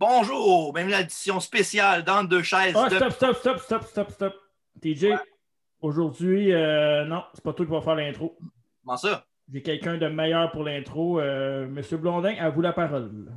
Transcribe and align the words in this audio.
Bonjour, 0.00 0.72
bienvenue 0.72 0.94
à 0.94 1.00
l'édition 1.00 1.38
spéciale 1.40 2.02
dans 2.04 2.24
deux 2.24 2.42
chaises. 2.42 2.72
Ah, 2.74 2.88
de- 2.88 2.96
stop, 2.96 3.12
stop, 3.12 3.36
stop, 3.36 3.58
stop, 3.60 3.84
stop, 3.84 4.10
stop. 4.10 4.34
TJ, 4.80 5.08
aujourd'hui, 5.82 6.54
euh, 6.54 7.04
non, 7.04 7.22
c'est 7.34 7.44
pas 7.44 7.52
toi 7.52 7.66
qui 7.66 7.70
va 7.70 7.82
faire 7.82 7.96
l'intro. 7.96 8.34
Comment 8.82 8.96
ça? 8.96 9.26
J'ai 9.52 9.60
quelqu'un 9.60 9.98
de 9.98 10.08
meilleur 10.08 10.50
pour 10.52 10.64
l'intro. 10.64 11.20
Euh, 11.20 11.66
Monsieur 11.66 11.98
Blondin, 11.98 12.34
à 12.40 12.48
vous 12.48 12.62
la 12.62 12.72
parole. 12.72 13.30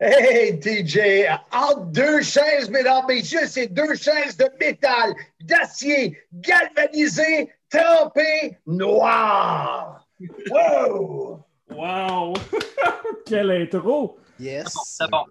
Hey, 0.00 0.58
TJ, 0.58 1.28
entre 1.52 1.86
deux 1.92 2.22
chaises, 2.22 2.68
mesdames, 2.70 3.04
messieurs, 3.06 3.46
c'est 3.46 3.68
deux 3.68 3.94
chaises 3.94 4.36
de 4.36 4.48
métal, 4.58 5.14
d'acier, 5.40 6.18
galvanisé, 6.32 7.52
trempé, 7.70 8.58
noir. 8.66 10.04
Wow! 10.50 11.44
Wow! 11.70 12.34
Quelle 13.26 13.52
intro! 13.52 14.18
Yes. 14.40 14.76
C'est 14.84 15.08
bon. 15.08 15.24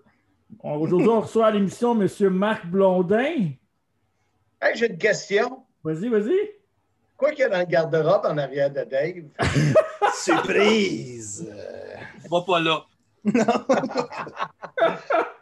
On- 0.61 0.75
Aujourd'hui, 0.75 1.07
on 1.09 1.21
reçoit 1.21 1.47
à 1.47 1.51
l'émission 1.51 1.93
Monsieur 1.95 2.29
Marc 2.29 2.65
Blondin. 2.65 3.51
Hey, 4.61 4.75
j'ai 4.75 4.89
une 4.89 4.97
question. 4.97 5.63
Vas-y, 5.83 6.09
vas-y. 6.09 6.35
Quoi 7.15 7.31
qu'il 7.31 7.39
y 7.39 7.43
a 7.43 7.49
dans 7.49 7.59
le 7.59 7.65
garde-robe 7.65 8.25
en 8.25 8.37
arrière 8.37 8.71
de 8.71 8.83
Dave? 8.83 9.25
Surprise. 10.13 11.47
Euh, 11.51 11.95
va 12.29 12.41
pas 12.41 12.59
là. 12.59 12.85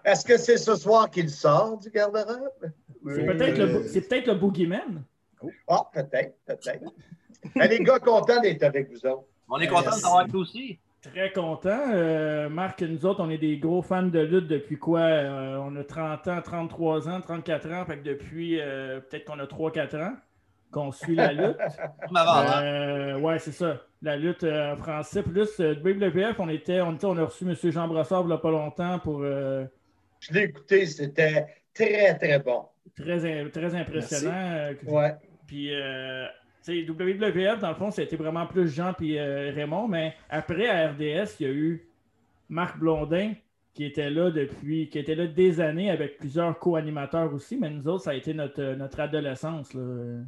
Est-ce 0.05 0.25
que 0.25 0.37
c'est 0.37 0.57
ce 0.57 0.75
soir 0.75 1.09
qu'il 1.09 1.29
sort 1.29 1.77
du 1.77 1.89
garde-robe? 1.89 2.71
C'est 3.07 3.25
peut-être 3.25 3.57
le, 3.57 3.81
peut-être 3.83 4.27
le 4.27 4.35
Boogeyman. 4.35 5.03
Ah, 5.67 5.83
peut-être, 5.93 6.35
peut-être. 6.45 6.91
Mais 7.55 7.67
les 7.67 7.79
gars, 7.79 7.99
contents 7.99 8.41
d'être 8.41 8.63
avec 8.63 8.89
vous 8.89 9.05
autres. 9.05 9.25
On 9.49 9.59
est 9.59 9.67
content 9.67 9.81
de 9.81 9.85
Merci. 9.87 10.01
t'avoir 10.01 10.25
été 10.25 10.35
aussi. 10.35 10.79
Très 11.11 11.31
content. 11.31 11.91
Euh, 11.93 12.49
Marc, 12.49 12.81
nous 12.81 13.05
autres, 13.05 13.21
on 13.23 13.29
est 13.29 13.37
des 13.37 13.57
gros 13.57 13.81
fans 13.81 14.03
de 14.03 14.19
lutte 14.19 14.47
depuis 14.47 14.77
quoi? 14.77 14.99
Euh, 14.99 15.57
on 15.57 15.75
a 15.75 15.83
30 15.83 16.27
ans, 16.27 16.41
33 16.41 17.09
ans, 17.09 17.21
34 17.21 17.71
ans. 17.71 17.85
Fait 17.85 17.97
que 17.97 18.03
depuis, 18.03 18.59
euh, 18.59 18.99
peut-être 18.99 19.25
qu'on 19.25 19.39
a 19.39 19.45
3-4 19.45 19.97
ans 20.01 20.13
qu'on 20.71 20.91
suit 20.91 21.15
la 21.15 21.31
lutte. 21.31 21.57
Comme 22.07 22.17
avant, 22.17 22.49
hein? 22.49 22.63
Euh, 22.63 23.19
ouais, 23.19 23.39
c'est 23.39 23.51
ça. 23.51 23.81
La 24.01 24.17
lutte 24.17 24.43
en 24.43 24.75
français. 24.77 25.23
Plus 25.23 25.59
WWF, 25.59 26.39
on 26.39 26.49
était, 26.49 26.81
on 26.81 26.95
était, 26.95 27.05
on 27.05 27.17
a 27.17 27.23
reçu 27.23 27.45
M. 27.45 27.55
Jean 27.71 27.87
Brassard 27.87 28.23
il 28.23 28.27
n'y 28.27 28.33
a 28.33 28.37
pas 28.37 28.51
longtemps 28.51 28.99
pour 28.99 29.23
Je 29.23 30.33
l'ai 30.33 30.43
écouté, 30.43 30.85
c'était 30.85 31.45
très, 31.73 32.17
très 32.17 32.39
bon. 32.39 32.65
très, 32.97 33.49
très 33.49 33.75
impressionnant. 33.75 34.73
Ouais. 34.87 35.15
Puis, 35.47 35.73
euh, 35.73 36.25
WWF, 36.67 37.59
dans 37.59 37.69
le 37.69 37.75
fond, 37.75 37.91
c'était 37.91 38.15
vraiment 38.15 38.47
plus 38.47 38.73
Jean 38.73 38.93
puis 38.93 39.17
euh, 39.17 39.51
Raymond, 39.53 39.87
mais 39.87 40.15
après, 40.29 40.67
à 40.67 40.89
RDS, 40.89 41.35
il 41.39 41.45
y 41.45 41.49
a 41.49 41.53
eu 41.53 41.87
Marc 42.49 42.79
Blondin 42.79 43.33
qui 43.73 43.85
était 43.85 44.09
là 44.09 44.31
depuis, 44.31 44.89
qui 44.89 44.99
était 44.99 45.15
là 45.15 45.27
des 45.27 45.59
années 45.59 45.91
avec 45.91 46.17
plusieurs 46.17 46.57
co-animateurs 46.57 47.33
aussi, 47.33 47.57
mais 47.57 47.69
nous 47.69 47.87
autres, 47.87 48.05
ça 48.05 48.11
a 48.11 48.13
été 48.13 48.33
notre, 48.33 48.63
notre 48.75 48.99
adolescence. 49.01 49.73
Là. 49.73 50.21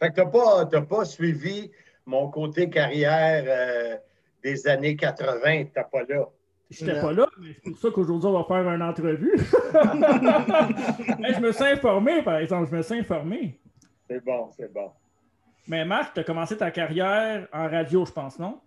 Fait 0.00 0.10
que 0.10 0.14
t'as 0.16 0.26
pas, 0.26 0.66
t'as 0.66 0.82
pas 0.82 1.04
suivi 1.04 1.70
mon 2.06 2.28
côté 2.28 2.68
carrière 2.68 3.44
euh, 3.46 3.96
des 4.42 4.66
années 4.66 4.96
80, 4.96 5.66
t'as 5.72 5.84
pas 5.84 6.02
là. 6.08 6.28
J'étais 6.70 7.00
pas 7.00 7.12
là, 7.12 7.26
mais 7.40 7.48
c'est 7.54 7.70
pour 7.70 7.78
ça 7.78 7.90
qu'aujourd'hui, 7.90 8.28
on 8.28 8.42
va 8.42 8.44
faire 8.44 8.68
une 8.70 8.82
entrevue. 8.82 9.32
Mais 11.18 11.34
je 11.34 11.40
me 11.40 11.50
suis 11.50 11.64
informé, 11.64 12.22
par 12.22 12.36
exemple, 12.36 12.70
je 12.70 12.76
me 12.76 12.82
suis 12.82 12.94
informé. 12.94 13.58
C'est 14.10 14.24
bon, 14.24 14.50
c'est 14.56 14.72
bon. 14.72 14.90
Mais 15.68 15.84
Marc, 15.84 16.14
tu 16.14 16.20
as 16.20 16.24
commencé 16.24 16.56
ta 16.56 16.72
carrière 16.72 17.46
en 17.52 17.68
radio, 17.68 18.04
je 18.04 18.10
pense, 18.10 18.40
non? 18.40 18.60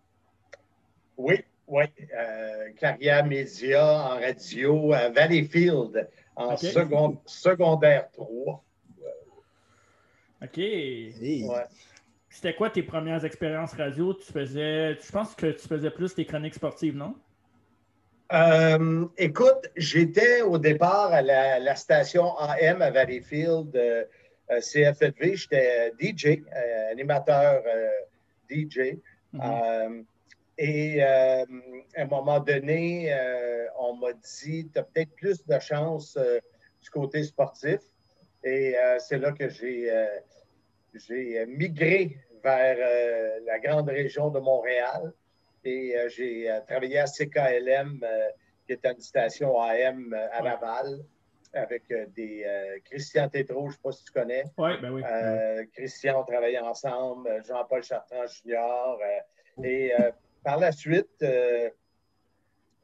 Oui, 1.18 1.44
oui. 1.68 1.84
euh, 2.18 2.72
carrière 2.80 3.26
média 3.26 3.86
en 3.86 4.20
radio 4.22 4.94
à 4.94 5.10
Valleyfield 5.10 6.08
en 6.38 6.56
second- 6.56 7.20
secondaire 7.26 8.10
3. 8.12 8.64
OK. 10.44 10.58
hey. 10.58 11.46
Ouais. 11.46 11.66
C'était 12.30 12.56
quoi 12.56 12.70
tes 12.70 12.84
premières 12.84 13.24
expériences 13.26 13.74
radio? 13.74 14.14
Tu 14.14 14.32
faisais. 14.32 14.96
Je 14.96 15.12
pense 15.12 15.36
que 15.36 15.48
tu 15.48 15.68
faisais 15.68 15.92
plus 15.92 16.16
tes 16.16 16.26
chroniques 16.26 16.56
sportives, 16.56 16.96
non? 16.96 17.16
Euh, 18.32 19.06
écoute, 19.18 19.70
j'étais 19.76 20.42
au 20.42 20.58
départ 20.58 21.12
à 21.12 21.22
la, 21.22 21.60
la 21.60 21.76
station 21.76 22.36
AM 22.40 22.82
à 22.82 22.90
Valleyfield, 22.92 23.76
euh, 23.76 24.06
euh, 24.52 24.60
CFFV. 24.60 25.36
J'étais 25.36 25.92
DJ, 26.00 26.26
euh, 26.56 26.92
animateur 26.92 27.64
euh, 27.66 27.90
DJ. 28.50 28.98
Mhm. 29.32 29.42
Euh, 29.42 30.04
et 30.58 31.04
euh, 31.04 31.46
à 31.96 32.02
un 32.02 32.06
moment 32.06 32.40
donné, 32.40 33.12
euh, 33.12 33.66
on 33.80 33.96
m'a 33.96 34.14
dit 34.14 34.70
tu 34.72 34.80
as 34.80 34.84
peut-être 34.84 35.16
plus 35.16 35.46
de 35.46 35.60
chance 35.60 36.16
euh, 36.18 36.40
du 36.82 36.90
côté 36.90 37.24
sportif. 37.24 37.80
Et 38.44 38.78
euh, 38.78 39.00
c'est 39.00 39.18
là 39.18 39.32
que 39.32 39.50
j'ai 39.50 39.90
euh, 39.92 41.46
migré 41.48 42.18
vers 42.44 42.78
euh, 42.80 43.40
la 43.46 43.60
grande 43.60 43.90
région 43.90 44.30
de 44.30 44.40
Montréal. 44.40 45.14
Et 45.64 45.98
euh, 45.98 46.10
j'ai 46.10 46.52
euh, 46.52 46.60
travaillé 46.68 47.00
à 47.00 47.06
CKLM, 47.06 48.00
euh, 48.04 48.28
qui 48.68 48.74
est 48.74 48.86
une 48.86 49.00
station 49.00 49.60
AM 49.62 50.14
euh, 50.14 50.28
à. 50.32 50.42
Laval, 50.42 51.00
avec 51.54 51.84
euh, 51.92 52.06
des 52.08 52.44
euh, 52.46 52.80
Christian 52.86 53.30
Tétrault, 53.30 53.70
je 53.70 53.74
ne 53.74 53.74
sais 53.74 53.82
pas 53.84 53.92
si 53.92 54.04
tu 54.06 54.12
connais. 54.12 54.44
Oui, 54.58 54.72
ben 54.82 54.92
oui. 54.92 55.04
Euh, 55.04 55.66
Christian, 55.74 56.22
on 56.22 56.24
travaillait 56.26 56.60
ensemble, 56.60 57.30
Jean-Paul 57.48 57.84
Chartrand 57.84 58.26
Junior. 58.28 59.00
euh, 59.02 59.64
et 59.64 59.94
euh, 60.00 60.12
par 60.44 60.58
la 60.60 60.72
suite, 60.72 61.10
euh, 61.22 61.70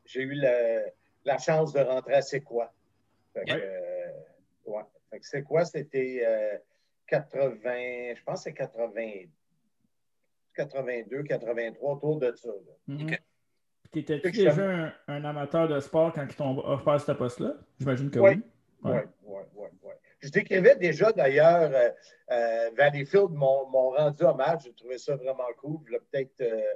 j'ai 0.06 0.22
eu 0.22 0.34
le- 0.36 0.86
la 1.26 1.38
chance 1.38 1.74
de 1.74 1.80
rentrer 1.80 2.14
à 2.16 2.22
C'est 2.22 2.42
quoi. 2.42 2.72
Fait 3.34 3.44
que, 3.46 3.54
Ouais. 3.54 3.62
euh, 3.64 4.12
ouais. 4.68 4.84
C'est 5.22 5.44
quoi? 5.44 5.66
C'était 5.66 6.22
euh, 6.26 6.58
80, 7.08 8.14
je 8.16 8.24
pense 8.24 8.40
que 8.40 8.44
c'est 8.44 8.54
80, 8.54 9.26
82, 10.56 11.24
83, 11.24 11.94
autour 11.96 12.20
de 12.20 12.32
ça. 12.36 12.50
Mhm. 12.88 13.08
Puis 13.92 14.06
T'étais-tu 14.06 14.32
déjà 14.44 14.94
un 15.08 15.26
amateur 15.26 15.68
de 15.68 15.80
sport 15.80 16.14
quand 16.14 16.24
ils 16.24 16.36
t'ont 16.36 16.60
offert 16.60 17.02
ce 17.02 17.12
poste-là? 17.12 17.56
J'imagine 17.80 18.12
que 18.12 18.20
Oui. 18.20 18.30
oui. 18.36 18.44
Oui, 18.84 18.92
Ouais. 18.92 19.06
oui, 19.24 19.42
oui, 19.56 19.68
oui. 19.84 19.94
Je 20.20 20.30
décrivais 20.30 20.76
déjà 20.76 21.12
d'ailleurs 21.12 21.72
euh, 21.74 21.90
euh, 22.32 22.70
Valleyfield 22.78 23.32
m'ont 23.32 23.68
m'ont 23.70 23.92
rendu 23.92 24.24
hommage. 24.24 24.64
J'ai 24.66 24.74
trouvé 24.74 24.98
ça 24.98 25.16
vraiment 25.16 25.48
cool, 25.58 25.80
il 25.88 25.94
y 25.94 25.96
a 25.96 26.00
peut-être 26.00 26.42
euh, 26.42 26.74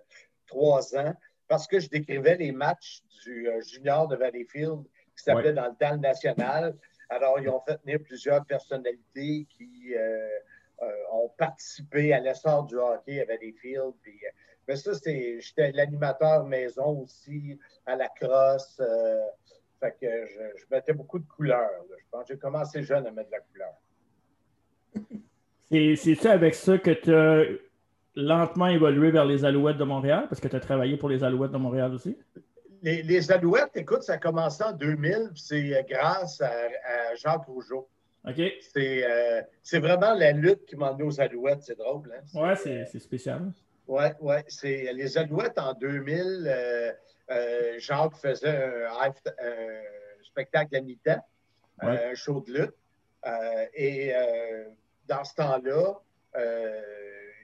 trois 0.48 0.96
ans, 0.98 1.14
parce 1.48 1.68
que 1.68 1.80
je 1.80 1.90
décrivais 1.90 2.36
les 2.36 2.52
matchs 2.52 3.02
du 3.24 3.48
junior 3.70 4.08
de 4.08 4.16
Valleyfield 4.16 4.84
qui 5.16 5.24
s'appelait 5.24 5.50
Ouais. 5.50 5.54
dans 5.54 5.68
le 5.68 5.76
temps 5.76 5.92
le 5.94 5.98
national. 6.00 6.76
Alors, 7.10 7.40
ils 7.40 7.48
ont 7.50 7.62
fait 7.62 7.80
venir 7.86 8.00
plusieurs 8.04 8.44
personnalités 8.46 9.46
qui 9.50 9.94
ont 11.12 11.30
participé 11.38 12.12
à 12.14 12.20
l'essor 12.20 12.64
du 12.66 12.76
hockey 12.76 13.22
à 13.22 13.26
Valleyfield. 13.26 13.94
Puis, 14.02 14.20
mais 14.68 14.76
ça, 14.76 14.94
c'est, 14.96 15.40
j'étais 15.40 15.72
l'animateur 15.74 16.44
maison 16.46 17.02
aussi 17.02 17.60
à 17.86 17.96
la 17.96 18.08
crosse. 18.10 18.82
Fait 19.84 19.96
que 20.00 20.26
je, 20.28 20.60
je 20.62 20.66
mettais 20.72 20.94
beaucoup 20.94 21.20
de 21.20 21.26
couleurs. 21.26 21.60
là. 21.90 21.96
Je 22.00 22.06
pense 22.12 22.28
que 22.28 22.34
j'ai 22.34 22.40
commencé 22.40 22.84
jeune 22.84 23.06
à 23.08 23.12
mettre 23.12 23.30
de 23.30 23.36
la 23.36 23.40
couleur. 23.42 23.74
C'est- 25.70 25.96
C'est-tu 25.96 26.28
avec 26.28 26.54
ça 26.56 26.78
que 26.78 26.92
tu 26.92 27.14
as 27.14 27.44
lentement 28.16 28.68
évolué 28.68 29.12
vers 29.12 29.26
les 29.26 29.44
Alouettes 29.46 29.78
de 29.78 29.84
Montréal? 29.84 30.26
Parce 30.30 30.40
que 30.40 30.48
tu 30.48 30.56
as 30.56 30.60
travaillé 30.60 30.98
pour 30.98 31.10
les 31.10 31.24
Alouettes 31.24 31.52
de 31.52 31.58
Montréal 31.58 31.94
aussi? 31.94 32.18
Les, 32.82 33.02
les 33.02 33.32
Alouettes, 33.32 33.76
écoute, 33.76 34.04
ça 34.04 34.14
a 34.14 34.18
commencé 34.18 34.64
en 34.64 34.74
2000, 34.74 35.30
puis 35.34 35.42
c'est 35.42 35.76
euh, 35.76 35.82
grâce 35.90 36.42
à, 36.42 36.50
à 36.52 37.16
Jacques 37.16 37.46
Rougeau. 37.46 37.88
OK. 38.28 38.42
C'est, 38.74 39.04
euh, 39.10 39.42
c'est 39.62 39.80
vraiment 39.80 40.14
la 40.14 40.32
lutte 40.32 40.66
qui 40.66 40.76
m'a 40.76 40.92
emmené 40.92 41.04
aux 41.04 41.20
Alouettes, 41.20 41.62
c'est 41.64 41.78
drôle. 41.78 42.12
Hein? 42.14 42.40
Ouais, 42.42 42.56
c'est 42.56 43.00
spécial. 43.00 43.52
Oui, 43.88 44.04
oui. 44.22 44.36
C'est 44.48 44.92
les 44.94 45.18
Alouettes 45.18 45.58
en 45.60 45.74
2000. 45.74 46.46
euh, 46.48 46.92
euh, 47.32 47.80
Jacques 47.80 48.16
faisait 48.16 48.86
un, 48.88 49.10
un 49.10 49.82
spectacle 50.24 50.76
à 50.76 50.82
mi-temps, 50.82 51.26
euh, 51.84 52.12
un 52.12 52.16
show 52.16 52.42
de 52.42 52.54
lutte. 52.54 52.76
Euh, 53.26 53.66
et 53.74 54.14
euh, 54.14 54.66
dans 55.08 55.24
ce 55.24 55.36
temps-là, 55.36 55.94
euh, 56.36 56.82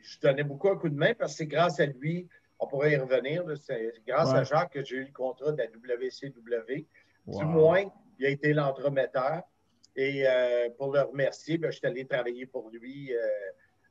je 0.01 0.19
donnais 0.19 0.44
beaucoup 0.44 0.69
un 0.69 0.77
coup 0.77 0.89
de 0.89 0.95
main 0.98 1.13
parce 1.13 1.33
que 1.33 1.38
c'est 1.39 1.48
grâce 1.48 1.80
à 1.80 1.86
lui, 1.86 2.27
on 2.59 2.68
pourrait 2.68 2.92
y 2.94 2.98
revenir, 2.98 3.44
c'est 3.57 3.94
grâce 4.06 4.31
Ouais. 4.31 4.39
à 4.39 4.44
Jacques 4.44 4.74
que 4.74 4.83
j'ai 4.83 4.98
eu 4.98 5.06
le 5.06 5.13
contrat 5.13 5.51
de 5.53 5.57
la 5.57 5.68
WCW. 5.68 6.86
Wow. 7.27 7.39
Du 7.39 7.45
moins, 7.45 7.83
il 8.18 8.25
a 8.25 8.30
été 8.30 8.53
l'entremetteur. 8.53 9.44
Et 9.95 10.27
euh, 10.27 10.69
pour 10.77 10.94
le 10.94 11.01
remercier, 11.01 11.57
ben, 11.57 11.71
je 11.71 11.77
suis 11.77 11.88
allé 11.88 12.06
travailler 12.06 12.45
pour 12.45 12.69
lui 12.69 13.13
euh, 13.13 13.19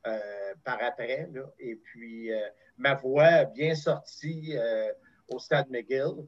euh, 0.07 0.19
par 0.63 0.81
après. 0.81 1.27
là. 1.33 1.41
Et 1.59 1.75
puis, 1.75 2.31
euh, 2.31 2.39
ma 2.77 2.93
voix 2.95 3.25
a 3.25 3.45
bien 3.45 3.75
sorti 3.75 4.53
euh, 4.55 4.91
au 5.29 5.39
Stade 5.39 5.69
McGill. 5.69 6.25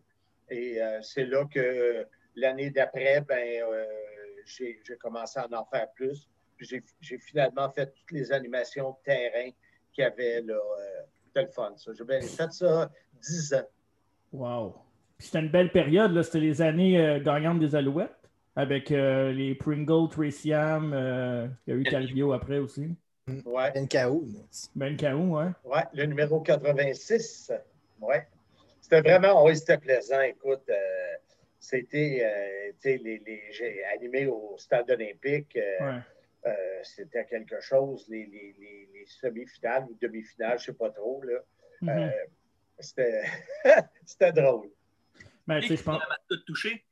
Et 0.50 0.82
euh, 0.82 1.02
c'est 1.02 1.26
là 1.26 1.46
que 1.46 2.06
l'année 2.36 2.70
d'après, 2.70 3.22
ben, 3.22 3.64
euh, 3.64 3.86
j'ai 4.46 4.80
j'ai 4.86 4.96
commencé 4.98 5.40
à 5.40 5.48
en 5.52 5.66
faire 5.66 5.92
plus. 5.94 6.28
Puis 6.58 6.66
j'ai- 6.68 6.84
j'ai 7.00 7.18
finalement 7.18 7.70
fait 7.70 7.88
toutes 7.88 8.12
les 8.12 8.32
animations 8.32 8.92
de 8.92 8.96
terrain 9.04 9.50
qu'il 9.94 10.04
y 10.04 10.08
avait 10.08 10.42
là. 10.42 10.54
euh, 10.56 11.02
C'était 11.28 11.44
le 11.44 11.52
fun, 11.52 11.74
ça. 11.78 11.92
J'ai 11.98 12.04
bien 12.04 12.20
fait 12.22 12.52
ça 12.52 12.92
dix 13.22 13.54
ans. 13.54 13.68
Wow. 14.34 14.76
Puis 15.18 15.28
c'était 15.28 15.40
une 15.40 15.50
belle 15.52 15.72
période, 15.72 16.12
là. 16.12 16.24
C'était 16.24 16.40
les 16.42 16.62
années 16.62 17.00
euh, 17.00 17.20
gagnantes 17.22 17.60
des 17.60 17.74
Alouettes, 17.76 18.30
avec 18.56 18.92
euh, 18.92 19.32
les 19.32 19.56
Pringle, 19.56 20.10
Tracy 20.10 20.52
Ham, 20.54 20.92
euh, 20.94 21.48
il 21.68 21.74
y 21.74 21.78
a 21.78 21.80
eu 21.80 21.84
Calvio 21.84 22.34
après 22.34 22.58
aussi. 22.58 22.90
Ouais. 23.46 23.72
NKO. 23.80 24.26
Ben 24.76 24.98
K.O., 24.98 25.38
ouais. 25.38 25.52
Ouais, 25.64 25.84
le 25.94 26.06
numéro 26.06 26.42
86. 26.42 27.52
Ouais. 28.02 28.28
C'était 28.92 29.10
vraiment, 29.10 29.46
oui, 29.46 29.56
c'était 29.56 29.78
plaisant. 29.78 30.20
Écoute, 30.20 30.64
euh, 30.70 31.16
c'était, 31.60 32.20
euh, 32.26 32.74
tu 32.82 32.90
sais, 32.92 32.98
les, 32.98 33.20
les- 33.20 33.52
j'ai 33.54 33.86
animé 33.86 34.26
au 34.28 34.58
stade 34.58 34.92
olympique. 34.92 35.56
euh, 35.56 35.80
ouais. 35.80 36.00
euh, 36.48 36.80
c'était 36.84 37.26
quelque 37.26 37.62
chose, 37.62 38.06
les, 38.10 38.26
les- 38.26 38.54
les- 38.60 38.90
les 38.94 39.06
semi-finales 39.06 39.86
ou 39.90 39.98
demi-finales, 40.02 40.60
je 40.60 40.64
ne 40.64 40.66
sais 40.74 40.78
pas 40.78 40.90
trop. 40.90 41.22
Là. 41.24 41.40
Mhm. 41.82 41.90
Euh, 41.90 42.10
c'était, 42.80 43.24
c'était 44.06 44.34
drôle. 44.34 44.70
Ben, 45.48 45.62
tu 45.62 45.70
sais, 45.70 45.78
je 45.78 45.84
pense. 45.84 46.02
la 46.02 46.08
mascotte 46.10 46.46
touchée. 46.46 46.84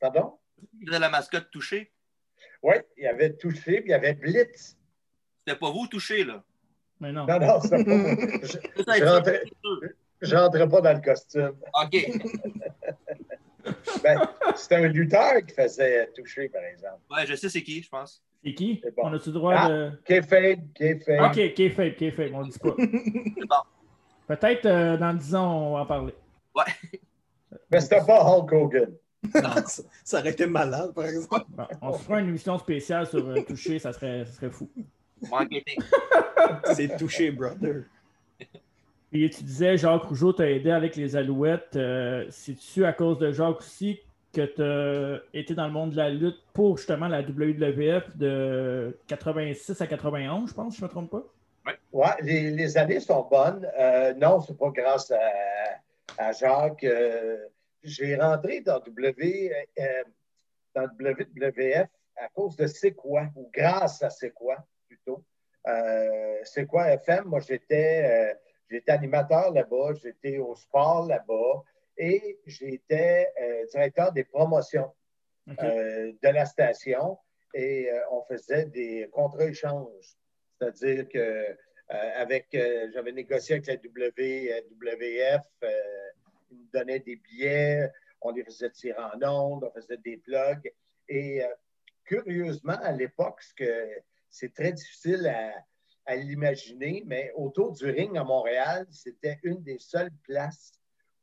Pardon? 0.00 0.38
Faisait 0.84 0.98
la 0.98 1.08
mascotte 1.10 1.50
touchée. 1.52 1.92
Oui, 2.60 2.74
il 2.96 3.04
y 3.04 3.06
avait 3.06 3.34
touché, 3.34 3.80
puis 3.82 3.90
il 3.90 3.92
y 3.92 3.94
avait 3.94 4.14
Blitz. 4.14 4.76
C'était 5.46 5.58
pas 5.58 5.70
vous 5.70 5.86
touché, 5.86 6.24
là. 6.24 6.42
Mais 7.02 7.12
non. 7.12 7.26
Non, 7.26 7.38
non, 7.40 7.60
c'était 7.60 7.84
pas. 7.84 7.92
Je 8.42 8.58
C'est 8.86 9.04
rentrais- 9.08 9.42
c'est 9.44 9.58
sûr. 9.62 9.80
je 10.22 10.36
rentrais 10.36 10.68
pas 10.68 10.80
dans 10.80 10.92
le 10.94 11.00
costume. 11.00 11.52
OK. 11.82 12.06
Ben, 14.02 14.18
c'était 14.56 14.74
un 14.76 14.88
lutteur 14.88 15.34
qui 15.46 15.54
faisait 15.54 16.08
toucher, 16.16 16.48
par 16.48 16.62
exemple. 16.64 16.98
Ouais, 17.10 17.24
je 17.26 17.34
sais 17.36 17.48
c'est 17.48 17.62
qui, 17.62 17.80
je 17.80 17.88
pense. 17.88 18.20
C'est 18.44 18.54
qui? 18.54 18.80
C'est 18.82 18.92
bon. 18.92 19.02
On 19.04 19.12
a-tu 19.14 19.28
le 19.28 19.34
droit 19.34 19.54
Ah. 19.56 19.68
de. 19.68 19.90
Kayfabe, 20.04 20.60
Kayfabe. 20.74 21.20
Ok, 21.30 21.54
K-Fake, 21.54 21.96
K-Fake, 21.96 22.32
on 22.34 22.40
le 22.40 22.48
dit 22.48 22.58
pas. 22.58 22.74
C'est 22.78 23.46
bon. 23.46 23.56
Peut-être 24.26 24.66
euh, 24.66 24.96
dans 24.96 25.14
10 25.14 25.34
ans, 25.36 25.56
on 25.68 25.74
va 25.74 25.80
en 25.82 25.86
parler. 25.86 26.14
Mais 27.70 27.80
c'était 27.80 28.04
pas 28.04 28.24
Hulk 28.24 28.52
Hogan. 28.52 28.90
ça, 29.32 29.82
ça 30.04 30.18
aurait 30.18 30.30
été 30.30 30.46
malade, 30.46 30.92
par 30.92 31.04
exemple. 31.04 31.44
Bon, 31.50 31.66
on 31.82 31.92
se 31.92 32.02
fera 32.02 32.20
une 32.20 32.28
émission 32.30 32.58
spéciale 32.58 33.06
sur 33.06 33.28
euh, 33.28 33.42
Toucher, 33.46 33.78
ça 33.78 33.92
serait, 33.92 34.24
ça 34.24 34.32
serait 34.32 34.50
fou. 34.50 34.68
C'est 36.74 36.96
touché, 36.96 37.30
brother. 37.30 37.84
Puis 39.10 39.28
tu 39.30 39.44
disais, 39.44 39.76
Jacques 39.76 40.04
Rougeau 40.04 40.32
t'a 40.32 40.50
aidé 40.50 40.70
avec 40.70 40.96
les 40.96 41.16
Alouettes. 41.16 41.76
Euh, 41.76 42.24
C'est-tu 42.30 42.84
à 42.84 42.92
cause 42.92 43.18
de 43.18 43.30
Jacques 43.30 43.58
aussi 43.58 44.00
que 44.32 44.46
tu 44.46 44.62
as 44.62 45.38
été 45.38 45.54
dans 45.54 45.66
le 45.66 45.72
monde 45.72 45.90
de 45.90 45.96
la 45.96 46.08
lutte 46.08 46.38
pour 46.54 46.78
justement 46.78 47.08
la 47.08 47.20
WWF 47.20 48.16
de 48.16 48.96
86 49.06 49.80
à 49.80 49.86
91, 49.86 50.48
je 50.48 50.54
pense, 50.54 50.72
si 50.72 50.80
je 50.80 50.84
ne 50.84 50.88
me 50.88 50.92
trompe 50.92 51.10
pas? 51.10 51.22
Ouais, 51.92 52.14
les, 52.22 52.50
les 52.50 52.78
années 52.78 53.00
sont 53.00 53.28
bonnes. 53.30 53.68
Euh, 53.78 54.14
non, 54.14 54.40
c'est 54.40 54.56
pas 54.56 54.70
grâce 54.70 55.10
à, 55.10 55.20
à 56.18 56.32
Jacques. 56.32 56.84
Euh, 56.84 57.36
J'ai 57.82 58.16
rentré 58.16 58.60
dans, 58.62 58.80
w, 58.80 59.52
euh, 59.78 60.02
dans 60.74 60.86
WWF 60.98 61.88
à 62.16 62.28
cause 62.34 62.56
de 62.56 62.66
C'est 62.66 62.92
quoi, 62.92 63.26
ou 63.36 63.50
grâce 63.52 64.02
à 64.02 64.10
C'est 64.10 64.30
quoi, 64.30 64.56
plutôt. 65.02 65.24
Euh, 65.68 66.38
C'est 66.44 66.66
quoi 66.66 66.90
FM? 66.92 67.24
Moi, 67.26 67.40
j'étais 67.40 68.32
euh, 68.32 68.34
j'étais 68.68 68.92
animateur 68.92 69.52
là-bas, 69.52 69.94
j'étais 69.94 70.38
au 70.38 70.54
sport 70.54 71.06
là-bas 71.06 71.62
et 71.96 72.38
j'étais 72.46 73.30
euh, 73.40 73.66
directeur 73.66 74.12
des 74.12 74.24
promotions 74.24 74.92
de 75.46 76.28
la 76.28 76.46
station 76.46 77.18
et 77.52 77.90
on 78.12 78.22
faisait 78.22 78.66
des 78.66 79.08
contrats-échanges. 79.12 80.16
C'est-à-dire 80.58 81.08
que 81.08 81.56
avec, 81.88 82.46
j'avais 82.94 83.10
négocié 83.12 83.56
avec 83.56 83.66
la 83.66 83.74
WWF, 83.74 85.42
ils 86.50 86.56
nous 86.56 86.68
donnaient 86.72 87.00
des 87.00 87.16
billets, 87.16 87.90
on 88.20 88.30
les 88.30 88.44
faisait 88.44 88.70
tirer 88.70 89.02
en 89.02 89.20
ondes, 89.22 89.64
on 89.64 89.70
faisait 89.72 89.96
des 89.98 90.16
plugs. 90.18 90.72
Et 91.08 91.42
curieusement, 92.04 92.78
à 92.80 92.92
l'époque, 92.92 93.42
ce 93.42 93.52
que 93.52 94.02
c'est 94.32 94.52
très 94.52 94.72
difficile 94.72 95.26
à, 95.28 95.52
à 96.06 96.16
l'imaginer, 96.16 97.04
mais 97.06 97.30
autour 97.36 97.70
du 97.72 97.84
ring 97.88 98.16
à 98.18 98.24
Montréal, 98.24 98.86
c'était 98.90 99.38
une 99.44 99.62
des 99.62 99.78
seules 99.78 100.10
places 100.24 100.72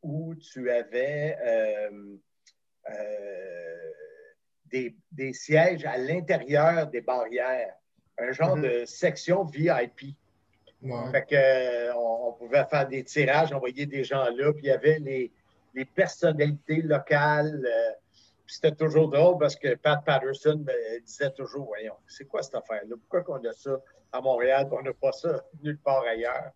où 0.02 0.34
tu 0.36 0.72
avais 0.72 1.38
euh, 1.46 2.16
euh, 2.90 3.92
des, 4.66 4.96
des 5.12 5.34
sièges 5.34 5.86
à 5.86 5.98
l'intérieur 5.98 6.88
des 6.88 7.02
barrières, 7.02 7.74
un 8.18 8.32
genre 8.32 8.56
Mhm. 8.56 8.64
de 8.64 8.86
section 8.86 9.44
VIP. 9.44 10.16
Ouais. 10.82 11.12
Fait 11.12 11.26
que, 11.26 11.36
euh, 11.36 11.94
on, 11.96 12.30
on 12.30 12.34
pouvait 12.34 12.64
faire 12.70 12.88
des 12.88 13.04
tirages, 13.04 13.52
envoyer 13.52 13.86
des 13.86 14.04
gens 14.06 14.24
là, 14.30 14.54
puis 14.54 14.64
il 14.64 14.68
y 14.68 14.72
avait 14.72 15.00
les, 15.00 15.32
les 15.74 15.86
personnalités 15.86 16.82
locales. 16.82 17.66
euh, 17.66 17.92
c'était 18.50 18.76
toujours 18.76 19.10
drôle 19.10 19.38
parce 19.38 19.56
que 19.56 19.76
Pat 19.76 20.04
Patterson 20.04 20.66
disait 21.06 21.32
toujours 21.32 21.68
Voyons, 21.68 21.96
c'est 22.08 22.26
quoi 22.26 22.42
cette 22.42 22.56
affaire-là? 22.56 22.96
Pourquoi 23.00 23.22
qu'on 23.24 23.44
a 23.48 23.54
ça 23.54 23.80
à 24.12 24.22
Montréal, 24.22 24.68
qu'on 24.70 24.82
n'a 24.82 24.94
pas 24.94 25.12
ça 25.12 25.44
nulle 25.64 25.78
part 25.80 26.04
ailleurs? 26.04 26.52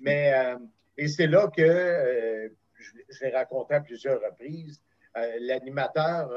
Mais, 0.00 0.32
euh, 0.34 0.58
et 0.96 1.08
c'est 1.08 1.26
là 1.26 1.48
que 1.48 1.62
euh, 1.62 2.48
je, 2.74 2.90
je 3.08 3.24
l'ai 3.24 3.30
raconté 3.30 3.74
à 3.74 3.80
plusieurs 3.80 4.20
reprises. 4.20 4.80
euh, 5.16 5.36
L'animateur, 5.40 6.30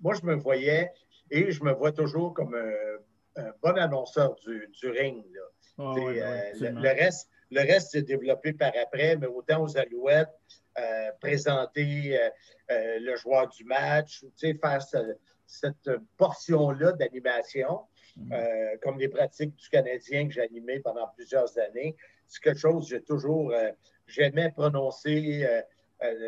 moi, 0.00 0.14
je 0.14 0.24
me 0.26 0.34
voyais 0.34 0.90
et 1.30 1.50
je 1.50 1.62
me 1.64 1.72
vois 1.72 1.92
toujours 1.92 2.32
comme 2.34 2.54
un, 2.54 3.42
un 3.42 3.52
bon 3.62 3.76
annonceur 3.78 4.34
du, 4.36 4.68
du 4.80 4.90
ring. 4.90 5.24
Là. 5.34 5.40
Ah 5.80 5.94
le, 5.96 6.22
absolument. 6.22 6.80
le 6.80 6.88
reste, 6.88 7.30
le 7.50 7.60
reste 7.60 7.90
s'est 7.92 8.02
développé 8.02 8.52
par 8.52 8.72
après, 8.82 9.16
mais 9.16 9.26
autant 9.26 9.62
aux 9.62 9.76
Alouettes, 9.76 10.28
euh, 10.78 11.10
présenter 11.20 12.18
euh, 12.18 12.30
euh, 12.70 12.98
le 13.00 13.16
joueur 13.16 13.48
du 13.48 13.64
match, 13.64 14.24
t'sais, 14.36 14.54
faire 14.54 14.82
ce- 14.82 15.16
cette 15.46 15.90
portion-là 16.16 16.92
d'animation, 16.92 17.80
Mhm. 18.16 18.32
comme 18.82 18.98
les 18.98 19.08
pratiques 19.08 19.54
du 19.54 19.68
Canadien 19.68 20.26
que 20.26 20.34
j'ai 20.34 20.42
animé 20.42 20.80
pendant 20.80 21.06
plusieurs 21.08 21.56
années. 21.58 21.94
C'est 22.26 22.42
quelque 22.42 22.58
chose 22.58 22.84
que 22.90 22.96
j'ai 22.96 23.02
toujours, 23.02 23.54
j'aimais 24.08 24.50
prononcer, 24.50 25.46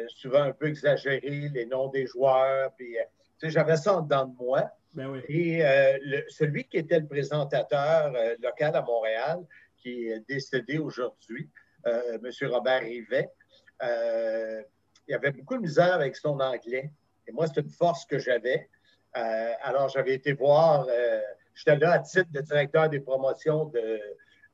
souvent 0.08 0.42
un 0.42 0.52
peu 0.52 0.68
exagéré 0.68 1.20
les 1.52 1.66
noms 1.66 1.88
des 1.88 2.06
joueurs, 2.06 2.72
puis 2.76 2.96
j'avais 3.42 3.76
ça 3.76 3.96
en 3.98 4.02
dedans 4.02 4.24
de 4.26 4.36
moi. 4.36 4.70
Ben 4.94 5.06
oui. 5.08 5.20
Et 5.28 5.64
euh, 5.64 5.98
le- 6.02 6.24
celui 6.28 6.64
qui 6.64 6.78
était 6.78 7.00
le 7.00 7.06
présentateur 7.06 8.12
euh, 8.14 8.36
local 8.42 8.74
à 8.74 8.82
Montréal, 8.82 9.38
qui 9.76 10.08
est 10.08 10.20
décédé 10.28 10.78
aujourd'hui, 10.78 11.48
euh, 11.86 12.18
M. 12.22 12.48
Robert 12.50 12.80
Rivet, 12.82 13.28
euh, 13.82 14.62
il 15.06 15.14
avait 15.14 15.32
beaucoup 15.32 15.56
de 15.56 15.62
misère 15.62 15.94
avec 15.94 16.16
son 16.16 16.38
anglais. 16.40 16.92
Et 17.26 17.32
moi, 17.32 17.46
c'est 17.46 17.60
une 17.60 17.70
force 17.70 18.04
que 18.06 18.18
j'avais. 18.18 18.68
Euh, 19.16 19.52
alors, 19.62 19.88
j'avais 19.88 20.14
été 20.14 20.32
voir, 20.32 20.86
euh, 20.88 21.20
j'étais 21.54 21.76
là 21.76 21.92
à 21.92 21.98
titre 21.98 22.30
de 22.30 22.40
directeur 22.40 22.88
des 22.88 23.00
promotions 23.00 23.66
de, 23.66 24.00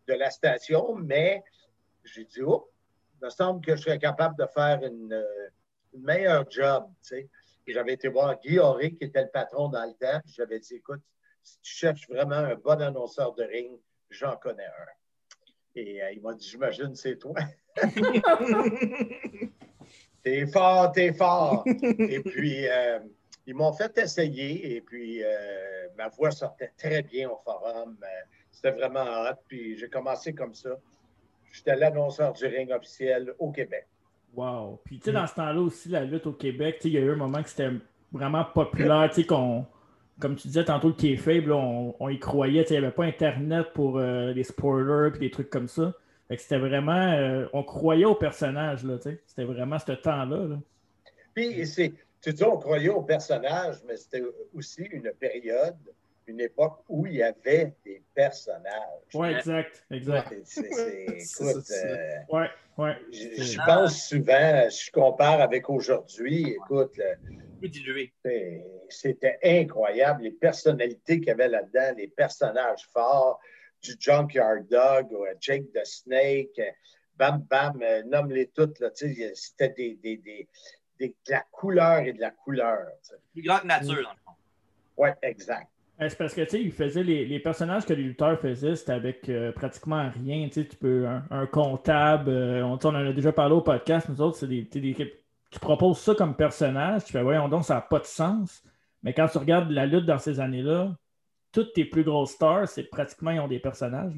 de 0.06 0.14
la 0.14 0.30
station, 0.30 0.94
mais 0.94 1.44
j'ai 2.04 2.24
dit, 2.24 2.42
oh, 2.42 2.70
il 3.20 3.24
me 3.24 3.30
semble 3.30 3.64
que 3.64 3.76
je 3.76 3.82
serais 3.82 3.98
capable 3.98 4.36
de 4.38 4.46
faire 4.46 4.82
une, 4.82 5.12
euh, 5.12 5.48
une 5.92 6.02
meilleure 6.02 6.50
job. 6.50 6.86
Et 7.12 7.72
j'avais 7.72 7.94
été 7.94 8.08
voir 8.08 8.38
Guy 8.40 8.58
Auré, 8.58 8.94
qui 8.94 9.04
était 9.04 9.22
le 9.22 9.30
patron 9.30 9.68
dans 9.68 9.84
le 9.84 9.94
temps. 9.94 10.20
J'avais 10.26 10.60
dit, 10.60 10.76
écoute, 10.76 11.02
si 11.42 11.58
tu 11.60 11.72
cherches 11.72 12.08
vraiment 12.08 12.36
un 12.36 12.54
bon 12.54 12.80
annonceur 12.80 13.34
de 13.34 13.44
ring, 13.44 13.78
j'en 14.10 14.36
connais 14.36 14.66
un. 14.66 14.86
Et 15.74 16.00
il 16.14 16.22
m'a 16.22 16.32
dit, 16.34 16.48
j'imagine, 16.48 16.94
c'est 16.94 17.16
toi. 17.16 17.34
T'es 20.22 20.46
fort, 20.46 20.90
t'es 20.90 21.12
fort. 21.12 21.62
et 21.66 22.20
puis, 22.20 22.66
euh, 22.66 22.98
ils 23.46 23.54
m'ont 23.54 23.72
fait 23.72 23.96
essayer. 23.96 24.74
Et 24.74 24.80
puis, 24.80 25.22
euh, 25.22 25.86
ma 25.96 26.08
voix 26.08 26.32
sortait 26.32 26.72
très 26.76 27.02
bien 27.02 27.30
au 27.30 27.36
forum. 27.44 27.96
Euh, 28.02 28.06
C'était 28.50 28.72
vraiment 28.72 29.04
hot. 29.04 29.36
Puis, 29.46 29.78
j'ai 29.78 29.88
commencé 29.88 30.32
comme 30.34 30.52
ça. 30.52 30.70
J'étais 31.52 31.76
l'annonceur 31.76 32.32
du 32.32 32.44
ring 32.44 32.72
officiel 32.72 33.34
au 33.38 33.52
Québec. 33.52 33.86
Wow. 34.34 34.80
Puis, 34.84 34.98
tu 34.98 35.04
sais, 35.04 35.12
dans 35.12 35.28
ce 35.28 35.34
temps-là 35.34 35.60
aussi, 35.60 35.90
la 35.90 36.02
lutte 36.04 36.26
au 36.26 36.32
Québec, 36.32 36.78
il 36.82 36.92
y 36.92 36.98
a 36.98 37.02
eu 37.02 37.12
un 37.12 37.16
moment 37.16 37.40
que 37.40 37.48
c'était 37.48 37.70
vraiment 38.10 38.44
populaire, 38.44 39.08
tu 39.10 39.20
sais, 39.20 39.26
qu'on, 39.28 39.64
comme 40.18 40.34
tu 40.34 40.48
disais 40.48 40.64
tantôt, 40.64 40.88
le 40.88 40.94
K-Fable, 40.94 41.50
là, 41.50 41.56
on, 41.56 41.94
on 42.00 42.08
y 42.08 42.18
croyait, 42.18 42.62
il 42.62 42.72
n'y 42.72 42.78
avait 42.78 42.90
pas 42.90 43.04
Internet 43.04 43.68
pour 43.74 43.98
euh, 43.98 44.32
les 44.32 44.44
spoilers 44.44 45.10
puis 45.12 45.20
des 45.20 45.30
trucs 45.30 45.50
comme 45.50 45.68
ça. 45.68 45.94
C'était 46.30 46.58
vraiment, 46.58 47.12
euh, 47.12 47.46
on 47.52 47.62
croyait 47.62 48.04
au 48.04 48.16
personnage, 48.16 48.84
là, 48.84 48.96
tu 48.96 49.10
sais. 49.10 49.22
C'était 49.26 49.44
vraiment 49.44 49.78
ce 49.78 49.92
temps-là, 49.92 50.48
là. 50.48 50.56
Puis, 51.34 51.66
c'est, 51.66 51.92
tu 52.20 52.32
dis, 52.32 52.42
on 52.42 52.56
croyait 52.56 52.88
au 52.88 53.02
personnage, 53.02 53.76
mais 53.86 53.96
c'était 53.96 54.22
aussi 54.54 54.82
une 54.90 55.12
période, 55.12 55.76
une 56.26 56.40
époque 56.40 56.80
où 56.88 57.06
il 57.06 57.16
y 57.16 57.22
avait 57.22 57.74
des 57.84 58.02
personnages. 58.14 59.14
Ouais, 59.14 59.34
exact, 59.34 59.84
exact. 59.90 60.32
Écoute, 60.56 61.70
euh, 61.70 62.94
je, 63.12 63.64
pense 63.64 64.08
souvent, 64.08 64.68
si 64.68 64.86
je 64.86 64.92
compare 64.92 65.40
avec 65.40 65.70
aujourd'hui, 65.70 66.56
écoute, 66.56 67.00
c'était 68.88 69.38
incroyable, 69.44 70.24
les 70.24 70.32
personnalités 70.32 71.18
qu'il 71.18 71.28
y 71.28 71.30
avait 71.30 71.48
là-dedans, 71.48 71.94
les 71.96 72.08
personnages 72.08 72.86
forts, 72.92 73.40
du 73.86 73.96
Junkyard 74.00 74.66
Dog, 74.70 75.12
ou 75.12 75.24
Jake 75.40 75.64
the 75.74 75.84
Snake, 75.84 76.60
bam, 77.18 77.44
bam, 77.48 77.80
euh, 77.82 78.02
nomme-les 78.04 78.48
toutes. 78.54 78.78
Là, 78.80 78.90
tu 78.90 79.14
sais, 79.14 79.32
C'était 79.34 79.68
des, 79.70 79.98
des, 80.02 80.16
des, 80.18 80.48
des- 80.98 81.08
de 81.08 81.32
la 81.32 81.44
couleur 81.50 81.98
et 82.00 82.12
de 82.12 82.20
la 82.20 82.30
couleur. 82.30 82.78
Plus 83.32 83.42
grand 83.42 83.58
que 83.58 83.66
nature, 83.66 84.02
dans 84.02 84.10
le 84.12 84.18
fond. 84.24 84.32
Oui, 84.96 85.08
exact. 85.22 85.68
Euh, 86.00 86.08
C'est 86.08 86.18
parce 86.18 86.34
que, 86.34 86.42
tu 86.42 86.50
sais, 86.50 86.60
il 86.62 86.72
faisait 86.72 87.02
les, 87.02 87.24
les 87.24 87.40
personnages 87.40 87.86
que 87.86 87.94
les 87.94 88.02
lutteurs 88.02 88.38
faisaient, 88.40 88.76
c'était 88.76 88.92
avec 88.92 89.28
euh, 89.28 89.52
pratiquement 89.52 90.10
rien. 90.10 90.46
Tu 90.48 90.62
sais, 90.62 90.66
tu 90.68 90.76
peux, 90.76 91.06
un, 91.06 91.24
un 91.30 91.46
comptable, 91.46 92.30
euh, 92.30 92.62
on, 92.64 92.74
en 92.74 92.94
a 92.94 93.12
déjà 93.12 93.32
parlé 93.32 93.54
au 93.54 93.62
podcast, 93.62 94.08
nous 94.08 94.20
autres, 94.20 94.36
c'est 94.36 94.46
des, 94.48 94.62
des- 94.62 95.22
tu 95.50 95.60
proposes 95.60 95.98
ça 96.00 96.14
comme 96.14 96.34
personnage, 96.36 97.04
tu 97.04 97.12
fais, 97.12 97.22
voyons 97.22 97.48
donc, 97.48 97.64
ça 97.64 97.74
n'a 97.76 97.80
pas 97.80 98.00
de 98.00 98.04
sens. 98.04 98.62
Mais 99.02 99.14
quand 99.14 99.28
tu 99.28 99.38
regardes 99.38 99.70
la 99.70 99.86
lutte 99.86 100.04
dans 100.04 100.18
ces 100.18 100.40
années-là, 100.40 100.96
toutes 101.56 101.72
tes 101.72 101.86
plus 101.86 102.04
grosses 102.04 102.32
stars, 102.32 102.68
c'est 102.68 102.82
pratiquement, 102.82 103.30
ils 103.30 103.40
ont 103.40 103.48
des 103.48 103.58
personnages. 103.60 104.12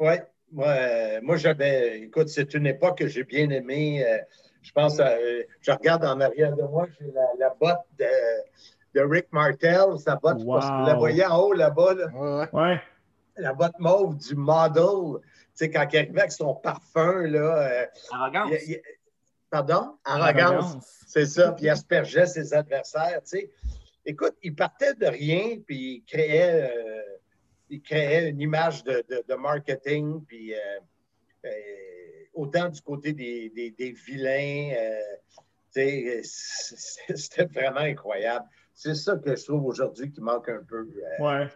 Oui, 0.00 0.14
moi, 0.50 0.68
euh, 0.68 1.20
moi 1.22 1.36
j'avais. 1.36 1.98
Écoute, 2.00 2.28
c'est 2.30 2.54
une 2.54 2.66
époque 2.66 2.96
que 2.96 3.06
j'ai 3.06 3.22
bien 3.24 3.50
aimée. 3.50 4.02
euh, 4.02 4.16
je 4.62 4.72
pense, 4.72 4.98
euh, 4.98 5.42
je 5.60 5.70
regarde 5.70 6.06
en 6.06 6.18
arrière 6.22 6.56
de 6.56 6.62
moi, 6.62 6.86
j'ai 6.98 7.12
la, 7.12 7.26
la 7.38 7.50
botte 7.50 7.84
de, 7.98 8.06
de 8.94 9.00
Rick 9.02 9.26
Martel, 9.30 9.98
sa 9.98 10.16
botte, 10.16 10.38
je 10.40 10.44
pense 10.46 10.70
que 10.70 10.74
vous 10.80 10.86
la 10.86 10.94
Wow. 10.94 10.98
voyez 11.00 11.26
en 11.26 11.38
haut 11.38 11.52
là-bas, 11.52 11.92
là, 11.92 12.06
Ouais, 12.14 12.48
Ouais, 12.54 12.80
la 13.36 13.52
botte 13.52 13.78
mauve 13.78 14.16
du 14.16 14.34
model. 14.34 15.20
Tu 15.20 15.66
sais, 15.66 15.70
quand 15.70 15.86
il 15.92 15.98
arrivait 15.98 16.20
avec 16.20 16.32
son 16.32 16.54
parfum, 16.54 17.26
là. 17.26 17.58
euh, 17.82 17.86
Arrogance. 18.10 18.52
il- 18.66 18.70
il- 18.70 18.82
pardon? 19.50 19.98
Arrogance. 20.02 20.78
C'est 21.06 21.26
ça, 21.26 21.52
puis 21.52 21.66
il 21.66 21.68
aspergeait 21.68 22.24
ses 22.26 22.54
adversaires, 22.54 23.20
tu 23.22 23.38
sais. 23.38 23.50
Écoute, 24.06 24.34
il 24.42 24.54
partait 24.54 24.94
de 24.94 25.06
rien, 25.06 25.58
puis 25.66 25.96
il 25.96 26.04
créait, 26.04 26.70
euh, 26.70 27.02
il 27.70 27.80
créait 27.82 28.28
une 28.28 28.40
image 28.40 28.84
de, 28.84 29.04
de- 29.08 29.24
de 29.26 29.34
marketing, 29.34 30.22
puis 30.26 30.54
euh, 30.54 30.58
euh, 31.46 31.50
autant 32.34 32.68
du 32.68 32.80
côté 32.82 33.12
des, 33.12 33.50
des- 33.50 33.70
des 33.70 33.92
vilains, 33.92 34.74
euh, 34.76 35.00
tu 35.74 35.80
sais, 35.80 36.20
c'est- 36.22 37.16
c'était 37.16 37.44
vraiment 37.46 37.80
incroyable. 37.80 38.46
C'est 38.74 38.94
ça 38.94 39.16
que 39.16 39.34
je 39.36 39.44
trouve 39.44 39.64
aujourd'hui 39.66 40.10
qui 40.10 40.20
manque 40.20 40.48
un 40.48 40.62
peu. 40.64 40.86
euh, 41.20 41.22
ouais. 41.24 41.48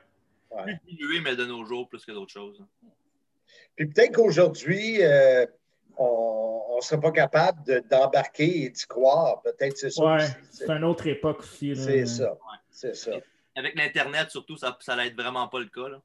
ouais. 0.53 0.63
Plus 0.65 0.79
dilué, 0.97 1.21
mais 1.21 1.37
de 1.37 1.45
nos 1.45 1.65
jours, 1.65 1.89
plus 1.89 2.05
que 2.05 2.13
d'autres 2.13 2.33
choses. 2.33 2.65
Puis 3.77 3.87
peut-être 3.87 4.15
qu'aujourd'hui, 4.15 5.03
euh, 5.03 5.47
on 5.99 6.77
ne 6.77 6.81
serait 6.81 7.01
pas 7.01 7.11
capable 7.13 7.63
de- 7.65 7.81
d'embarquer 7.91 8.65
et 8.65 8.71
d'y 8.71 8.87
croire. 8.87 9.43
Peut-être 9.43 9.77
c'est 9.77 9.91
ça 9.91 10.05
Ouais, 10.05 10.27
c'est 10.51 10.71
une 10.71 10.85
autre 10.85 11.07
époque 11.07 11.41
aussi. 11.41 11.75
C'est 11.77 12.07
ça. 12.07 12.37
C'est 12.71 12.95
ça. 12.95 13.13
Avec 13.57 13.75
l'Internet, 13.75 14.31
surtout, 14.31 14.57
ça 14.57 14.77
ça 14.81 14.95
n'aide 14.97 15.15
vraiment 15.21 15.49
pas 15.49 15.59
le 15.59 15.67
cas. 15.67 15.89
Là. 15.89 16.01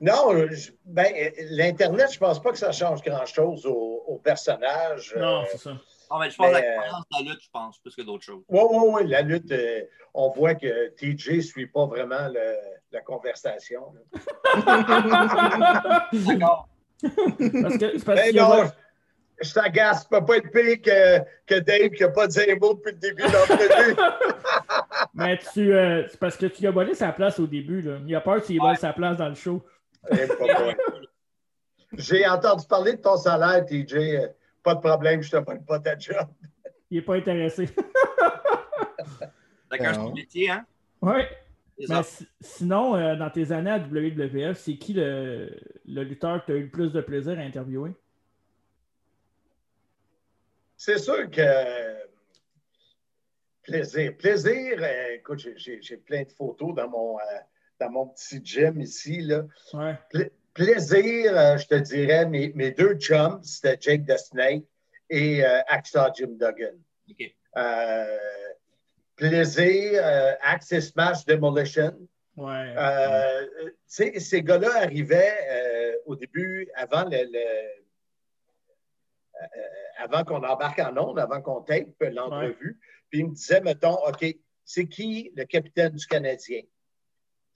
Non, 0.00 0.46
je- 0.50 0.70
ben, 0.84 1.12
l'Internet, 1.50 2.12
je 2.12 2.18
pense 2.18 2.40
pas 2.42 2.50
que 2.52 2.58
ça 2.58 2.70
change 2.72 3.02
grand-chose 3.02 3.66
au, 3.66 4.04
au 4.06 4.18
personnage. 4.18 5.14
Non, 5.16 5.42
Euh, 5.42 5.44
c'est 5.50 5.58
ça. 5.58 5.70
Non, 6.10 6.18
mais 6.20 6.30
je 6.30 6.36
pense 6.36 6.46
Mais, 6.46 6.52
la 6.54 6.62
croyance 6.76 7.04
de 7.10 7.16
la 7.24 7.30
lutte, 7.32 7.42
je 7.42 7.50
pense, 7.52 7.78
plus 7.80 7.94
que 7.94 8.02
d'autres 8.02 8.24
choses. 8.24 8.42
Oui, 8.48 8.60
oui, 8.70 8.78
oui. 8.94 9.06
La 9.08 9.20
lutte, 9.22 9.50
euh, 9.52 9.82
on 10.14 10.30
voit 10.30 10.54
que 10.54 10.88
TJ 10.90 11.36
ne 11.36 11.40
suit 11.42 11.66
pas 11.66 11.86
vraiment 11.86 12.28
le- 12.28 12.56
la 12.92 13.00
conversation. 13.02 13.92
D'accord. 16.12 16.68
Parce 17.02 17.78
que, 17.78 18.04
parce 18.04 18.20
Ben 18.20 18.36
non, 18.36 18.70
je 19.40 19.52
t'agace. 19.52 20.02
Ça 20.02 20.08
peut 20.10 20.24
pas 20.24 20.36
être 20.38 20.50
pire 20.50 20.82
que, 20.82 21.20
que 21.46 21.60
Dave 21.60 21.90
qui 21.90 22.02
n'a 22.02 22.08
pas 22.08 22.26
dit 22.26 22.40
un 22.40 22.56
mot 22.56 22.74
depuis 22.74 22.92
le 22.92 22.98
début 22.98 23.22
de 23.22 23.32
l'entrevue. 23.32 23.96
Mais 25.14 25.38
tu, 25.52 25.72
euh, 25.72 26.06
c'est 26.08 26.18
parce 26.18 26.36
que 26.36 26.46
tu 26.46 26.66
as 26.66 26.70
volé 26.70 26.94
sa 26.94 27.12
place 27.12 27.38
au 27.38 27.46
début. 27.46 27.82
Là. 27.82 27.98
Il 28.06 28.14
a 28.14 28.20
peur 28.20 28.42
qu'il 28.42 28.58
vole 28.60 28.76
sa 28.76 28.92
place 28.92 29.16
dans 29.16 29.28
le 29.28 29.34
show. 29.34 29.64
Eh. 30.10 30.26
J'ai 31.94 32.26
entendu 32.26 32.66
parler 32.66 32.94
de 32.94 33.00
ton 33.00 33.16
salaire, 33.16 33.64
TJ. 33.64 34.28
Pas 34.62 34.74
de 34.74 34.80
problème, 34.80 35.22
je 35.22 35.30
te 35.30 35.36
vole 35.36 35.64
pas 35.64 35.78
ta 35.78 35.98
job. 35.98 36.26
Il 36.90 36.96
n'est 36.98 37.02
pas 37.02 37.14
intéressé. 37.16 37.68
Chacun 39.70 39.92
Non. 39.92 40.08
son 40.08 40.14
métier, 40.14 40.50
hein? 40.50 40.64
oui. 41.02 41.22
Mais 41.88 42.02
si- 42.02 42.26
sinon, 42.40 42.96
euh, 42.96 43.14
dans 43.16 43.30
tes 43.30 43.52
années 43.52 43.70
à 43.70 43.78
WWF, 43.78 44.58
c'est 44.58 44.76
qui 44.76 44.94
le, 44.94 45.56
le 45.86 46.02
lutteur 46.02 46.40
que 46.40 46.46
tu 46.46 46.52
as 46.52 46.56
eu 46.56 46.62
le 46.64 46.70
plus 46.70 46.92
de 46.92 47.00
plaisir 47.00 47.38
à 47.38 47.42
interviewer? 47.42 47.92
C'est 50.76 50.98
sûr 50.98 51.30
que 51.30 51.98
plaisir. 53.62 54.16
Plaisir, 54.16 54.78
euh, 54.82 55.14
écoute, 55.14 55.40
j'ai- 55.56 55.96
plein 55.98 56.22
de 56.22 56.32
photos 56.32 56.74
dans 56.74 56.88
mon, 56.88 57.18
euh, 57.18 57.22
dans 57.80 57.90
mon 57.90 58.06
petit 58.08 58.40
gym 58.44 58.80
ici. 58.80 59.20
Là. 59.20 59.44
Ouais. 59.74 59.94
Pla- 60.10 60.24
plaisir, 60.54 61.36
euh, 61.36 61.56
je 61.56 61.66
te 61.66 61.74
dirais, 61.76 62.26
mes, 62.26 62.52
mes 62.54 62.70
deux 62.72 62.94
chums, 62.96 63.42
c'était 63.42 63.76
Jake 63.80 64.06
the 64.06 64.16
Snake 64.18 64.64
et 65.10 65.44
euh, 65.44 65.60
Axa 65.68 66.10
Jim 66.16 66.30
Duggan. 66.38 66.76
OK. 67.10 67.34
Euh, 69.22 69.28
plaisir, 69.28 70.00
euh, 70.04 70.80
Smash 70.80 71.24
Demolition. 71.24 71.98
Ouais. 72.36 72.74
Euh, 72.76 73.46
tu 73.66 73.72
sais, 73.86 74.18
ces 74.20 74.42
gars-là 74.42 74.70
arrivaient 74.82 75.36
euh, 75.50 75.96
au 76.06 76.14
début, 76.16 76.68
avant 76.74 77.04
le, 77.04 77.16
le- 77.24 77.82
euh, 79.42 79.44
avant 79.98 80.24
qu'on 80.24 80.42
embarque 80.44 80.78
en 80.78 80.96
onde, 80.96 81.18
avant 81.18 81.40
qu'on 81.42 81.60
tape 81.62 81.88
l'entrevue, 82.00 82.78
puis 83.10 83.20
ils 83.20 83.26
me 83.28 83.34
disaient, 83.34 83.60
mettons, 83.60 83.96
OK, 84.06 84.24
c'est 84.64 84.86
qui 84.86 85.32
le 85.36 85.44
capitaine 85.44 85.94
du 85.94 86.06
Canadien? 86.06 86.60
Tu 86.62 86.68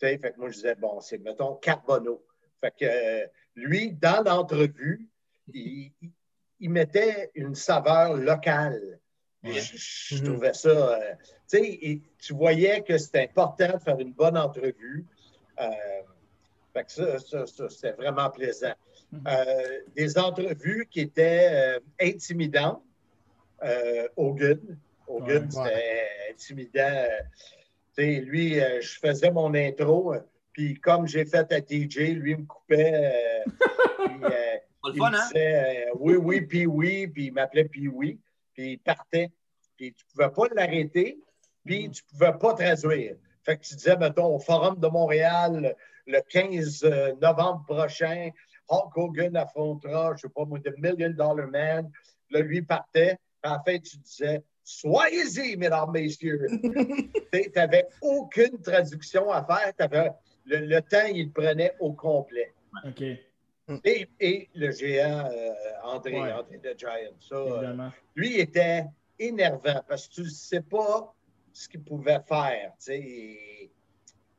sais, 0.08 0.18
fait 0.18 0.32
que 0.32 0.38
moi, 0.38 0.48
je 0.48 0.54
disais, 0.54 0.74
bon, 0.74 1.00
c'est, 1.00 1.18
mettons, 1.18 1.54
Carbonneau. 1.56 2.24
Fait 2.60 2.72
que 2.76 2.84
euh, 2.84 3.26
lui, 3.54 3.92
dans 3.92 4.22
l'entrevue, 4.24 5.08
il, 5.52 5.92
il- 6.00 6.10
il 6.60 6.70
mettait 6.70 7.30
une 7.34 7.54
saveur 7.56 8.14
locale. 8.16 9.00
Ouais. 9.44 9.52
Je, 9.60 9.76
je 10.16 10.22
Mhm. 10.22 10.24
trouvais 10.32 10.52
ça. 10.54 10.68
euh, 10.70 11.14
tu 11.50 11.58
sais, 11.58 11.62
et 11.82 12.02
tu 12.18 12.32
voyais 12.34 12.82
que 12.82 12.96
c'était 12.98 13.22
important 13.24 13.72
de 13.74 13.78
faire 13.78 13.98
une 13.98 14.12
bonne 14.12 14.36
entrevue. 14.38 15.04
Euh, 15.60 15.68
fait 16.72 16.84
que 16.84 16.92
ça, 16.92 17.18
ça, 17.18 17.46
ça, 17.46 17.68
c'était 17.68 17.92
vraiment 17.92 18.30
plaisant. 18.30 18.74
Mhm. 19.10 19.24
Euh, 19.28 19.80
des 19.94 20.16
entrevues 20.18 20.86
qui 20.90 21.00
étaient 21.00 21.48
euh, 21.50 21.80
intimidantes. 22.00 22.82
Euh, 23.62 24.08
Hogan. 24.16 24.58
Hogan, 25.06 25.42
Ouais. 25.42 25.48
c'était 25.50 26.32
intimidant. 26.32 27.04
Tu 27.94 28.02
sais, 28.02 28.20
lui, 28.20 28.58
euh, 28.60 28.80
je 28.80 28.98
faisais 28.98 29.30
mon 29.30 29.52
intro, 29.54 30.14
puis 30.52 30.74
comme 30.80 31.06
j'ai 31.06 31.24
fait 31.26 31.52
à 31.52 31.60
TJ, 31.60 32.14
lui 32.14 32.36
me 32.36 32.44
coupait. 32.46 32.94
euh, 32.94 33.44
puis, 34.06 34.24
euh, 34.24 34.56
Pas 34.82 34.88
le 34.88 34.94
il 34.94 34.98
fun, 34.98 35.10
me 35.10 35.16
hein? 35.16 35.20
disait 35.28 35.86
euh, 35.88 35.90
oui, 35.96 36.14
oui, 36.16 36.40
puis 36.40 36.66
oui, 36.66 37.06
puis 37.06 37.26
il 37.26 37.32
m'appelait 37.32 37.66
puis 37.66 37.86
oui, 37.88 38.18
puis 38.54 38.72
il 38.72 38.78
partait. 38.78 39.30
Puis 39.76 39.92
tu 39.94 40.04
ne 40.04 40.10
pouvais 40.12 40.34
pas 40.34 40.54
l'arrêter, 40.54 41.18
puis 41.64 41.90
tu 41.90 42.02
ne 42.04 42.10
pouvais 42.10 42.38
pas 42.38 42.54
traduire. 42.54 43.16
Fait 43.44 43.56
que 43.56 43.64
tu 43.64 43.74
disais, 43.74 43.96
mettons, 43.96 44.34
au 44.34 44.38
Forum 44.38 44.78
de 44.78 44.86
Montréal, 44.86 45.74
le 46.06 46.20
15 46.28 46.84
novembre 47.20 47.64
prochain, 47.66 48.30
Hulk 48.68 48.96
Hogan 48.96 49.36
affrontera, 49.36 50.08
je 50.10 50.12
ne 50.12 50.18
sais 50.18 50.28
pas 50.28 50.44
moi, 50.44 50.60
The 50.60 50.76
Million 50.78 51.10
Dollar 51.10 51.48
Man. 51.48 51.90
Là, 52.30 52.40
lui 52.40 52.62
partait. 52.62 53.18
Puis 53.42 53.52
en 53.52 53.62
fait, 53.62 53.80
tu 53.80 53.96
disais, 53.98 54.42
soyez-y, 54.62 55.56
mesdames, 55.56 55.90
messieurs. 55.90 56.46
tu 57.32 57.50
n'avais 57.56 57.88
aucune 58.00 58.60
traduction 58.62 59.30
à 59.30 59.44
faire. 59.44 59.74
T'avais- 59.76 60.12
le, 60.44 60.58
le 60.66 60.80
temps, 60.82 61.06
il 61.12 61.30
prenait 61.32 61.72
au 61.80 61.92
complet. 61.92 62.52
OK, 62.84 63.02
Et, 63.84 64.08
et 64.20 64.48
le 64.54 64.70
géant 64.72 65.26
euh, 65.32 65.50
André, 65.84 66.20
Ouais. 66.20 66.32
André 66.32 66.58
the 66.58 66.78
Giant, 66.78 67.14
ça, 67.20 67.34
euh, 67.36 67.88
lui 68.16 68.38
était 68.40 68.84
énervant 69.18 69.82
parce 69.88 70.08
que 70.08 70.14
tu 70.14 70.20
ne 70.22 70.28
sais 70.28 70.60
pas 70.62 71.14
ce 71.52 71.68
qu'il 71.68 71.82
pouvait 71.82 72.20
faire. 72.28 72.72
Et- 72.88 73.70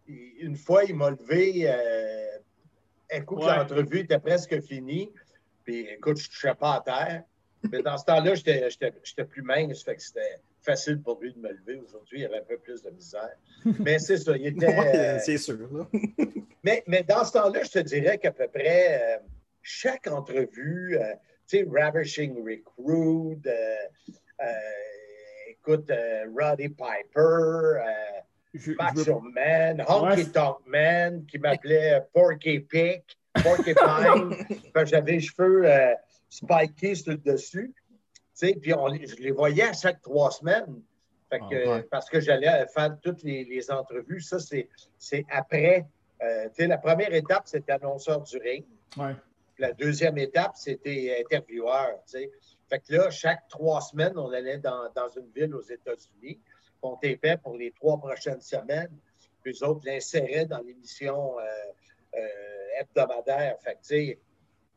et 0.07 0.33
une 0.39 0.57
fois, 0.57 0.83
il 0.83 0.95
m'a 0.95 1.11
levé, 1.11 1.63
euh, 1.65 2.37
écoute, 3.09 3.39
Ouais. 3.43 3.55
l'entrevue 3.55 3.99
était 3.99 4.19
presque 4.19 4.59
finie. 4.61 5.11
Puis 5.63 5.87
écoute, 5.87 6.17
je 6.17 6.27
ne 6.27 6.33
touchais 6.33 6.55
pas 6.55 6.75
à 6.75 6.81
terre. 6.81 7.23
Mais 7.71 7.81
dans 7.81 7.97
ce 7.97 8.03
temps-là, 8.05 8.35
j'étais 8.35 9.25
plus 9.25 9.41
mince, 9.41 9.83
fait 9.83 9.95
que 9.95 10.01
c'était 10.01 10.41
facile 10.63 11.01
pour 11.01 11.19
lui 11.21 11.33
de 11.33 11.39
me 11.39 11.49
lever. 11.51 11.79
Aujourd'hui, 11.79 12.19
il 12.21 12.25
avait 12.25 12.39
un 12.39 12.43
peu 12.43 12.57
plus 12.57 12.81
de 12.81 12.89
misère. 12.89 13.29
Mais 13.79 13.99
c'est 13.99 14.17
ça, 14.17 14.35
il 14.37 14.47
était. 14.47 14.67
Ouais, 14.77 15.19
c'est 15.19 15.37
sûr. 15.37 15.57
Là. 15.71 15.87
mais, 16.63 16.83
mais 16.87 17.03
dans 17.03 17.23
ce 17.25 17.33
temps-là, 17.33 17.63
je 17.63 17.71
te 17.71 17.79
dirais 17.79 18.17
qu'à 18.17 18.31
peu 18.31 18.47
près 18.47 19.15
euh, 19.17 19.17
chaque 19.61 20.07
entrevue, 20.07 20.97
euh, 20.97 21.13
tu 21.47 21.57
sais, 21.59 21.67
Ravishing 21.69 22.35
Recruit, 22.37 23.39
euh, 23.45 23.75
euh, 24.41 24.45
écoute, 25.49 25.89
euh, 25.89 26.25
Roddy 26.37 26.69
Piper, 26.69 27.17
euh, 27.17 27.81
Je- 28.53 28.71
Man, 29.33 29.83
Honky 29.87 30.21
Ouais. 30.21 30.31
Tonk 30.31 30.57
Man, 30.67 31.25
qui 31.25 31.39
m'appelait 31.39 32.01
Porky 32.13 32.59
Pig, 32.59 33.01
Porky 33.43 33.73
Pine, 34.73 34.85
j'avais 34.85 35.13
les 35.13 35.19
cheveux 35.19 35.63
euh, 35.65 35.93
spikés 36.29 36.95
sur 36.95 37.11
le 37.13 37.17
dessus. 37.17 37.73
Sais, 38.43 38.55
puis 38.55 38.73
on 38.73 38.87
je 38.93 39.15
les 39.15 39.31
voyais 39.31 39.63
à 39.63 39.73
chaque 39.73 40.01
trois 40.01 40.29
semaines. 40.31 40.81
Fait 41.29 41.39
que, 41.39 41.65
Ah, 41.65 41.75
ouais. 41.75 41.83
Parce 41.83 42.09
que 42.09 42.19
j'allais 42.19 42.67
faire 42.67 42.97
toutes 43.01 43.23
les, 43.23 43.45
les 43.45 43.71
entrevues. 43.71 44.21
Ça, 44.21 44.39
c'est 44.39 44.67
c'est 44.97 45.25
après. 45.29 45.85
Euh, 46.21 46.45
tu 46.49 46.55
sais, 46.55 46.67
la 46.67 46.77
première 46.77 47.13
étape, 47.13 47.43
c'était 47.45 47.71
annonceur 47.71 48.21
du 48.21 48.37
ring. 48.37 48.65
Ouais. 48.97 49.15
La 49.59 49.71
deuxième 49.71 50.17
étape, 50.17 50.53
c'était 50.55 51.17
intervieweur. 51.21 51.99
Fait 52.69 52.79
que 52.79 52.93
là, 52.93 53.09
chaque 53.09 53.47
trois 53.47 53.81
semaines, 53.81 54.17
on 54.17 54.31
allait 54.31 54.57
dans, 54.57 54.89
dans 54.93 55.09
une 55.09 55.29
ville 55.35 55.55
aux 55.55 55.61
États-Unis. 55.61 56.39
On 56.81 56.95
tapait 56.95 57.37
pour 57.37 57.55
les 57.55 57.71
trois 57.71 57.97
prochaines 57.97 58.41
semaines. 58.41 58.91
Puis 59.41 59.53
eux 59.53 59.65
autres 59.65 59.85
l'inséraient 59.85 60.45
dans 60.45 60.59
l'émission 60.59 61.39
euh, 61.39 61.43
euh, 62.15 62.79
hebdomadaire. 62.79 63.57
Fait 63.61 63.75
que, 63.75 64.17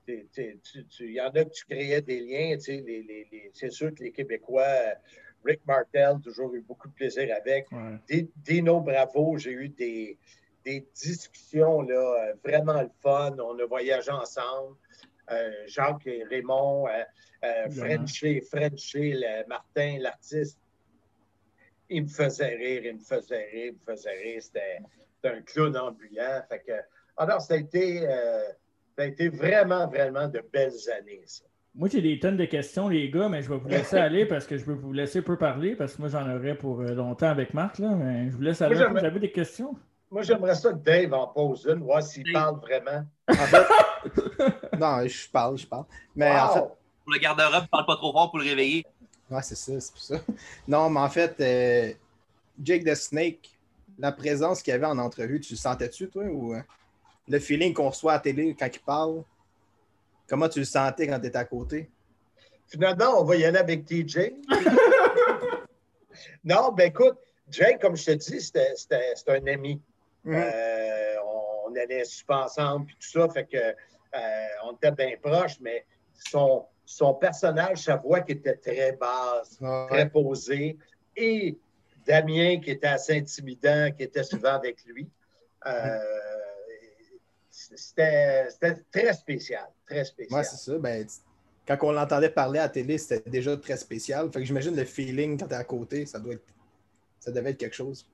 il 0.09 1.11
y 1.13 1.21
en 1.21 1.29
a 1.31 1.45
que 1.45 1.51
tu 1.51 1.65
créais 1.67 2.01
des 2.03 2.21
liens. 2.21 2.57
tu 2.57 2.61
sais, 2.63 2.83
les- 2.87 3.03
les- 3.03 3.29
les- 3.31 3.51
c'est 3.55 3.71
sûr 3.71 3.95
que 3.95 4.03
les 4.03 4.13
Québécois, 4.13 4.65
Rick 5.45 5.61
Martel, 5.67 6.17
toujours 6.23 6.55
eu 6.55 6.61
beaucoup 6.61 6.89
de 6.89 6.95
plaisir 6.95 7.35
avec. 7.37 7.71
Ouais. 7.73 7.99
Di- 8.09 8.31
Dino 8.37 8.81
Bravo, 8.81 9.37
j'ai 9.39 9.53
eu 9.53 9.69
des, 9.69 10.19
des 10.65 10.87
discussions 10.95 11.83
là, 11.83 12.33
vraiment 12.45 12.83
le 12.83 12.91
fun. 13.01 13.37
On 13.39 13.59
a 13.59 13.67
voyagé 13.67 14.11
ensemble. 14.11 14.77
Euh, 15.31 15.51
Jacques 15.67 16.07
et 16.07 16.23
Raymond, 16.25 16.87
euh, 16.89 17.03
euh, 17.45 17.65
le- 17.69 19.47
Martin, 19.49 19.99
l'artiste. 19.99 20.59
Il 21.89 22.03
me 22.05 22.09
faisait 22.09 22.55
rire, 22.57 22.85
il 22.85 22.95
me 22.95 23.01
faisait 23.01 23.45
rire, 23.47 23.73
il 23.73 23.73
me 23.75 23.79
faisait 23.95 24.17
rire. 24.19 24.43
C'était 24.43 24.79
c'était 25.15 25.35
un 25.35 25.43
clown 25.43 25.77
ambulant. 25.77 26.43
Fait 26.49 26.61
que, 26.61 26.73
alors, 27.17 27.41
ça 27.41 27.55
a, 27.55 27.57
été, 27.57 28.07
euh, 28.07 28.43
ça 28.97 29.05
a 29.05 29.07
été 29.07 29.29
vraiment, 29.29 29.87
vraiment 29.87 30.29
de 30.29 30.43
belles 30.53 30.91
années, 30.99 31.23
ça. 31.27 31.45
Moi, 31.75 31.91
j'ai 31.93 32.01
des 32.01 32.19
tonnes 32.19 32.39
de 32.39 32.47
questions, 32.47 32.89
les 32.89 33.11
gars, 33.11 33.29
mais 33.29 33.43
je 33.43 33.51
vais 33.51 33.59
vous 33.59 33.69
laisser 33.69 33.99
aller 33.99 34.25
parce 34.25 34.47
que 34.47 34.57
je 34.57 34.65
veux 34.65 34.75
vous 34.75 34.95
laisser 34.95 35.21
peu 35.21 35.37
parler 35.37 35.77
parce 35.77 35.95
que 35.95 36.01
moi, 36.01 36.09
j'en 36.09 36.27
aurais 36.35 36.55
pour 36.55 36.81
euh, 36.81 36.95
longtemps 36.95 37.29
avec 37.29 37.53
Marc, 37.53 37.79
là, 37.79 37.91
mais 37.91 38.31
je 38.31 38.37
vous 38.37 38.41
laisse 38.41 38.63
aller. 38.63 38.77
Moi, 38.77 38.89
Vous 38.89 39.05
avez 39.05 39.21
des 39.21 39.31
questions? 39.31 39.77
Moi, 40.11 40.23
j'aimerais 40.23 40.55
ça 40.55 40.73
que 40.73 40.79
Dave 40.79 41.13
en 41.13 41.27
pose 41.27 41.69
une, 41.71 41.83
voir 41.83 42.03
s'il 42.03 42.33
parle 42.33 42.61
vraiment. 42.61 43.05
En 43.29 43.35
fait, 43.35 43.67
non, 44.79 45.07
je 45.07 45.31
parle, 45.31 45.59
je 45.59 45.67
parle. 45.67 45.85
Mais 46.15 46.31
en 46.31 46.49
fait! 46.55 46.61
Pour 46.61 47.13
le 47.13 47.19
garde-robe, 47.19 47.65
il 47.65 47.69
parle 47.69 47.87
pas 47.87 47.97
trop 47.97 48.13
fort 48.13 48.31
pour 48.31 48.39
le 48.39 48.47
réveiller. 48.47 48.87
Ouais, 49.31 49.43
c'est 49.43 49.57
ça, 49.57 49.79
c'est 49.79 49.93
pour 49.93 50.01
ça. 50.01 50.17
Non, 50.69 50.89
mais 50.89 51.01
en 51.01 51.11
fait, 51.11 51.39
euh, 51.41 51.93
Jake 52.63 52.85
the 52.85 52.95
Snake, 52.95 53.51
la 53.99 54.13
présence 54.13 54.63
qu'il 54.63 54.73
y 54.73 54.75
avait 54.75 54.87
en 54.87 54.99
entrevue, 54.99 55.41
tu 55.41 55.53
le 55.53 55.59
sentais-tu, 55.59 56.09
toi, 56.09 56.25
ou 56.25 56.55
euh, 56.55 56.61
le 57.29 57.39
feeling 57.39 57.75
qu'on 57.75 57.91
reçoit 57.91 58.13
à 58.13 58.17
la 58.17 58.21
télé 58.21 58.57
quand 58.59 58.69
il 58.73 58.81
parle? 58.81 59.25
Comment 60.29 60.49
tu 60.49 60.59
le 60.59 60.65
sentais 60.65 61.07
quand 61.07 61.21
tu 61.21 61.27
étais 61.27 61.39
à 61.39 61.45
côté? 61.45 61.91
Finalement, 62.69 63.21
on 63.21 63.25
va 63.25 63.37
y 63.37 63.45
aller 63.45 63.59
avec 63.59 63.85
TJ. 63.85 64.33
non, 66.45 66.73
ben 66.73 66.89
écoute, 66.89 67.17
Jake, 67.49 67.81
comme 67.81 67.97
je 67.97 68.07
te 68.07 68.11
dis, 68.13 68.41
c'était 68.41 68.75
un 69.29 69.47
ami. 69.47 69.81
Mhm. 70.25 70.35
Euh, 70.35 71.15
on, 71.25 71.75
allait 71.77 72.05
super 72.05 72.39
ensemble, 72.39 72.87
puis 72.87 72.97
tout 72.97 73.21
ça, 73.21 73.29
fait 73.29 73.45
que 73.45 73.57
euh, 73.59 74.47
on 74.65 74.73
était 74.73 74.91
bien 74.93 75.15
proches, 75.23 75.61
mais 75.61 75.85
son, 76.15 76.65
son 76.87 77.15
personnage, 77.15 77.79
sa 77.79 77.97
voix 77.97 78.21
qui 78.21 78.33
était 78.33 78.57
très 78.57 78.93
basse, 78.93 79.59
Ouais. 79.61 79.87
très 79.89 80.09
posée, 80.09 80.79
et 81.17 81.59
Damien 82.07 82.61
qui 82.61 82.71
était 82.71 82.87
assez 82.87 83.19
intimidant, 83.19 83.91
qui 83.97 84.05
était 84.05 84.23
souvent 84.23 84.55
avec 84.55 84.85
lui. 84.87 85.09
Euh, 85.67 85.99
c'était 85.99 86.56
c'était 87.75 88.49
très 88.93 89.13
spécial, 89.13 89.67
très 89.87 90.05
spécial. 90.05 90.39
Ouais, 90.39 90.45
c'est 90.45 90.57
ça. 90.57 90.79
Ben, 90.79 91.07
quand 91.67 91.77
on 91.83 91.93
l'entendait 91.93 92.31
parler 92.31 92.59
à 92.61 92.65
la 92.65 92.69
télé, 92.69 92.97
c'était 92.99 93.29
déjà 93.29 93.57
très 93.57 93.77
spécial. 93.77 94.31
Fait 94.33 94.41
que 94.41 94.45
j'imagine 94.45 94.77
le 94.77 94.85
feeling 94.85 95.39
quand 95.39 95.47
t'es 95.49 95.55
à 95.55 95.65
côté, 95.65 96.07
ça 96.07 96.19
doit 96.21 96.35
être. 96.35 96.45
Ça 97.19 97.33
devait 97.33 97.51
être 97.51 97.59
quelque 97.59 97.75
chose. 97.75 98.09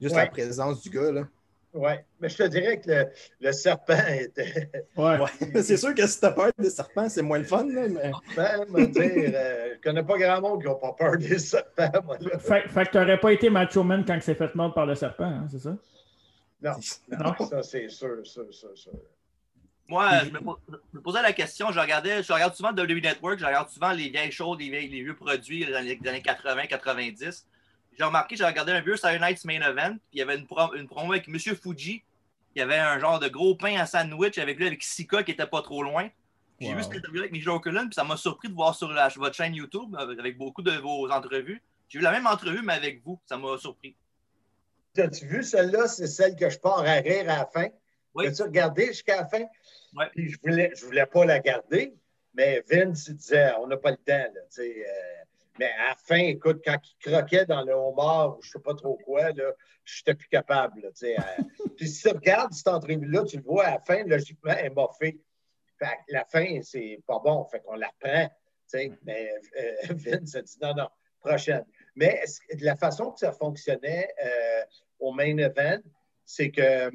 Juste 0.00 0.14
Ouais. 0.14 0.24
la 0.24 0.30
présence 0.30 0.80
du 0.82 0.88
gars, 0.90 1.12
là. 1.12 1.28
Oui, 1.72 1.92
mais 2.18 2.28
je 2.28 2.36
te 2.38 2.42
dirais 2.48 2.80
que 2.80 2.90
le, 2.90 3.06
le 3.40 3.52
serpent 3.52 3.94
était. 4.18 4.70
Ouais. 4.96 5.18
c'est 5.62 5.76
sûr 5.76 5.94
que 5.94 6.04
si 6.06 6.18
t'as 6.18 6.32
peur 6.32 6.50
des 6.58 6.70
serpents, 6.70 7.08
c'est 7.08 7.22
moins 7.22 7.38
le 7.38 7.44
fun, 7.44 7.64
là, 7.68 7.86
mais. 7.86 8.10
Ben, 8.34 8.64
me 8.70 8.86
dire, 8.86 9.32
euh, 9.34 9.74
je 9.76 9.80
connais 9.80 10.02
pas 10.02 10.18
grand 10.18 10.40
monde 10.40 10.62
qui 10.62 10.66
n'a 10.68 10.74
pas 10.74 10.92
peur 10.94 11.16
des 11.18 11.38
serpents, 11.38 11.90
moi. 12.04 12.18
Fait, 12.40 12.66
fait 12.68 12.86
que 12.86 12.90
t'aurais 12.90 13.20
pas 13.20 13.32
été 13.32 13.50
macho 13.50 13.84
man 13.84 14.04
quand 14.04 14.14
il 14.14 14.22
s'est 14.22 14.34
fait 14.34 14.52
mordre 14.56 14.74
par 14.74 14.86
le 14.86 14.94
serpent, 14.96 15.24
hein, 15.24 15.46
c'est 15.50 15.60
ça? 15.60 15.76
Non, 16.62 16.72
non, 17.08 17.34
Non. 17.38 17.46
ça 17.46 17.62
c'est 17.62 17.88
sûr, 17.88 18.16
sûr, 18.24 18.46
sûr, 18.52 18.76
sûr. 18.76 18.92
Moi, 19.88 20.08
je 20.24 20.30
me, 20.30 20.40
po- 20.40 20.58
je 20.68 20.76
me 20.96 21.00
posais 21.02 21.20
la 21.22 21.32
question, 21.32 21.72
je 21.72 21.80
regardais, 21.80 22.22
je 22.22 22.32
regarde 22.32 22.54
souvent 22.54 22.70
WWE 22.70 23.00
Network, 23.02 23.38
je 23.40 23.44
regarde 23.44 23.68
souvent 23.70 23.90
les 23.92 24.08
vieilles 24.08 24.30
choses, 24.30 24.56
les, 24.58 24.68
vieilles- 24.70 24.88
les 24.88 25.02
vieux 25.02 25.16
produits 25.16 25.64
des 25.66 25.74
années, 25.74 25.96
des 25.96 26.08
années 26.08 26.22
80, 26.22 26.66
90. 26.66 27.46
J'ai 27.98 28.04
remarqué, 28.04 28.36
j'ai 28.36 28.44
regardé 28.44 28.70
un 28.72 28.80
vieux 28.80 28.96
Saturday 28.96 29.26
Night's 29.30 29.44
Main 29.44 29.60
Event, 29.62 29.94
puis 29.94 30.00
il 30.14 30.18
y 30.18 30.22
avait 30.22 30.36
une, 30.36 30.46
pro- 30.46 30.72
une 30.74 30.86
promo 30.86 31.12
avec 31.12 31.26
M. 31.26 31.36
Fuji. 31.38 32.04
Il 32.54 32.58
y 32.60 32.62
avait 32.62 32.78
un 32.78 32.98
genre 33.00 33.18
de 33.18 33.28
gros 33.28 33.56
pain 33.56 33.76
à 33.80 33.86
sandwich 33.86 34.38
avec 34.38 34.58
lui, 34.58 34.66
avec 34.68 34.82
Sika 34.82 35.22
qui 35.24 35.32
était 35.32 35.46
pas 35.46 35.62
trop 35.62 35.82
loin. 35.82 36.08
J'ai 36.60 36.68
Wow. 36.68 36.76
vu 36.76 36.82
cette 36.84 36.94
interview 36.96 37.20
avec 37.20 37.32
Mijo 37.32 37.58
Cullen, 37.58 37.86
puis 37.88 37.94
ça 37.94 38.04
m'a 38.04 38.16
surpris 38.16 38.48
de 38.48 38.54
voir 38.54 38.74
sur 38.76 38.88
la- 38.92 39.08
votre 39.08 39.34
chaîne 39.34 39.54
YouTube, 39.54 39.96
avec 39.98 40.18
avec 40.20 40.36
beaucoup 40.38 40.62
de 40.62 40.72
vos 40.72 41.10
entrevues. 41.10 41.60
J'ai 41.88 41.98
vu 41.98 42.04
la 42.04 42.12
même 42.12 42.26
entrevue, 42.28 42.60
mais 42.62 42.74
avec 42.74 43.02
vous. 43.02 43.18
Ça 43.26 43.36
m'a 43.36 43.56
surpris. 43.58 43.96
As-tu 44.98 45.26
vu 45.26 45.42
celle-là? 45.42 45.88
C'est 45.88 46.06
celle 46.06 46.36
que 46.36 46.48
je 46.50 46.58
pars 46.58 46.80
à 46.80 46.94
rire 46.94 47.30
à 47.30 47.38
la 47.38 47.46
fin. 47.46 47.68
Oui. 48.14 48.26
As-tu 48.26 48.42
regardé 48.42 48.86
jusqu'à 48.86 49.16
la 49.16 49.26
fin? 49.26 49.44
Ouais. 49.96 50.06
Puis 50.12 50.30
je 50.30 50.38
voulais, 50.40 50.70
je 50.74 50.84
voulais 50.84 51.06
pas 51.06 51.24
la 51.24 51.38
garder, 51.38 51.94
mais 52.34 52.62
Vince 52.68 53.08
il 53.08 53.16
disait 53.16 53.52
on 53.58 53.66
n'a 53.66 53.76
pas 53.76 53.92
le 53.92 53.96
temps. 53.98 54.12
Là, 54.12 54.28
tu 54.28 54.62
sais, 54.62 54.84
euh, 54.86 55.24
mais 55.58 55.70
à 55.78 55.88
la 55.88 55.94
fin, 55.94 56.16
écoute, 56.16 56.62
quand 56.64 56.78
il 56.82 57.10
croquait 57.10 57.44
dans 57.44 57.62
le 57.62 57.72
homard 57.72 58.38
ou 58.38 58.42
je 58.42 58.50
sais 58.50 58.60
pas 58.60 58.74
trop 58.74 58.96
quoi, 59.04 59.30
là, 59.30 59.52
j'étais 59.84 60.14
plus 60.14 60.28
capable. 60.28 60.80
Là, 60.80 60.88
euh. 61.02 61.42
Puis 61.76 61.88
si 61.88 62.02
tu 62.02 62.08
regardes 62.08 62.52
cette 62.52 62.68
entrevue-là, 62.68 63.24
tu 63.24 63.36
le 63.36 63.42
vois 63.42 63.66
à 63.66 63.70
la 63.72 63.80
fin, 63.80 64.02
logiquement, 64.04 64.54
elle 64.56 64.72
m'a 64.72 64.88
fait. 64.98 65.18
Fait 65.78 65.96
que 66.06 66.12
la 66.12 66.24
fin, 66.24 66.60
c'est 66.62 67.00
pas 67.06 67.18
bon, 67.18 67.44
fait 67.44 67.60
qu'on 67.60 67.74
la 67.74 67.90
sais. 68.66 68.92
Mais 69.04 69.30
euh, 69.58 69.94
Vince 69.94 70.34
a 70.34 70.42
dit 70.42 70.56
non, 70.62 70.74
non, 70.74 70.88
prochaine. 71.20 71.64
Mais 71.96 72.22
de 72.52 72.64
la 72.64 72.76
façon 72.76 73.10
que 73.10 73.18
ça 73.18 73.32
fonctionnait 73.32 74.08
euh, 74.24 74.62
au 74.98 75.12
main 75.12 75.36
event, 75.38 75.80
c'est 76.24 76.50
que 76.50 76.60
euh, 76.60 76.90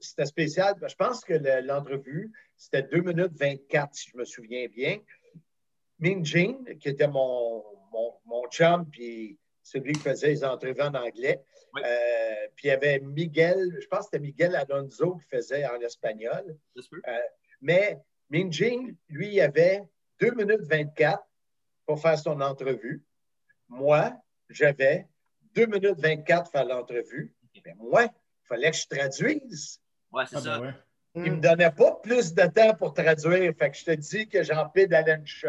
c'était 0.00 0.26
spécial. 0.26 0.74
Je 0.86 0.94
pense 0.94 1.24
que 1.24 1.34
le- 1.34 1.60
l'entrevue, 1.66 2.30
c'était 2.56 2.82
2 2.82 3.00
minutes 3.00 3.32
24, 3.38 3.94
si 3.94 4.10
je 4.10 4.16
me 4.16 4.24
souviens 4.24 4.66
bien. 4.68 4.98
Min 5.98 6.22
Jean, 6.24 6.64
qui 6.80 6.88
était 6.88 7.08
mon, 7.08 7.62
mon, 7.92 8.14
mon 8.26 8.46
chum, 8.48 8.88
puis 8.90 9.38
celui 9.62 9.92
qui 9.94 10.00
faisait 10.00 10.28
les 10.28 10.44
entrevues 10.44 10.82
en 10.82 10.94
anglais. 10.94 11.40
Oui. 11.72 11.82
Euh, 11.84 12.46
puis 12.54 12.68
il 12.68 12.68
y 12.68 12.72
avait 12.72 13.00
Miguel, 13.00 13.76
je 13.80 13.86
pense 13.86 14.00
que 14.00 14.04
c'était 14.12 14.18
Miguel 14.20 14.54
Alonso 14.54 15.16
qui 15.16 15.26
faisait 15.28 15.66
en 15.66 15.80
espagnol. 15.80 16.56
Mais 17.60 17.98
Min 18.30 18.50
Jing, 18.50 18.94
lui, 19.08 19.34
il 19.34 19.40
avait 19.40 19.82
2 20.20 20.32
minutes 20.32 20.62
24 20.62 21.22
pour 21.86 22.00
faire 22.00 22.18
son 22.18 22.40
entrevue. 22.40 23.02
Moi, 23.68 24.12
j'avais 24.48 25.06
2 25.54 25.66
minutes 25.66 25.98
24 25.98 26.42
pour 26.44 26.52
faire 26.52 26.64
l'entrevue. 26.64 27.32
Mais 27.64 27.74
moi, 27.78 28.04
il 28.04 28.46
fallait 28.46 28.70
que 28.70 28.76
je 28.76 28.86
traduise. 28.86 29.80
Ouais, 30.12 30.24
c'est 30.28 30.36
Ah, 30.36 30.40
ça. 30.40 30.58
ben 30.58 30.66
ouais. 30.66 30.72
Il 31.16 31.22
ne 31.22 31.30
me 31.36 31.40
donnait 31.40 31.70
pas 31.70 31.92
plus 32.02 32.34
de 32.34 32.42
temps 32.46 32.74
pour 32.74 32.92
traduire. 32.92 33.52
Fait 33.56 33.70
que 33.70 33.76
je 33.76 33.84
te 33.84 33.90
dis 33.92 34.28
que 34.28 34.42
j'en 34.42 34.68
pédalais 34.68 35.14
une 35.14 35.26
shot. 35.26 35.48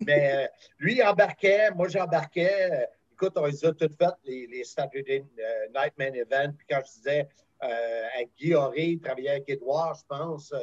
Mais 0.00 0.32
euh, 0.34 0.48
lui, 0.78 0.96
il 0.96 1.02
embarquait, 1.04 1.70
moi, 1.70 1.86
j'embarquais. 1.88 2.88
Écoute, 3.12 3.34
on 3.36 3.44
les 3.46 3.64
a 3.64 3.72
toutes 3.72 3.96
faites, 3.96 4.14
les, 4.24 4.46
les 4.48 4.64
Saturday 4.64 5.24
euh, 5.38 5.68
Night 5.74 5.92
Main 5.98 6.12
Event. 6.14 6.52
Puis 6.56 6.66
quand 6.68 6.80
je 6.84 6.92
disais 6.98 7.28
euh, 7.62 8.06
à 8.18 8.24
Guy 8.36 8.54
Horry, 8.54 8.92
il 8.92 9.00
travaillait 9.00 9.30
avec 9.30 9.48
Édouard, 9.48 9.94
je 9.94 10.04
pense, 10.08 10.52
euh, 10.52 10.58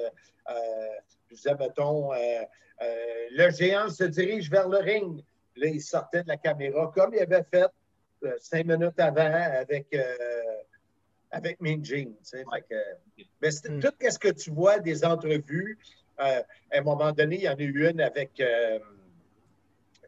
euh, 0.50 0.54
je 1.30 1.36
disais, 1.36 1.54
mettons, 1.56 2.12
euh, 2.14 2.18
euh, 2.82 3.28
le 3.32 3.50
géant 3.52 3.90
se 3.90 4.04
dirige 4.06 4.50
vers 4.50 4.68
le 4.68 4.80
ring. 4.80 5.24
Là, 5.58 5.68
il 5.68 5.82
sortait 5.82 6.24
de 6.24 6.28
la 6.28 6.38
caméra 6.38 6.92
comme 6.94 7.14
il 7.14 7.20
avait 7.20 7.44
fait 7.52 7.68
euh, 8.24 8.36
cinq 8.40 8.66
minutes 8.66 9.00
avant 9.00 9.32
avec, 9.32 9.88
euh, 9.94 10.16
avec 11.32 11.60
Mean 11.62 11.84
Gene. 11.84 12.14
tu 12.18 12.24
sais. 12.24 12.44
Fait 12.52 12.62
que- 12.70 13.24
mais 13.42 13.52
c'est 13.52 13.70
Mm. 13.70 13.80
tout 13.80 13.94
ce 14.10 14.18
que 14.20 14.30
tu 14.30 14.52
vois 14.52 14.80
des 14.80 15.04
entrevues. 15.06 15.78
euh, 16.20 16.42
à 16.72 16.78
un 16.80 16.82
moment 16.82 17.12
donné, 17.12 17.36
il 17.36 17.42
y 17.44 17.50
en 17.50 17.54
a 17.54 17.62
eu 17.62 17.88
une 17.90 18.02
avec 18.02 18.40
euh, 18.40 18.80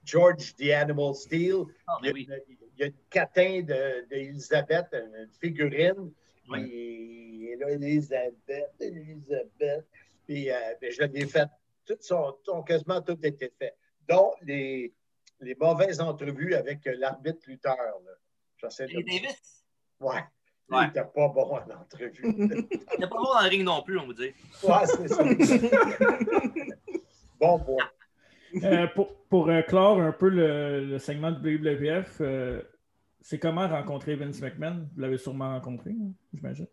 George 0.03 0.55
the 0.55 0.71
Animal 0.71 1.13
Steel. 1.13 1.65
Ah, 1.87 1.97
Il 2.01 2.07
y 2.07 2.09
a, 2.09 2.13
oui. 2.13 2.27
une- 2.27 2.55
il 2.75 2.79
y 2.79 2.83
a 2.83 2.87
une 2.87 2.93
catin 3.11 3.61
de- 3.61 4.07
d'Elisabeth, 4.09 4.87
une, 4.93 5.15
une 5.15 5.29
figurine. 5.39 6.11
Et 6.57 7.55
là, 7.59 7.69
Elisabeth, 7.69 8.71
Elisabeth. 8.79 9.85
Puis, 10.25 10.49
ben, 10.81 10.91
je 10.91 11.03
l'ai 11.03 11.27
fait. 11.27 11.47
Toutes 11.85 12.01
sont, 12.03 12.35
ont 12.47 12.63
quasiment 12.63 13.01
toutes 13.01 13.23
été 13.25 13.51
faites. 13.59 13.75
Dont 14.07 14.31
les, 14.41 14.91
les 15.41 15.55
mauvaises 15.55 15.99
entrevues 16.01 16.53
avec 16.55 16.85
euh, 16.87 16.95
l'arbitre 16.97 17.39
Luther. 17.47 17.75
là. 17.75 17.93
J'essaie 18.57 18.87
de. 18.87 18.99
Et 18.99 19.03
Davis, 19.03 19.65
Ouais. 19.99 20.23
Il 20.71 20.79
n'était 20.81 21.01
pas 21.01 21.27
bon 21.29 21.55
en 21.55 21.81
entrevue. 21.81 22.13
il 22.23 22.47
n'est 22.47 23.07
pas 23.07 23.17
bon 23.17 23.23
dans 23.33 23.41
le 23.41 23.49
ring 23.49 23.63
non 23.63 23.81
plus, 23.81 23.97
on 23.97 24.05
vous 24.05 24.13
dit. 24.13 24.31
ouais, 24.63 24.85
c'est 24.85 25.07
ça. 25.07 25.23
bon 27.39 27.59
point. 27.59 27.89
Euh, 28.63 28.87
pour 28.95 29.15
pour 29.29 29.49
euh, 29.49 29.61
clore 29.63 29.99
un 29.99 30.11
peu 30.11 30.29
le, 30.29 30.85
le 30.85 30.99
segment 30.99 31.31
de 31.31 31.39
WWF, 31.39 32.17
euh, 32.21 32.61
c'est 33.21 33.39
comment 33.39 33.67
rencontrer 33.67 34.15
Vince 34.15 34.41
McMahon? 34.41 34.87
Vous 34.93 35.01
l'avez 35.01 35.17
sûrement 35.17 35.53
rencontré, 35.53 35.89
hein, 35.91 36.11
j'imagine. 36.33 36.67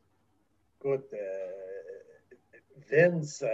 Écoute, 0.79 1.07
euh, 1.15 1.47
Vince, 2.91 3.43
euh, 3.43 3.49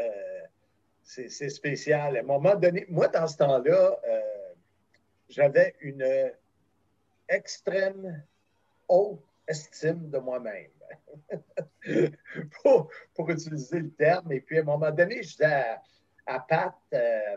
c'est 1.02 1.48
spécial. 1.50 2.16
À 2.16 2.20
un 2.20 2.24
moment 2.24 2.54
donné, 2.56 2.84
moi, 2.88 3.08
dans 3.08 3.26
ce 3.26 3.36
temps-là, 3.38 3.98
euh, 4.08 4.20
j'avais 5.32 5.74
une 5.80 6.32
extrême 7.28 8.22
haute 8.88 9.22
estime 9.48 10.10
de 10.10 10.18
moi-même. 10.18 10.70
pour, 12.62 12.90
pour, 13.14 13.30
utiliser 13.30 13.80
le 13.80 13.90
terme. 13.90 14.30
Et 14.32 14.40
puis, 14.40 14.58
à 14.58 14.60
un 14.60 14.64
moment 14.64 14.90
donné, 14.90 15.22
je 15.22 15.30
disais 15.30 15.64
à, 16.26 16.40
Pat, 16.40 16.74
euh, 16.92 17.36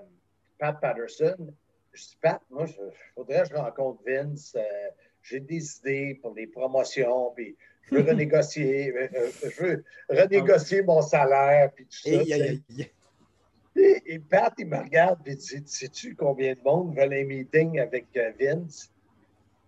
Pat 0.59 0.79
Patterson, 0.79 1.53
je 1.93 2.03
dis, 2.03 2.17
Pat, 2.21 2.41
moi, 2.49 2.65
il 2.67 2.91
faudrait 3.15 3.43
que 3.43 3.49
je 3.49 3.55
rencontre 3.55 4.01
Vince. 4.05 4.55
Euh, 4.55 4.89
j'ai 5.23 5.39
des 5.39 5.77
idées 5.77 6.19
pour 6.21 6.33
des 6.33 6.47
promotions, 6.47 7.31
puis 7.35 7.55
je 7.83 7.95
veux 7.95 8.01
renégocier, 8.11 8.93
euh, 8.95 9.31
je 9.41 9.63
veux 9.63 9.85
renégocier 10.09 10.83
mon 10.83 11.01
salaire, 11.01 11.71
puis 11.73 11.85
tout 11.85 12.09
ça. 12.09 12.85
Et, 13.75 14.19
Pat, 14.19 14.53
il 14.57 14.67
me 14.67 14.77
regarde 14.77 15.27
et 15.27 15.35
dit 15.35 15.63
Sais-tu 15.65 16.15
combien 16.15 16.53
de 16.53 16.61
monde 16.63 16.95
veut 16.95 17.03
un 17.03 17.23
meeting 17.25 17.79
avec 17.79 18.07
Vince? 18.39 18.89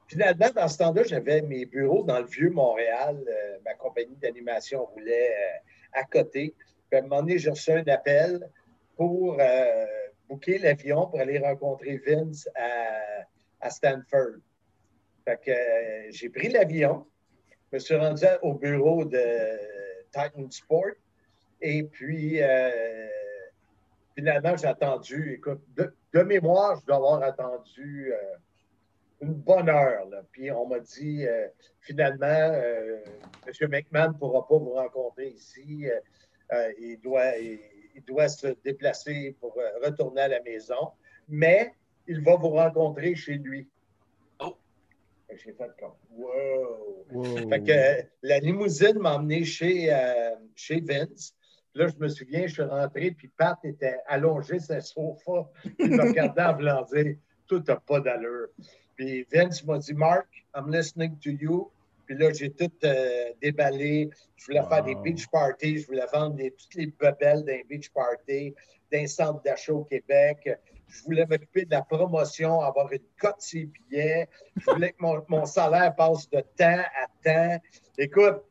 Finalement, 0.07 0.49
dans 0.55 0.67
ce 0.69 0.77
temps-là, 0.77 1.03
j'avais 1.03 1.41
mes 1.41 1.65
bureaux 1.65 2.03
dans 2.03 2.19
le 2.19 2.25
vieux 2.25 2.49
Montréal. 2.49 3.21
Euh, 3.27 3.57
ma 3.65 3.73
compagnie 3.73 4.15
d'animation 4.15 4.85
roulait 4.85 5.31
euh, 5.31 5.99
à 5.99 6.03
côté. 6.05 6.55
Puis 6.89 6.97
à 6.97 7.03
un 7.03 7.07
moment 7.07 7.21
donné, 7.21 7.37
j'ai 7.37 7.49
reçu 7.49 7.71
un 7.71 7.83
appel 7.87 8.49
pour 8.95 9.37
euh, 9.37 9.85
booker 10.29 10.59
l'avion 10.59 11.07
pour 11.07 11.19
aller 11.19 11.39
rencontrer 11.39 11.97
Vince 11.97 12.47
à, 13.59 13.69
Stanford. 13.69 14.37
Fait 15.25 15.41
que 15.43 16.11
j'ai 16.11 16.29
pris 16.29 16.47
l'avion, 16.47 17.05
je 17.69 17.75
me 17.75 17.79
suis 17.79 17.95
rendu 17.95 18.25
au 18.41 18.53
bureau 18.53 19.03
de 19.03 19.19
Titan 20.13 20.49
Sport. 20.49 20.95
Et 21.59 21.83
puis, 21.83 22.39
finalement, 24.17 24.57
j'ai 24.57 24.67
attendu, 24.67 25.33
écoute, 25.33 25.61
de, 25.75 25.93
de, 26.13 26.21
mémoire, 26.23 26.79
je 26.79 26.85
dois 26.87 26.95
avoir 26.95 27.21
attendu 27.21 28.11
une 29.21 29.33
bonne 29.33 29.69
heure. 29.69 30.07
Puis 30.31 30.51
on 30.51 30.67
m'a 30.67 30.79
dit 30.79 31.25
euh, 31.25 31.47
finalement, 31.81 32.25
euh, 32.25 32.99
M. 33.45 33.69
McMahon 33.69 34.09
ne 34.09 34.17
pourra 34.17 34.47
pas 34.47 34.57
vous 34.57 34.73
rencontrer 34.73 35.29
ici. 35.29 35.87
Euh, 36.51 36.73
il, 36.79 36.99
doit, 36.99 37.37
il, 37.37 37.59
doit 38.05 38.29
se 38.29 38.47
déplacer 38.63 39.35
pour 39.39 39.55
retourner 39.83 40.21
à 40.21 40.27
la 40.27 40.41
maison, 40.41 40.91
mais 41.27 41.73
il 42.07 42.21
va 42.23 42.35
vous 42.35 42.49
rencontrer 42.49 43.15
chez 43.15 43.35
lui. 43.35 43.67
Oh! 44.39 44.55
J'ai 45.29 45.53
fait 45.53 45.71
comme 45.79 45.93
wow! 46.11 47.05
Fait 47.49 47.63
que 47.63 48.07
la 48.21 48.39
limousine 48.39 48.99
m'a 48.99 49.15
emmené 49.15 49.43
chez, 49.43 49.93
chez 50.55 50.79
Vince. 50.79 51.33
Là, 51.77 51.87
je 51.87 52.03
me 52.03 52.07
souviens, 52.09 52.47
je 52.47 52.53
suis 52.53 52.63
rentré, 52.63 53.11
puis 53.11 53.27
Pat 53.37 53.57
était 53.63 53.99
allongé 54.07 54.59
sur 54.59 54.75
un 54.75 54.81
sofa. 54.81 55.47
Il 55.77 55.91
me 55.91 56.01
regardait 56.01 56.41
en 56.41 56.55
voulant 56.55 56.81
dire 56.91 57.15
Tout 57.45 57.63
n'a 57.67 57.75
pas 57.75 57.99
d'allure. 57.99 58.47
Puis 58.95 59.27
Vince 59.31 59.63
m'a 59.63 59.77
dit, 59.77 59.93
Mark, 59.93 60.25
I'm 60.55 60.71
listening 60.71 61.19
to 61.19 61.29
you. 61.29 61.71
Puis 62.07 62.17
là, 62.17 62.33
j'ai 62.33 62.49
tout 62.49 62.71
euh, 62.83 63.31
déballé. 63.39 64.09
Je 64.37 64.45
voulais 64.45 64.63
faire 64.67 64.83
des 64.83 64.95
beach 64.95 65.27
parties. 65.27 65.77
Je 65.77 65.85
voulais 65.85 66.07
vendre 66.11 66.37
toutes 66.37 66.73
les 66.73 66.87
bebelles 66.87 67.43
d'un 67.43 67.59
beach 67.69 67.91
party, 67.91 68.55
d'un 68.91 69.05
centre 69.05 69.43
d'achat 69.43 69.73
au 69.73 69.83
Québec. 69.83 70.49
Je 70.87 71.03
voulais 71.03 71.27
m'occuper 71.27 71.65
de 71.65 71.71
la 71.71 71.83
promotion, 71.83 72.61
avoir 72.61 72.91
une 72.91 73.03
cote 73.19 73.41
sur 73.41 73.67
billets. 73.67 74.27
Je 74.55 74.71
voulais 74.71 74.93
que 74.93 75.03
mon, 75.27 75.45
salaire 75.45 75.93
passe 75.95 76.27
de 76.29 76.39
temps 76.39 76.83
à 77.03 77.07
temps. 77.23 77.61
Écoute, 77.99 78.41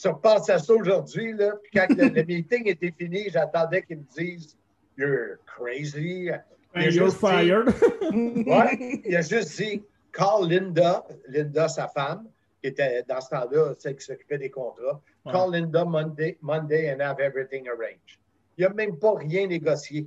tu 0.00 0.08
repenses 0.08 0.48
à 0.48 0.58
ça 0.58 0.72
aujourd'hui, 0.72 1.32
là. 1.34 1.52
Puis 1.62 1.72
quand 1.74 1.86
le, 1.90 2.08
le 2.08 2.24
meeting 2.24 2.66
était 2.68 2.92
fini, 2.96 3.28
j'attendais 3.30 3.82
qu'ils 3.82 3.98
me 3.98 4.04
disent 4.16 4.56
You're 4.96 5.38
crazy. 5.46 6.30
You're 6.74 7.10
fired. 7.10 7.68
ouais, 8.12 9.02
il 9.04 9.16
a 9.16 9.20
juste 9.22 9.56
dit 9.56 9.82
call 10.12 10.48
Linda, 10.48 11.04
Linda, 11.28 11.68
sa 11.68 11.88
femme, 11.88 12.28
qui 12.62 12.68
était 12.68 13.02
dans 13.08 13.20
ce 13.20 13.30
temps-là, 13.30 13.74
celle 13.78 13.96
qui 13.96 14.04
s'occupait 14.04 14.38
des 14.38 14.50
contrats. 14.50 15.00
Call 15.30 15.52
Linda 15.52 15.84
Monday, 15.84 16.38
Monday 16.40 16.92
and 16.92 17.00
have 17.00 17.20
everything 17.20 17.68
arranged. 17.68 18.18
Il 18.56 18.64
n'a 18.64 18.70
même 18.70 18.98
pas 18.98 19.14
rien 19.14 19.46
négocié. 19.46 20.06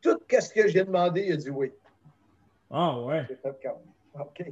Tout 0.00 0.18
ce 0.28 0.52
que 0.52 0.68
j'ai 0.68 0.84
demandé, 0.84 1.24
il 1.26 1.32
a 1.32 1.36
dit 1.36 1.50
oui. 1.50 1.72
Ah 2.70 3.00
ouais. 3.00 3.26
OK. 4.14 4.44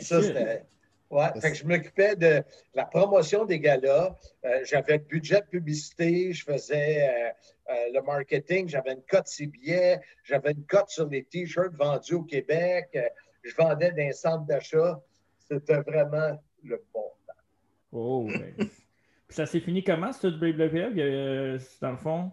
ça, 0.00 0.22
c'était. 0.22 0.64
Ouais, 1.10 1.28
fait 1.40 1.50
que 1.50 1.56
je 1.56 1.66
m'occupais 1.66 2.14
de 2.14 2.42
la 2.72 2.84
promotion 2.84 3.44
des 3.44 3.58
galas. 3.58 4.16
Euh, 4.44 4.60
j'avais 4.64 4.98
le 4.98 5.04
budget 5.04 5.40
de 5.40 5.46
publicité, 5.46 6.32
je 6.32 6.44
faisais 6.44 7.02
euh, 7.02 7.72
euh, 7.72 7.74
le 7.94 8.02
marketing, 8.02 8.68
j'avais 8.68 8.92
une 8.92 9.02
cote 9.02 9.26
sur 9.26 9.48
billets, 9.48 9.98
j'avais 10.22 10.52
une 10.52 10.64
cote 10.66 10.88
sur 10.88 11.08
les 11.08 11.24
T-shirts 11.24 11.74
vendus 11.74 12.14
au 12.14 12.22
Québec, 12.22 12.96
je 13.42 13.54
vendais 13.56 13.90
dans 13.90 14.02
un 14.02 14.12
centre 14.12 14.46
d'achat. 14.46 15.00
C'était 15.40 15.80
vraiment 15.80 16.40
le 16.62 16.80
bon 16.94 17.10
temps. 17.26 17.34
Oh, 17.90 18.28
ça 19.28 19.46
s'est 19.46 19.60
fini 19.60 19.82
comment, 19.82 20.12
ce 20.12 20.28
WWE, 20.28 21.58
dans 21.80 21.90
le 21.90 21.96
fond? 21.96 22.30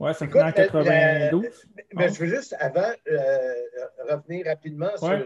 Ouais, 0.00 0.12
ça 0.12 0.26
finit 0.26 0.42
en 0.42 0.50
92. 0.50 1.68
mais, 1.94 2.08
je 2.08 2.18
veux 2.18 2.26
juste, 2.26 2.56
avant, 2.58 2.90
revenir 4.08 4.46
rapidement 4.46 4.96
sur 4.96 5.24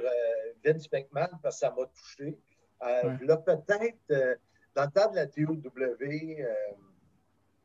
Vince 0.62 0.92
McMahon, 0.92 1.38
parce 1.42 1.56
que 1.56 1.60
ça 1.60 1.70
m'a 1.70 1.86
touché. 1.86 2.36
Euh, 2.82 3.16
là, 3.22 3.36
peut-être, 3.38 3.98
euh, 4.10 4.34
dans 4.74 4.84
le 4.84 4.90
temps 4.90 5.10
de 5.10 5.16
la 5.16 5.26
TOW, 5.26 5.62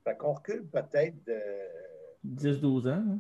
euh, 0.08 0.14
qu'on 0.18 0.34
recule 0.34 0.66
peut-être 0.68 1.24
de. 1.26 1.42
10-12 2.26 2.88
ans. 2.88 3.04
Hein? 3.08 3.20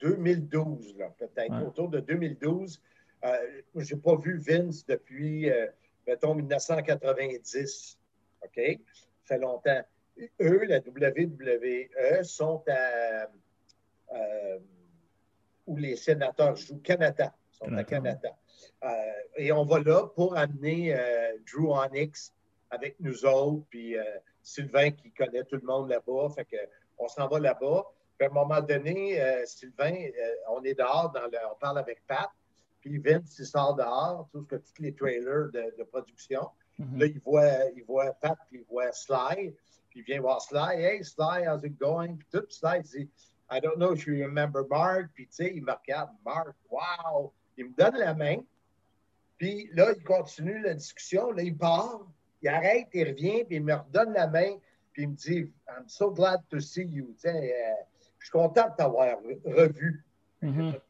2012, 0.00 0.96
là, 0.98 1.10
peut-être. 1.18 1.66
Autour 1.66 1.88
de 1.88 2.00
2012. 2.00 2.80
je 3.74 3.94
n'ai 3.94 4.00
pas 4.00 4.16
vu 4.16 4.38
Vince 4.38 4.84
depuis, 4.86 5.50
mettons, 6.06 6.34
1990. 6.34 7.98
OK? 8.42 8.54
Ça 8.54 8.80
fait 9.24 9.38
longtemps. 9.38 9.82
Eux, 10.40 10.64
la 10.66 10.80
WWE, 10.80 12.22
sont 12.22 12.62
à. 12.68 13.26
où 15.66 15.76
les 15.76 15.96
sénateurs 15.96 16.56
jouent, 16.56 16.80
Canada. 16.82 17.34
sont 17.52 17.72
à 17.74 17.84
Canada. 17.84 18.36
Euh, 18.84 18.88
et 19.36 19.52
on 19.52 19.64
va 19.64 19.80
là 19.80 20.06
pour 20.14 20.36
amener 20.36 20.94
euh, 20.94 21.36
Drew 21.52 21.72
Onyx 21.72 22.32
avec 22.70 22.98
nous 23.00 23.24
autres, 23.24 23.64
puis 23.68 23.98
euh, 23.98 24.04
Sylvain 24.42 24.90
qui 24.90 25.10
connaît 25.12 25.44
tout 25.44 25.56
le 25.56 25.66
monde 25.66 25.88
là-bas. 25.88 26.28
Fait 26.34 26.44
que 26.44 26.56
on 26.98 27.08
s'en 27.08 27.28
va 27.28 27.38
là-bas. 27.38 27.84
Puis 28.18 28.26
à 28.26 28.30
un 28.30 28.34
moment 28.34 28.60
donné, 28.60 29.18
Sylvain, 29.46 29.94
on 30.50 30.62
est 30.62 30.74
dehors, 30.74 31.10
dans 31.10 31.22
on 31.50 31.58
parle 31.58 31.78
avec 31.78 32.06
Pat, 32.06 32.28
puis 32.82 32.98
Vince, 32.98 33.38
il 33.38 33.46
sort 33.46 33.74
dehors, 33.76 34.28
tout 34.30 34.44
que 34.44 34.56
tous 34.56 34.82
les 34.82 34.94
trailers 34.94 35.48
de, 35.50 35.82
production. 35.84 36.50
Mm-hmm. 36.78 36.98
Là, 36.98 37.06
il 37.06 37.20
voit, 37.20 37.70
il 37.74 37.84
voit 37.84 38.12
Pat, 38.20 38.36
puis 38.50 38.60
il 38.60 38.64
voit 38.70 38.92
Sly, 38.92 39.54
puis 39.88 40.00
il 40.00 40.02
vient 40.02 40.20
voir 40.20 40.42
Sly. 40.42 40.82
Hey, 40.82 41.02
Sly, 41.02 41.46
how's 41.46 41.64
it 41.64 41.78
going? 41.78 42.16
Puis 42.16 42.28
tout, 42.30 42.46
Sly 42.50 42.82
dit, 42.82 43.08
I 43.50 43.58
don't 43.58 43.78
know 43.78 43.92
if 43.92 44.06
you 44.06 44.22
remember 44.22 44.64
Mark. 44.68 45.10
Puis 45.14 45.26
tu 45.26 45.36
sais, 45.36 45.52
il 45.54 45.64
me 45.64 45.72
regarde, 45.72 46.10
Mark, 46.24 46.54
wow! 46.70 47.32
Il 47.60 47.66
me 47.66 47.74
donne 47.76 47.96
la 47.96 48.14
main. 48.14 48.38
Puis 49.38 49.70
là, 49.74 49.92
il 49.96 50.02
continue 50.02 50.60
la 50.62 50.74
discussion. 50.74 51.30
Là, 51.30 51.42
il 51.42 51.56
part, 51.56 52.06
il 52.42 52.48
arrête, 52.48 52.88
il 52.92 53.08
revient, 53.08 53.44
puis 53.44 53.56
il 53.56 53.64
me 53.64 53.74
redonne 53.74 54.12
la 54.12 54.26
main, 54.26 54.56
puis 54.92 55.02
il 55.02 55.10
me 55.10 55.14
dit 55.14 55.52
I'm 55.68 55.86
so 55.86 56.10
glad 56.10 56.40
to 56.48 56.58
see 56.58 56.84
you. 56.84 57.14
Euh, 57.24 57.30
je 58.18 58.24
suis 58.24 58.32
content 58.32 58.68
de 58.68 58.76
t'avoir 58.76 59.18
revu. 59.44 60.04
Mm-hmm. 60.42 60.80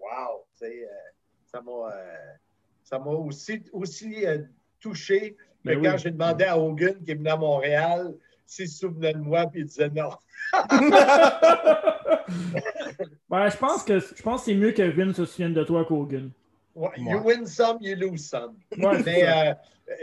Wow! 0.00 0.46
Euh, 0.62 0.68
ça 1.46 1.60
m'a 1.60 1.92
ça 2.82 2.98
m'a 2.98 3.10
aussi, 3.10 3.62
aussi 3.72 4.26
euh, 4.26 4.42
touché 4.80 5.36
mais 5.64 5.76
ben 5.76 5.92
quand 5.92 5.96
j'ai 5.96 6.10
demandé 6.10 6.44
à 6.44 6.58
Hogan 6.58 7.02
qui 7.02 7.10
est 7.10 7.14
venu 7.14 7.28
à 7.28 7.36
Montréal 7.36 8.14
s'il 8.46 8.68
se 8.68 8.78
souvenait 8.78 9.14
de 9.14 9.18
moi, 9.18 9.46
puis 9.46 9.60
il 9.60 9.66
disait 9.66 9.90
non. 9.90 10.10
ben, 13.28 13.48
je 13.48 13.56
pense 13.56 13.82
que 13.84 13.98
je 13.98 14.22
pense 14.22 14.40
que 14.40 14.46
c'est 14.46 14.54
mieux 14.54 14.72
que 14.72 14.82
Vince 14.82 15.16
se 15.16 15.24
souvienne 15.24 15.54
de 15.54 15.64
toi 15.64 15.84
qu'Hogan. 15.84 16.30
You 16.96 17.22
win 17.22 17.46
some, 17.46 17.78
you 17.80 17.94
lose 17.94 18.28
some. 18.28 18.56
Mais, 18.76 19.22
euh, 19.28 19.54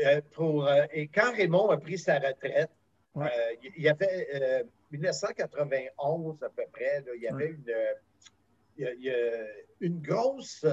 euh, 0.06 0.22
pour, 0.32 0.68
euh, 0.68 0.84
et 0.94 1.08
quand 1.08 1.34
Raymond 1.36 1.70
a 1.70 1.78
pris 1.78 1.98
sa 1.98 2.20
retraite, 2.20 2.72
il 3.16 3.84
y 3.84 3.90
avait 3.90 4.66
1991 4.92 6.44
à 6.44 6.50
peu 6.50 6.64
près, 6.72 7.04
il 7.16 7.22
y 7.22 7.28
avait 7.28 7.50
une, 7.50 7.66
il 8.78 9.16
une 9.82 10.00
grosse 10.00 10.66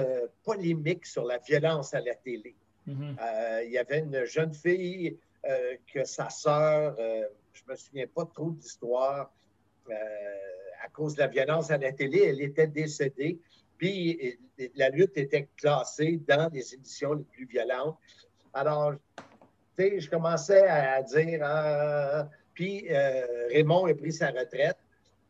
polémique 0.43 1.05
sur 1.05 1.25
la 1.25 1.39
violence 1.39 1.93
à 1.93 1.99
la 1.99 2.15
télé. 2.15 2.55
Mm-hmm. 2.87 3.65
il 3.65 3.71
y 3.71 3.77
avait 3.77 3.99
une 3.99 4.23
jeune 4.25 4.53
fille 4.53 5.17
que 5.91 6.05
sa 6.05 6.29
sœur, 6.29 6.95
je 7.59 7.63
ne 7.67 7.71
me 7.71 7.75
souviens 7.77 8.07
pas 8.07 8.25
trop 8.25 8.51
de 8.51 8.57
l'histoire, 8.57 9.31
à 10.83 10.87
cause 10.93 11.15
de 11.15 11.19
la 11.21 11.27
violence 11.27 11.71
à 11.71 11.77
la 11.77 11.91
télé, 11.91 12.23
elle 12.25 12.41
était 12.41 12.67
décédée. 12.67 13.39
Puis 13.77 14.37
la 14.75 14.89
lutte 14.89 15.17
était 15.17 15.47
classée 15.57 16.19
dans 16.27 16.49
les 16.53 16.73
éditions 16.73 17.13
les 17.13 17.23
plus 17.23 17.45
violentes. 17.45 17.97
Alors, 18.53 18.93
tu 19.77 19.83
sais, 19.83 19.99
je 19.99 20.09
commençais 20.09 20.67
à 20.67 21.01
dire, 21.01 21.39
ah, 21.43 22.29
Puis 22.53 22.87
euh, 22.89 23.47
Raymond 23.51 23.85
a 23.85 23.93
pris 23.93 24.11
sa 24.11 24.31
retraite. 24.31 24.77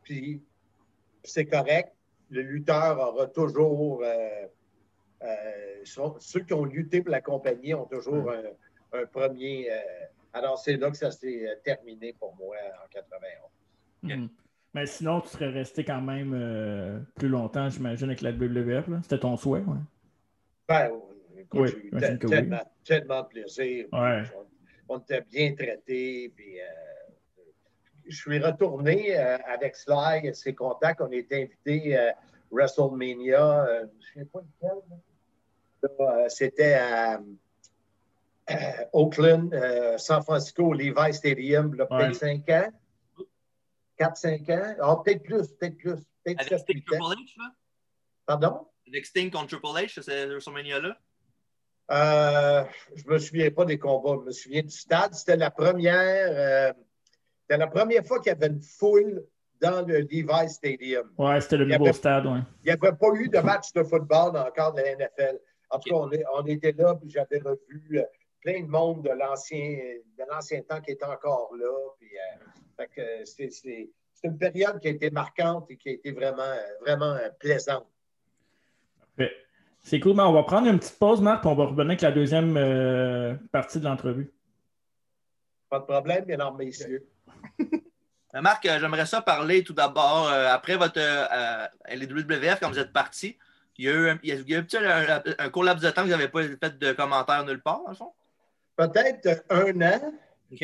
Puis 0.03 0.41
c'est 1.23 1.45
correct. 1.45 1.93
Le 2.31 2.41
lutteur 2.41 2.97
aura 2.99 3.27
toujours. 3.27 4.01
euh, 4.03 4.47
euh, 5.21 5.81
sont- 5.83 6.15
ceux 6.19 6.39
qui 6.41 6.53
ont 6.53 6.65
lutté 6.65 7.01
pour 7.01 7.11
la 7.11 7.21
compagnie 7.21 7.73
ont 7.73 7.85
toujours 7.85 8.31
un, 8.31 8.43
un 8.99 9.05
premier. 9.05 9.69
Alors, 10.33 10.57
c'est 10.57 10.77
là 10.77 10.89
que 10.91 10.97
ça 10.97 11.11
s'est 11.11 11.47
euh, 11.49 11.55
terminé 11.63 12.13
pour 12.19 12.35
moi 12.35 12.55
en 12.83 12.87
91. 12.89 13.49
Mhm. 14.03 14.29
Mais 14.73 14.85
sinon, 14.85 15.21
tu 15.21 15.29
serais 15.29 15.49
resté 15.49 15.83
quand 15.83 16.01
même 16.01 16.33
euh, 16.35 16.99
plus 17.15 17.27
longtemps, 17.27 17.69
j'imagine, 17.69 18.07
avec 18.07 18.21
la 18.21 18.31
WWF. 18.31 18.87
là. 18.87 18.99
C'était 19.03 19.19
ton 19.19 19.35
souhait, 19.35 19.61
ouais. 19.61 19.77
Ben, 20.67 20.91
écoute, 21.37 21.59
Oui, 21.59 21.67
j'ai 21.69 21.87
eu 22.13 22.19
te- 22.19 22.25
oui. 22.27 22.31
tellement, 22.31 22.71
tellement 22.85 23.21
de 23.23 23.27
plaisir. 23.27 23.87
Ouais. 23.91 24.23
On, 24.87 24.95
on 24.95 24.99
était 24.99 25.21
bien 25.21 25.55
traités. 25.55 26.31
Puis, 26.35 26.59
euh, 26.61 26.65
je 28.07 28.15
suis 28.15 28.37
retourné 28.39 29.17
euh, 29.17 29.37
avec 29.47 29.75
Sly 29.75 30.21
et 30.27 30.33
ses 30.33 30.53
contacts. 30.53 31.01
On 31.01 31.11
était 31.11 31.43
invités 31.43 31.97
à 31.97 32.15
WrestleMania. 32.51 33.65
euh, 33.65 33.85
je 34.15 34.19
ne 34.19 34.25
souviens 34.25 34.25
pas 34.31 34.41
lequel. 35.81 36.29
C'était 36.29 36.73
à 36.75 37.15
euh, 37.15 37.21
Oakland, 38.93 39.53
euh, 39.53 39.97
San 39.97 40.21
Francisco, 40.23 40.73
Levi 40.73 41.13
Stadium, 41.13 41.73
là, 41.75 41.85
peut-être 41.85 42.07
Ouais. 42.21 42.41
5 42.45 42.49
ans. 42.49 42.69
4-5 43.97 44.49
ans. 44.49 44.75
Ah, 44.81 44.95
peut-être 45.03 45.23
plus, 45.23 45.47
peut-être 45.53 45.77
plus. 45.77 45.95
Peut-être 46.23 46.39
Avec 46.39 46.49
7 46.49 46.59
Sting 46.59 46.75
8 46.77 46.95
ans. 47.01 47.09
Triple 47.09 47.21
H, 47.21 47.37
là? 47.37 47.51
Pardon? 48.25 48.67
Avec 48.87 49.05
Sting 49.05 49.31
contre 49.31 49.47
Triple 49.57 49.67
H, 49.85 50.01
c'est 50.01 50.25
WrestleMania-là? 50.27 50.97
Euh, 51.91 52.63
je 52.95 53.03
ne 53.07 53.13
me 53.13 53.17
souviens 53.17 53.49
pas 53.51 53.65
des 53.65 53.79
combats, 53.79 54.15
je 54.21 54.25
me 54.27 54.31
souviens 54.31 54.61
du 54.61 54.69
stade. 54.69 55.13
C'était 55.15 55.37
la 55.37 55.49
première, 55.49 55.95
euh, 55.97 56.73
c'était 57.41 57.57
la 57.57 57.67
première 57.67 58.05
fois 58.05 58.19
qu'il 58.19 58.31
y 58.31 58.35
avait 58.35 58.47
une 58.47 58.61
foule 58.61 59.25
dans 59.59 59.85
le 59.85 59.99
Levi 60.01 60.49
Stadium. 60.49 61.11
Ouais, 61.17 61.41
c'était 61.41 61.57
le 61.57 61.65
nouveau 61.65 61.85
avait- 61.85 61.93
stade, 61.93 62.25
ouais. 62.27 62.39
Il 62.63 62.65
n'y 62.65 62.71
avait 62.71 62.95
pas 62.95 63.07
eu 63.15 63.27
de 63.27 63.39
match 63.39 63.73
de 63.73 63.83
football 63.83 64.37
encore 64.37 64.73
de 64.73 64.81
la 64.81 64.91
NFL. 64.95 65.39
En 65.71 65.79
tout 65.79 65.89
cas, 65.89 65.95
on, 65.95 66.11
est- 66.11 66.23
on 66.35 66.45
était 66.45 66.71
là, 66.73 66.95
puis 66.95 67.09
j'avais 67.09 67.39
revu 67.39 67.97
euh, 67.99 68.03
plein 68.41 68.61
de 68.63 68.67
monde 68.67 69.03
de 69.03 69.09
l'ancien, 69.09 69.59
de 70.17 70.23
l'ancien 70.29 70.61
temps 70.61 70.81
qui 70.81 70.91
était 70.91 71.05
encore 71.05 71.53
là. 71.55 71.89
Puis, 71.99 72.09
euh, 72.17 73.21
c'est, 73.25 73.49
c'est- 73.51 73.89
c'est 74.13 74.27
une 74.27 74.37
période 74.37 74.79
qui 74.79 74.87
a 74.87 74.91
été 74.91 75.09
marquante 75.11 75.69
et 75.71 75.77
qui 75.77 75.89
a 75.89 75.91
été 75.93 76.11
vraiment, 76.11 76.53
vraiment 76.81 77.13
euh, 77.13 77.29
plaisante. 77.39 77.87
C'est 79.81 80.01
cool, 80.01 80.13
mais 80.15 80.23
on 80.23 80.33
va 80.33 80.43
prendre 80.43 80.67
une 80.67 80.77
petite 80.77 80.99
pause, 80.99 81.21
Marc, 81.21 81.39
puis 81.41 81.49
on 81.49 81.55
va 81.55 81.63
revenir 81.65 81.85
avec 81.85 82.01
la 82.01 82.11
deuxième 82.11 82.57
euh, 82.57 83.33
partie 83.51 83.79
de 83.79 83.85
l'entrevue. 83.85 84.29
Pas 85.69 85.79
de 85.79 85.85
problème, 85.85 86.25
mesdames, 86.25 86.55
messieurs. 86.57 87.07
Euh, 88.35 88.41
Marc, 88.41 88.63
j'aimerais 88.63 89.07
ça 89.07 89.21
parler 89.23 89.63
tout 89.63 89.73
d'abord, 89.73 90.27
euh, 90.29 90.49
après 90.51 90.75
votre 90.75 90.99
euh, 90.99 91.65
les 91.95 92.05
WWF, 92.05 92.59
quand 92.59 92.69
vous 92.69 92.77
êtes 92.77 92.93
parti, 92.93 93.35
il 93.79 93.85
y 93.85 93.89
a 93.89 93.91
eu 93.91 94.09
un, 94.09 94.19
il 94.21 94.29
y 94.29 94.53
a, 94.55 94.59
eu 94.59 94.63
peut-être 94.63 94.85
un, 95.39 95.45
un 95.45 95.49
court 95.49 95.63
laps 95.63 95.83
de 95.83 95.89
temps 95.89 96.01
que 96.03 96.05
vous 96.05 96.11
n'avez 96.15 96.27
pas 96.27 96.43
fait 96.43 96.77
de 96.77 96.91
commentaires 96.91 97.43
nulle 97.43 97.59
part, 97.59 97.81
dans 97.83 97.89
le 97.89 97.95
fond? 97.95 98.11
Peut-être 98.79 99.43
un 99.49 99.81
an, 99.81 100.13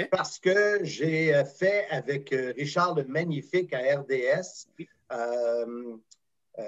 parce 0.09 0.39
que 0.39 0.79
j'ai 0.83 1.35
euh, 1.35 1.43
fait 1.43 1.85
avec 1.89 2.31
euh, 2.31 2.53
Richard 2.55 2.95
le 2.95 3.03
Magnifique 3.03 3.73
à 3.73 3.79
RDS 3.79 4.69
euh, 5.11 5.97
euh, 6.57 6.63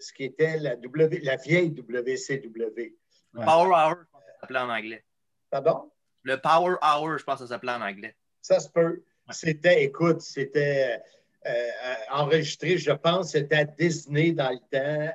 ce 0.00 0.10
qui 0.14 0.24
était 0.24 0.56
la, 0.56 0.76
w, 0.76 1.20
la 1.22 1.36
vieille 1.36 1.68
WCW. 1.68 2.96
Ouais. 3.34 3.44
Power 3.44 3.74
Hour, 3.74 3.96
je 4.00 4.08
pense 4.10 4.22
que 4.22 4.26
ça 4.32 4.40
s'appelait 4.40 4.58
en 4.58 4.70
anglais. 4.70 5.04
Pardon? 5.50 5.90
Le 6.22 6.40
Power 6.40 6.76
Hour, 6.82 7.18
je 7.18 7.24
pense 7.24 7.40
que 7.40 7.44
ça 7.44 7.48
s'appelait 7.48 7.72
en 7.72 7.82
anglais. 7.82 8.16
Ça 8.40 8.58
se 8.58 8.70
peut. 8.70 9.02
C'était, 9.32 9.84
écoute, 9.84 10.22
c'était 10.22 11.02
euh, 11.44 11.68
enregistré, 12.10 12.78
je 12.78 12.92
pense, 12.92 13.32
c'était 13.32 13.56
à 13.56 13.64
Disney 13.64 14.32
dans 14.32 14.48
le 14.48 14.58
temps. 14.70 15.14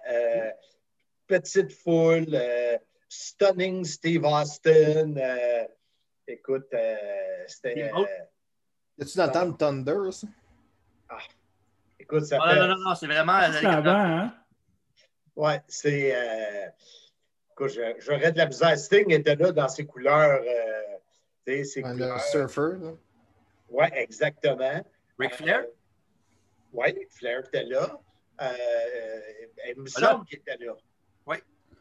Petite 1.26 1.74
foule, 1.74 2.38
stunning 3.16 3.84
Steve 3.86 4.24
Austin. 4.26 5.16
euh, 5.18 5.64
écoute, 6.28 6.68
euh, 6.74 7.44
c'était. 7.48 7.92
Euh, 7.94 8.06
Es-tu 9.00 9.18
dans 9.18 9.26
le 9.28 9.32
temps 9.32 9.46
de 9.46 9.58
Thunder, 9.58 10.12
ça? 10.12 10.28
écoute, 12.00 12.26
ça 12.26 12.38
Ah, 12.42 12.50
fait. 12.54 12.60
non, 12.60 12.68
non, 12.70 12.78
non, 12.78 12.96
c'est 12.96 13.08
vraiment. 13.08 13.40
C'était 13.52 13.66
avant, 13.68 13.90
hein? 13.92 14.36
Ouais, 15.36 15.62
c'est. 15.68 16.16
euh, 16.16 16.70
écoute, 17.52 17.72
j'aurais 18.00 18.32
de 18.32 18.38
la 18.38 18.46
misère. 18.46 18.78
Sting 18.78 19.12
était 19.12 19.36
là 19.36 19.52
dans 19.52 19.68
ses 19.68 19.86
couleurs. 19.86 20.42
euh, 20.42 20.98
tu 21.46 21.54
sais, 21.58 21.64
ses 21.64 21.84
Ouais, 21.84 21.92
couleurs. 21.92 22.16
le 22.16 22.22
surfer, 22.22 22.78
là. 22.80 22.92
Oui, 23.70 23.86
exactement. 23.94 24.86
Ric 25.20 25.34
Flair? 25.36 25.66
oui, 26.74 27.08
Flair 27.10 27.40
était 27.46 27.64
là. 27.64 28.00
Euh, 28.42 28.52
il 29.70 29.82
me 29.82 29.88
semble 29.88 30.26
qu'il 30.26 30.40
était 30.40 30.58
là. 30.58 30.74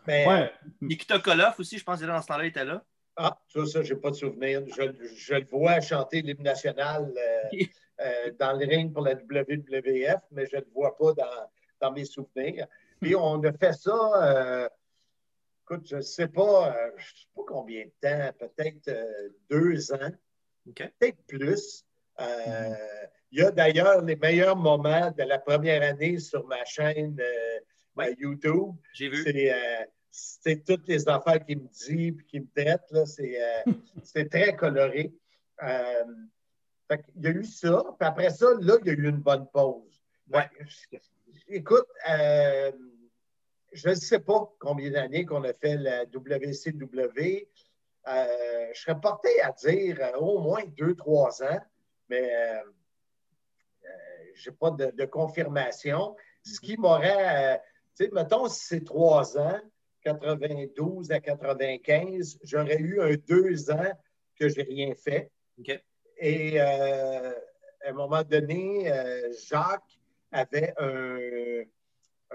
Mais, 0.07 0.27
Ouais. 0.27 0.53
Nikita 0.81 1.19
Koloff 1.19 1.59
aussi, 1.61 1.79
je 1.79 1.85
pense 1.85 2.01
que 2.01 2.07
dans 2.07 2.21
ce 2.21 2.27
temps-là, 2.27 2.45
il 2.45 2.49
était 2.49 2.65
là. 2.65 2.85
ah, 3.17 3.39
ça, 3.49 3.65
ça, 3.67 3.83
je 3.83 3.95
n'ai 3.95 4.01
pas 4.01 4.11
de 4.11 4.17
souvenir. 4.17 4.63
Je, 4.67 4.83
je 5.17 5.35
le 5.35 5.47
vois 5.47 5.81
chanter 5.81 6.21
l'hymne 6.23 6.43
national 6.43 7.13
euh, 7.17 7.59
euh, 8.01 8.33
dans 8.39 8.53
le 8.59 8.67
ring 8.67 8.93
pour 8.93 9.03
la 9.03 9.15
WWF, 9.15 10.21
mais 10.33 10.47
je 10.47 10.57
ne 10.57 10.61
le 10.63 10.69
vois 10.75 10.97
pas 10.97 11.13
dans, 11.15 11.51
dans 11.81 11.93
mes 11.93 12.05
souvenirs. 12.05 12.67
Puis 13.01 13.15
on 13.17 13.43
a 13.45 13.53
fait 13.53 13.73
ça, 13.73 13.93
euh, 14.23 14.69
écoute, 15.63 15.87
je 15.89 15.97
ne 15.97 16.01
sais 16.03 16.29
pas, 16.29 16.75
euh, 16.77 16.91
je 16.97 17.05
sais 17.07 17.27
pas 17.35 17.43
combien 17.47 17.85
de 17.85 17.93
temps, 18.01 18.33
peut-être 18.39 18.89
euh, 18.89 19.29
deux 19.51 19.93
ans, 19.93 20.11
OK. 20.69 20.83
peut-être 20.99 21.19
plus. 21.27 21.85
Euh, 22.21 22.75
Il 23.33 23.41
y 23.41 23.43
a 23.43 23.51
d'ailleurs 23.51 24.03
les 24.03 24.17
meilleurs 24.17 24.57
moments 24.57 25.11
de 25.11 25.23
la 25.25 25.39
première 25.39 25.83
année 25.83 26.19
sur 26.19 26.47
ma 26.47 26.65
chaîne 26.65 27.21
Ouais. 27.97 28.13
YouTube. 28.19 28.73
J'ai 28.93 29.09
vu. 29.09 29.23
C'est 29.23 29.53
euh, 29.53 29.85
c'est 30.17 30.65
toutes 30.65 30.87
les 30.87 31.09
affaires 31.09 31.45
qu'il 31.45 31.61
me 31.63 31.69
dit 31.69 32.09
et 32.09 32.25
qu'il 32.29 32.43
me 32.43 32.49
traite. 32.55 32.85
là. 32.93 33.05
C'est 33.05 33.43
euh, 33.43 33.73
c'est 34.05 34.31
très 34.31 34.55
coloré. 34.55 35.13
Euh, 35.63 36.05
fait 36.89 37.03
qu'il 37.03 37.23
y 37.23 37.27
a 37.27 37.31
eu 37.31 37.45
ça. 37.45 37.83
Puis 37.99 38.09
après 38.09 38.31
ça, 38.31 38.47
là, 38.61 38.77
il 38.81 38.87
y 38.87 38.91
a 38.91 38.93
eu 38.93 39.09
une 39.09 39.21
bonne 39.21 39.49
pause. 39.53 40.01
Ouais. 40.33 40.49
Écoute, 41.49 41.87
euh, 42.09 42.71
je 43.73 43.89
ne 43.89 43.95
sais 43.95 44.21
pas 44.21 44.55
combien 44.61 44.91
d'années 44.91 45.25
qu'on 45.25 45.43
a 45.43 45.53
fait 45.53 45.77
la 45.77 46.05
WCW. 46.05 47.49
Je 48.07 48.81
serais 48.81 49.01
porté 49.01 49.41
à 49.43 49.51
dire 49.51 49.99
au 50.21 50.39
moins 50.39 50.63
deux, 50.77 50.95
trois 50.95 51.43
ans, 51.43 51.61
mais 52.09 52.31
je 54.35 54.51
n'ai 54.51 54.57
pas 54.57 54.71
de, 54.71 54.91
de 54.93 55.05
confirmation. 55.07 56.15
Ce 56.45 56.61
qui 56.61 56.77
m'aurait, 56.77 57.61
tu 57.97 58.05
sais, 58.05 58.11
mettons, 58.13 58.49
si 58.49 58.67
c'est 58.67 58.85
trois 58.85 59.39
ans, 59.39 59.61
92 60.05 61.11
à 61.13 61.21
95, 61.21 62.39
j'aurais 62.45 62.79
eu 62.79 63.01
un 63.01 63.15
deux 63.29 63.71
ans 63.71 63.93
que 64.39 64.49
je 64.49 64.57
n'ai 64.57 64.63
rien 64.65 64.95
fait. 64.95 65.31
Et 66.19 66.61
euh, 66.61 67.31
à 67.85 67.89
un 67.89 67.93
moment 67.93 68.23
donné, 68.23 68.91
euh, 68.93 69.33
Jacques 69.49 69.99
avait 70.33 70.75
un, 70.79 71.63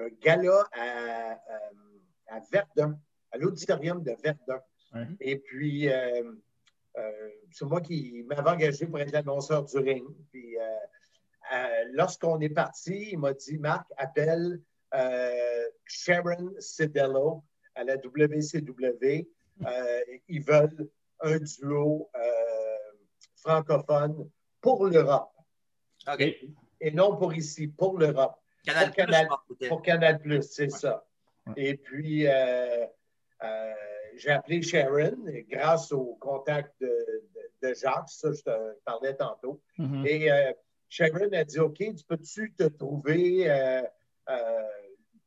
un 0.04 0.08
gala 0.22 0.64
à, 0.74 1.32
à- 1.34 2.36
à 2.36 2.40
Verdun, 2.52 3.00
à 3.32 3.38
l'auditorium 3.38 4.04
de 4.04 4.12
Verdun. 4.24 4.62
Et 5.20 5.38
puis, 5.40 5.90
euh, 5.90 6.32
c'est 7.52 7.66
moi 7.66 7.82
qui 7.82 8.24
m'avais 8.28 8.50
engagé 8.50 8.86
pour 8.86 9.00
être 9.00 9.12
l'annonceur 9.12 9.64
du 9.64 9.78
ring. 9.78 10.06
Puis, 10.32 10.56
lorsqu'on 11.94 12.40
est 12.42 12.50
parti, 12.50 13.10
il 13.12 13.20
m'a 13.20 13.34
dit 13.34 13.58
Marc, 13.58 13.88
appelle 13.98 14.60
Sharon 15.86 16.54
Sidello 16.60 17.44
à 17.80 17.84
la 17.84 17.96
WCW. 17.98 19.28
Euh, 19.66 20.00
ils 20.28 20.42
veulent 20.44 20.88
un 21.22 21.38
duo 21.38 22.10
euh, 22.16 22.20
francophone 23.36 24.30
pour 24.62 24.86
l'Europe 24.88 25.32
OK. 26.12 26.22
Et- 26.22 26.92
non 26.94 27.16
pour 27.18 27.34
ici, 27.34 27.68
pour 27.68 27.98
l'Europe, 27.98 28.36
Canal 28.66 28.88
Pour 28.88 28.96
Canal- 29.82 30.18
pour 30.18 30.22
Plus, 30.22 30.44
c'est 30.44 30.70
ça. 30.70 31.06
Ouais. 31.48 31.54
Et 31.58 31.78
puis, 31.78 32.26
euh, 32.28 32.86
euh, 33.44 33.74
j'ai 34.16 34.32
appelé 34.32 34.62
Sharon 34.62 35.28
et 35.28 35.44
grâce 35.44 35.92
au 35.92 36.16
contact 36.22 36.74
de, 36.80 36.88
de- 36.88 37.68
de 37.70 37.74
Jacques, 37.74 38.08
ça, 38.10 38.32
je 38.32 38.42
te 38.42 38.80
parlais 38.86 39.14
tantôt. 39.16 39.62
Mhm. 39.78 40.06
Et 40.06 40.32
euh, 40.32 40.54
Sharon 40.88 41.30
a 41.34 41.44
dit 41.44 41.60
OK, 41.60 41.78
tu 41.78 42.04
peux-tu 42.08 42.54
te 42.54 42.64
trouver, 42.64 43.50
euh, 43.52 43.82
euh, 44.30 44.64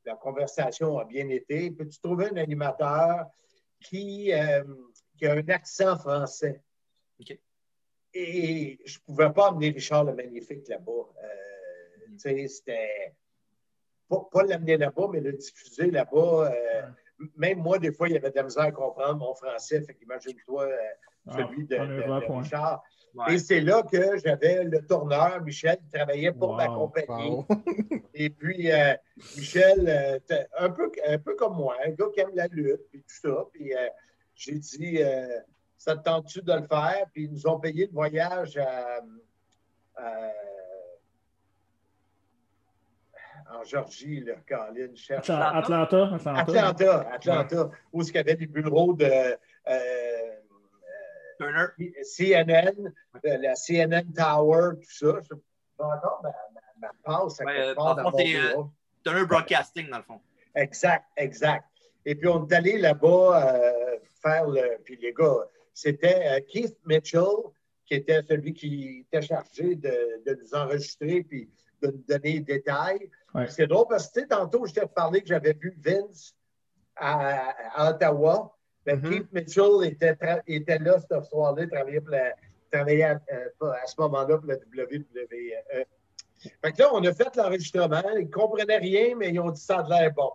la 0.04 0.16
conversation 0.16 0.98
a 0.98 1.04
bien 1.04 1.28
été, 1.28 1.70
peux-tu 1.70 2.00
trouver 2.00 2.26
un 2.26 2.36
animateur 2.36 3.26
qui, 3.80 4.32
euh, 4.32 4.64
qui 5.16 5.26
a 5.26 5.32
un 5.34 5.48
accent 5.48 5.96
français? 5.98 6.62
Et 8.14 8.78
je 8.84 8.98
ne 8.98 9.04
pouvais 9.04 9.32
pas 9.32 9.48
amener 9.48 9.70
Richard 9.70 10.04
le 10.04 10.14
Magnifique 10.14 10.68
là-bas. 10.68 10.92
Euh. 10.92 12.06
Tu 12.12 12.18
sais, 12.18 12.46
c'était. 12.46 13.14
Pas, 14.08 14.28
pas 14.30 14.42
l'amener 14.42 14.76
là-bas, 14.76 15.08
mais 15.10 15.20
le 15.20 15.32
diffuser 15.32 15.90
là-bas. 15.90 16.52
euh, 16.52 16.82
même 17.36 17.60
moi, 17.60 17.78
des 17.78 17.92
fois, 17.92 18.08
il 18.08 18.14
y 18.14 18.16
avait 18.16 18.30
de 18.30 18.36
la 18.36 18.42
misère 18.42 18.64
à 18.64 18.72
comprendre 18.72 19.16
mon 19.16 19.34
français. 19.34 19.80
Fait 19.82 19.94
qu'imagine-toi 19.94 20.64
euh, 20.64 20.76
Ah, 21.28 21.36
celui 21.38 21.64
de, 21.66 21.76
de-. 21.76 22.32
Richard. 22.32 22.82
Ouais. 23.14 23.34
Et 23.34 23.38
c'est 23.38 23.60
là 23.60 23.82
que 23.82 24.16
j'avais 24.24 24.64
le 24.64 24.86
tourneur, 24.86 25.40
Michel, 25.42 25.76
qui 25.78 25.90
travaillait 25.98 26.32
pour 26.32 26.54
ma 26.56 26.66
compagnie. 26.66 27.30
Wow. 27.30 27.46
Et 28.14 28.30
puis, 28.30 28.72
euh, 28.72 28.94
Michel, 29.36 29.84
euh, 29.86 30.18
un, 30.58 30.70
peu, 30.70 30.90
un 31.06 31.18
peu 31.18 31.34
comme 31.34 31.56
moi, 31.56 31.76
un 31.84 31.90
gars 31.90 32.06
qui 32.14 32.20
aime 32.20 32.30
la 32.34 32.46
lutte, 32.46 32.88
puis 32.90 33.00
tout 33.00 33.28
ça. 33.28 33.44
Puis, 33.52 33.74
euh, 33.74 33.88
j'ai 34.34 34.54
dit, 34.54 35.02
euh, 35.02 35.40
ça 35.76 35.96
te 35.96 36.02
tente-tu 36.04 36.40
de 36.40 36.52
le 36.54 36.62
faire? 36.66 37.04
Puis, 37.12 37.24
ils 37.24 37.30
nous 37.32 37.46
ont 37.46 37.60
payé 37.60 37.86
le 37.86 37.92
voyage 37.92 38.56
à, 38.56 39.00
à- 39.96 40.32
en 43.54 43.64
Georgie, 43.64 44.20
là, 44.20 44.34
Colin, 44.48 44.88
je 44.94 45.00
cherche. 45.02 45.28
Atla- 45.28 45.56
Atlanta, 45.58 46.14
Atlanta. 46.14 46.40
Atlanta, 46.40 47.08
Atlanta, 47.12 47.70
où 47.92 48.02
il 48.02 48.14
y 48.14 48.18
avait 48.18 48.36
des 48.36 48.46
bureaux 48.46 48.94
de 48.94 49.04
euh, 49.04 50.21
Turner. 51.42 51.66
CNN, 52.02 52.92
la 53.24 53.54
CNN 53.54 54.12
Tower, 54.14 54.76
tout 54.76 54.90
ça. 54.90 55.20
Je 55.28 55.34
encore 55.82 56.20
ma, 56.22 56.30
ma, 56.30 56.60
ma 56.78 56.92
passe 57.02 57.40
à 57.40 57.44
Ouais, 57.44 57.54
quelque 57.54 57.68
euh, 57.70 57.74
part 57.74 57.96
dans 57.96 58.02
dans 58.02 58.10
le 58.10 58.10
fond, 58.10 58.18
mon 58.18 58.24
c'est, 58.24 58.36
euh. 58.36 58.62
Turner 59.04 59.26
Broadcasting, 59.26 59.90
dans 59.90 59.98
le 59.98 60.02
fond. 60.02 60.20
Exact, 60.54 61.04
exact. 61.16 61.64
Et 62.04 62.14
puis, 62.14 62.28
on 62.28 62.46
est 62.46 62.54
allé 62.54 62.78
là-bas 62.78 63.54
euh, 63.54 63.98
faire 64.22 64.46
le. 64.46 64.78
Puis, 64.84 64.96
les 64.96 65.12
gars, 65.12 65.46
c'était 65.72 66.26
euh, 66.26 66.40
Keith 66.48 66.76
Mitchell, 66.84 67.22
qui 67.86 67.94
était 67.94 68.22
celui 68.22 68.52
qui 68.52 69.06
était 69.06 69.22
chargé 69.22 69.76
de, 69.76 70.22
de 70.26 70.38
nous 70.40 70.54
enregistrer 70.54 71.22
puis 71.22 71.50
de 71.82 71.88
nous 71.88 72.04
donner 72.08 72.40
des 72.40 72.58
détails. 72.58 73.10
Ouais. 73.34 73.48
C'est 73.48 73.66
drôle 73.66 73.86
parce 73.88 74.08
que, 74.08 74.14
tu 74.14 74.20
sais, 74.20 74.26
tantôt, 74.26 74.66
je 74.66 74.74
t'ai 74.74 74.86
parlé 74.86 75.22
que 75.22 75.28
j'avais 75.28 75.54
vu 75.54 75.76
Vince 75.78 76.34
à, 76.96 77.50
à 77.74 77.90
Ottawa. 77.90 78.56
Ben, 78.84 79.00
Mhm. 79.00 79.10
Keith 79.10 79.32
Mitchell 79.32 79.84
était, 79.84 80.78
là 80.78 80.98
ce 80.98 81.20
soir-là, 81.28 81.62
il 81.62 81.70
travaillait, 82.70 83.02
à, 83.04 83.20
euh, 83.32 83.70
à 83.70 83.86
ce 83.86 83.94
moment-là 84.00 84.38
pour 84.38 84.46
la 84.46 84.56
WWE. 84.56 85.04
Fait 86.60 86.72
que 86.72 86.82
là, 86.82 86.88
on 86.92 87.04
a 87.04 87.12
fait 87.12 87.36
l'enregistrement. 87.36 88.02
Ils 88.16 88.26
ne 88.26 88.30
comprenaient 88.30 88.78
rien, 88.78 89.14
mais 89.16 89.30
ils 89.30 89.38
ont 89.38 89.50
dit 89.50 89.60
ça 89.60 89.78
a 89.78 89.82
de 89.84 89.90
l'air 89.90 90.12
bon. 90.12 90.32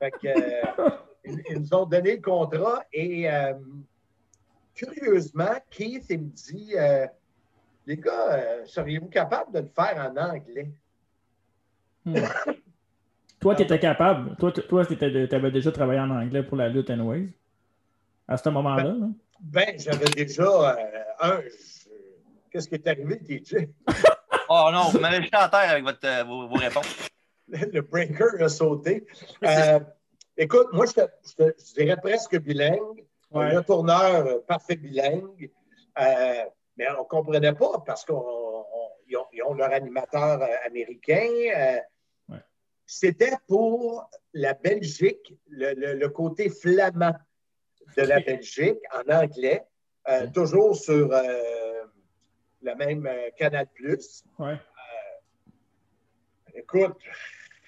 Fait 0.00 0.10
que, 0.10 0.26
euh, 0.26 0.90
ils, 1.24 1.40
ils 1.50 1.60
nous 1.60 1.74
ont 1.74 1.86
donné 1.86 2.16
le 2.16 2.22
contrat 2.22 2.82
et 2.92 3.30
euh, 3.30 3.54
curieusement, 4.74 5.54
Keith, 5.70 6.06
il 6.10 6.22
me 6.22 6.30
dit 6.30 6.74
euh, 6.76 7.06
Les 7.86 7.96
gars, 7.96 8.64
seriez-vous 8.66 9.08
capables 9.08 9.52
de 9.52 9.60
le 9.60 9.68
faire 9.68 9.96
en 9.98 10.16
anglais? 10.16 10.70
Hmm. 12.04 12.14
Toi, 13.40 13.54
tu 13.54 13.62
étais 13.62 13.78
capable. 13.78 14.36
Toi 14.36 14.52
tu 14.52 15.34
avais 15.34 15.50
déjà 15.50 15.70
travaillé 15.70 16.00
en 16.00 16.10
anglais 16.10 16.42
pour 16.42 16.56
la 16.56 16.68
lutte, 16.68 16.88
anyways. 16.90 17.28
À 18.28 18.36
ce 18.36 18.48
moment-là. 18.48 18.84
là. 18.84 19.06
Ben, 19.40 19.78
j'avais 19.78 20.06
déjà 20.10 20.42
euh, 20.44 20.76
un. 21.20 21.40
je- 21.42 21.84
Qu'est-ce 22.50 22.68
qui 22.68 22.76
est 22.76 22.86
arrivé, 22.86 23.18
TJ? 23.20 23.68
Oh 24.48 24.68
non, 24.72 24.90
vous 24.90 24.98
m'avez 25.00 25.22
jeté 25.22 25.36
en 25.38 25.48
terre 25.48 25.70
avec 25.70 25.84
votre, 25.84 26.06
euh, 26.06 26.22
vos, 26.22 26.46
vos 26.48 26.56
réponses. 26.56 27.08
le 27.48 27.80
breaker 27.80 28.42
a 28.42 28.48
sauté. 28.50 29.06
Euh, 29.42 29.80
écoute, 30.36 30.66
moi, 30.74 30.84
je, 30.84 30.92
te- 30.92 31.10
je 31.26 31.34
te- 31.34 31.54
je 31.58 31.72
dirais 31.82 31.96
presque 31.96 32.38
bilingue. 32.38 33.06
Ouais. 33.30 33.54
Le 33.54 33.62
tourneur 33.62 34.44
parfait 34.44 34.76
bilingue. 34.76 35.50
Euh, 35.98 36.44
mais 36.76 36.86
on 36.90 37.04
ne 37.04 37.08
comprenait 37.08 37.54
pas 37.54 37.82
parce 37.86 38.04
qu'ils 38.04 38.14
ont, 38.14 38.66
ils 39.32 39.42
ont 39.42 39.54
leur 39.54 39.72
animateur 39.72 40.40
américain. 40.66 41.26
euh, 41.56 41.78
Ouais. 42.28 42.38
C'était 42.84 43.32
pour 43.48 44.08
la 44.34 44.52
Belgique, 44.52 45.34
le, 45.48 45.72
le- 45.72 45.94
le 45.94 46.08
côté 46.10 46.50
flamand 46.50 47.14
de 47.96 48.02
la. 48.02 48.20
Belgique 48.20 48.78
en 48.92 49.12
anglais, 49.12 49.62
euh, 50.08 50.26
toujours 50.32 50.76
sur 50.76 51.12
euh, 51.12 51.84
le 52.62 52.74
même 52.74 53.06
euh, 53.06 53.30
Canal+. 53.36 53.66
Ouais. 54.38 54.58
Écoute, 56.54 56.96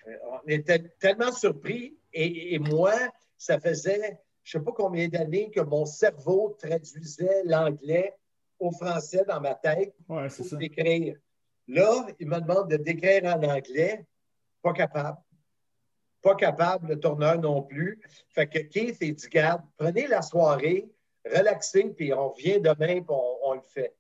on 0.07 0.49
était 0.49 0.91
tellement 1.01 1.33
surpris 1.33 1.99
et, 2.13 2.55
et 2.55 2.59
moi, 2.59 2.95
ça 3.37 3.59
faisait 3.59 4.19
je 4.47 4.59
ne 4.59 4.63
sais 4.63 4.65
pas 4.65 4.73
combien 4.77 5.09
d'années 5.09 5.51
que 5.51 5.61
mon 5.61 5.85
cerveau 5.85 6.57
traduisait 6.57 7.43
l'anglais 7.47 8.15
au 8.61 8.71
français 8.71 9.25
dans 9.27 9.41
ma 9.41 9.57
tête 9.57 9.93
Ouais, 10.09 10.29
pour 10.29 10.47
ça. 10.47 10.55
d'écrire. 10.57 11.17
Là, 11.67 12.07
il 12.21 12.29
me 12.29 12.41
demande 12.41 12.71
de 12.71 12.77
décrire 12.77 13.25
en 13.25 13.43
anglais, 13.43 14.07
pas 14.63 14.73
capable. 14.73 15.19
Pas 16.27 16.35
capable, 16.35 16.89
le 16.89 16.99
tourneur 16.99 17.41
non 17.41 17.63
plus. 17.63 18.01
Fait 18.31 18.49
que 18.49 18.59
Keith, 18.59 18.97
il 19.01 19.15
dit, 19.15 19.29
garde, 19.29 19.63
prenez 19.77 20.09
la 20.09 20.23
soirée, 20.23 20.91
relaxez, 21.25 21.85
puis 21.91 22.13
on 22.13 22.31
revient 22.31 22.61
demain, 22.61 23.01
puis 23.01 23.11
on, 23.11 23.39
on 23.45 23.55
le 23.55 23.61
fait. 23.61 23.95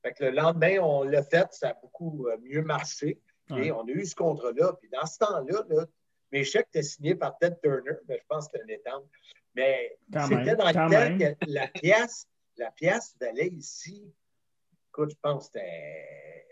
Fait 0.00 0.12
que 0.12 0.22
le 0.26 0.30
lendemain, 0.30 0.78
on 0.80 1.02
l'a 1.02 1.24
fait, 1.24 1.48
ça 1.50 1.70
a 1.70 1.74
beaucoup 1.74 2.28
euh, 2.28 2.36
mieux 2.42 2.62
marché. 2.62 3.20
Ouais. 3.50 3.66
Et 3.66 3.72
on 3.72 3.80
a 3.80 3.90
eu 3.90 4.06
ce 4.06 4.14
contrat-là. 4.14 4.74
Puis 4.74 4.88
dans 4.90 5.04
ce 5.04 5.18
temps-là, 5.18 5.64
là, 5.68 5.86
mes 6.30 6.44
chèques 6.44 6.68
étaient 6.68 6.84
signés 6.84 7.16
par 7.16 7.36
Ted 7.38 7.56
Turner, 7.60 7.96
mais 8.06 8.18
je 8.18 8.26
pense 8.28 8.46
que 8.46 8.56
c'était 8.56 8.72
un 8.72 8.76
étang. 8.76 9.08
Mais 9.56 9.98
c'était 10.12 10.54
dans 10.54 10.68
le 10.68 10.74
temps 10.74 11.18
que 11.18 11.52
la 11.52 11.66
pièce, 11.66 12.28
la 12.56 12.70
pièce 12.70 13.16
valait 13.20 13.48
ici, 13.48 14.14
écoute, 14.90 15.10
je 15.10 15.16
pense 15.20 15.48
que 15.48 15.58
c'était 15.58 16.47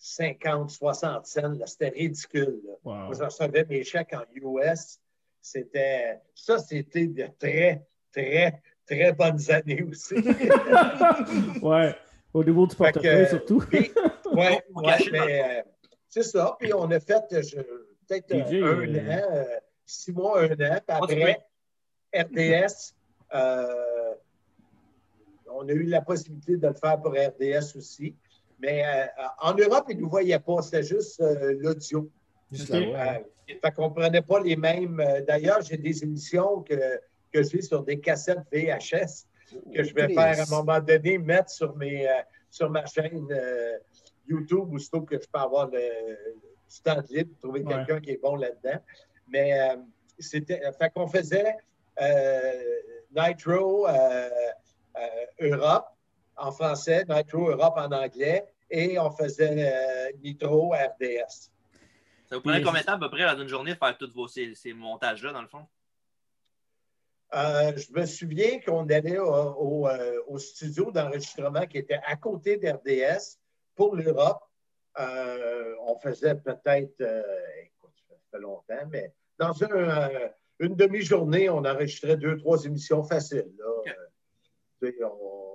50, 0.00 0.70
60 0.70 1.26
cents. 1.26 1.66
C'était 1.66 1.88
ridicule. 1.90 2.60
là. 2.66 2.72
Wow. 2.84 2.94
Moi, 3.06 3.14
je 3.18 3.24
recevais 3.24 3.66
mes 3.68 3.84
chèques 3.84 4.14
en 4.14 4.24
US. 4.34 4.98
C'était, 5.42 6.20
ça, 6.34 6.58
c'était 6.58 7.06
de 7.06 7.28
très, 7.38 7.86
très, 8.10 8.62
très 8.86 9.12
bonnes 9.12 9.50
années 9.50 9.82
aussi. 9.82 10.14
ouais. 11.62 11.94
Au 12.32 12.44
niveau 12.44 12.66
du 12.66 12.76
portefeuille, 12.76 13.28
surtout. 13.28 13.58
Puis, 13.68 13.92
ouais, 14.32 14.62
ouais, 14.74 14.96
mais 15.12 15.58
euh, 15.58 15.62
c'est 16.08 16.22
ça. 16.22 16.56
Puis 16.58 16.72
on 16.72 16.90
a 16.90 17.00
fait 17.00 17.24
euh, 17.32 17.62
peut-être 18.08 18.32
euh, 18.32 18.84
un 18.84 18.94
euh, 18.94 19.24
an, 19.24 19.34
euh, 19.34 19.44
six 19.84 20.12
mois, 20.12 20.42
un 20.42 20.52
an. 20.52 20.78
Après, 20.88 21.40
RDS, 22.14 22.94
euh, 23.34 24.14
on 25.50 25.68
a 25.68 25.72
eu 25.72 25.84
la 25.84 26.00
possibilité 26.00 26.56
de 26.56 26.66
le 26.68 26.74
faire 26.74 27.00
pour 27.02 27.12
RDS 27.12 27.76
aussi. 27.76 28.16
Mais 28.60 28.84
euh, 28.84 29.06
en 29.40 29.54
Europe, 29.54 29.86
ils 29.88 29.96
ne 29.96 30.02
nous 30.02 30.10
voyaient 30.10 30.38
pas. 30.38 30.62
C'était 30.62 30.82
juste 30.82 31.20
euh, 31.20 31.54
l'audio. 31.58 32.10
Juste 32.52 32.70
Ok. 32.70 32.80
la 32.80 32.86
voix, 32.86 32.98
hein. 33.00 33.18
Euh, 33.50 33.54
fait 33.62 33.74
qu'on 33.74 33.88
ne 33.88 33.94
prenait 33.94 34.22
pas 34.22 34.40
les 34.40 34.56
mêmes. 34.56 35.02
D'ailleurs, 35.26 35.60
j'ai 35.62 35.76
des 35.76 36.02
émissions 36.04 36.62
que, 36.62 37.00
que 37.32 37.42
j'ai 37.42 37.62
sur 37.62 37.82
des 37.82 37.98
cassettes 37.98 38.38
VHS 38.52 39.26
que 39.74 39.82
je 39.82 39.92
vais 39.94 40.08
faire 40.14 40.38
à 40.38 40.42
un 40.42 40.46
moment 40.50 40.78
donné, 40.80 41.18
mettre 41.18 41.50
sur, 41.50 41.74
mes, 41.76 42.08
euh, 42.08 42.12
sur 42.50 42.70
ma 42.70 42.86
chaîne 42.86 43.26
euh, 43.32 43.78
YouTube, 44.28 44.72
aussitôt 44.72 45.00
que 45.02 45.16
je 45.20 45.26
peux 45.26 45.38
avoir 45.40 45.66
le, 45.68 45.80
du 45.80 46.80
temps 46.84 47.02
libre, 47.10 47.30
trouver 47.40 47.62
Ouais. 47.62 47.74
quelqu'un 47.74 48.00
qui 48.00 48.10
est 48.12 48.20
bon 48.22 48.36
là-dedans. 48.36 48.78
Mais 49.28 49.58
euh, 49.60 49.76
c'était. 50.18 50.60
Fait 50.78 50.90
qu'on 50.90 51.08
faisait 51.08 51.56
euh, 52.00 52.52
Nitro 53.16 53.88
euh, 53.88 54.28
euh, 54.96 55.48
Europe 55.56 55.86
en 56.40 56.52
français, 56.52 57.04
Nitro 57.08 57.50
Europe 57.50 57.74
en 57.76 57.90
anglais, 57.92 58.46
et 58.70 58.98
on 58.98 59.10
faisait 59.10 59.72
euh, 59.72 60.12
Nitro 60.22 60.72
RDS. 60.72 61.50
Ça 62.28 62.36
vous 62.36 62.42
prenait 62.42 62.62
combien 62.62 62.80
de 62.80 62.86
temps 62.86 62.92
à 62.94 62.98
peu 62.98 63.10
près 63.10 63.24
dans 63.24 63.40
une 63.40 63.48
journée 63.48 63.74
de 63.74 63.78
faire 63.78 63.96
tous 63.98 64.12
vos, 64.12 64.28
ces, 64.28 64.54
ces 64.54 64.72
montages-là, 64.72 65.32
dans 65.32 65.42
le 65.42 65.48
fond? 65.48 65.66
Euh, 67.34 67.72
je 67.76 67.92
me 67.92 68.06
souviens 68.06 68.60
qu'on 68.60 68.88
allait 68.88 69.18
au, 69.18 69.32
au, 69.32 69.88
euh, 69.88 70.20
au 70.26 70.38
studio 70.38 70.90
d'enregistrement 70.90 71.66
qui 71.66 71.78
était 71.78 72.00
à 72.04 72.16
côté 72.16 72.56
d'RDS 72.56 73.38
pour 73.76 73.94
l'Europe. 73.94 74.42
Euh, 74.98 75.74
on 75.86 75.96
faisait 75.98 76.34
peut-être, 76.34 77.00
euh, 77.00 77.22
écoute, 77.64 77.94
ça 78.08 78.14
fait 78.32 78.40
longtemps, 78.40 78.86
mais 78.90 79.12
dans 79.38 79.62
un, 79.62 79.70
euh, 79.70 80.28
une 80.58 80.74
demi-journée, 80.74 81.48
on 81.48 81.64
enregistrait 81.64 82.16
deux, 82.16 82.36
trois 82.36 82.64
émissions 82.64 83.02
faciles. 83.02 83.52
là. 83.58 83.92
Euh, 84.82 84.92
on, 85.04 85.49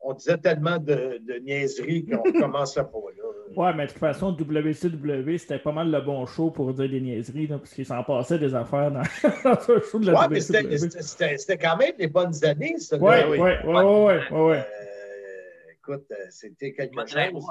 on 0.00 0.14
disait 0.14 0.38
tellement 0.38 0.78
de, 0.78 1.18
de 1.26 1.34
niaiseries 1.44 2.06
qu'on 2.06 2.24
ne 2.32 2.40
commençait 2.40 2.82
pas. 2.82 2.98
Là. 3.16 3.24
Ouais, 3.56 3.74
mais 3.74 3.86
de 3.86 3.90
toute 3.90 3.98
façon, 3.98 4.30
WCW, 4.32 5.38
c'était 5.38 5.58
pas 5.58 5.72
mal 5.72 5.90
le 5.90 6.00
bon 6.00 6.24
show 6.26 6.50
pour 6.50 6.72
dire 6.74 6.88
des 6.88 7.00
niaiseries, 7.00 7.46
là, 7.46 7.58
parce 7.58 7.72
qu'il 7.72 7.86
s'en 7.86 8.02
passait 8.04 8.38
des 8.38 8.54
affaires 8.54 8.90
dans, 8.90 9.02
dans 9.44 9.50
un 9.52 9.80
show 9.90 9.98
de 9.98 10.06
la 10.10 10.20
Ouais, 10.20 10.26
mais 10.30 10.40
c'était- 10.40 11.56
quand 11.58 11.76
même 11.76 11.92
des 11.98 12.06
bonnes 12.08 12.44
années, 12.44 12.78
ça. 12.78 12.96
Ouais, 12.98 13.20
là. 13.22 13.28
ouais, 13.28 13.38
ouais, 13.40 13.58
ouais, 13.64 13.74
ouais, 13.74 14.20
ouais, 14.30 14.40
ouais. 14.50 14.58
Euh, 14.58 15.72
écoute, 15.72 16.04
euh, 16.10 16.14
c'était 16.30 16.72
quelque 16.72 17.00
chose. 17.06 17.44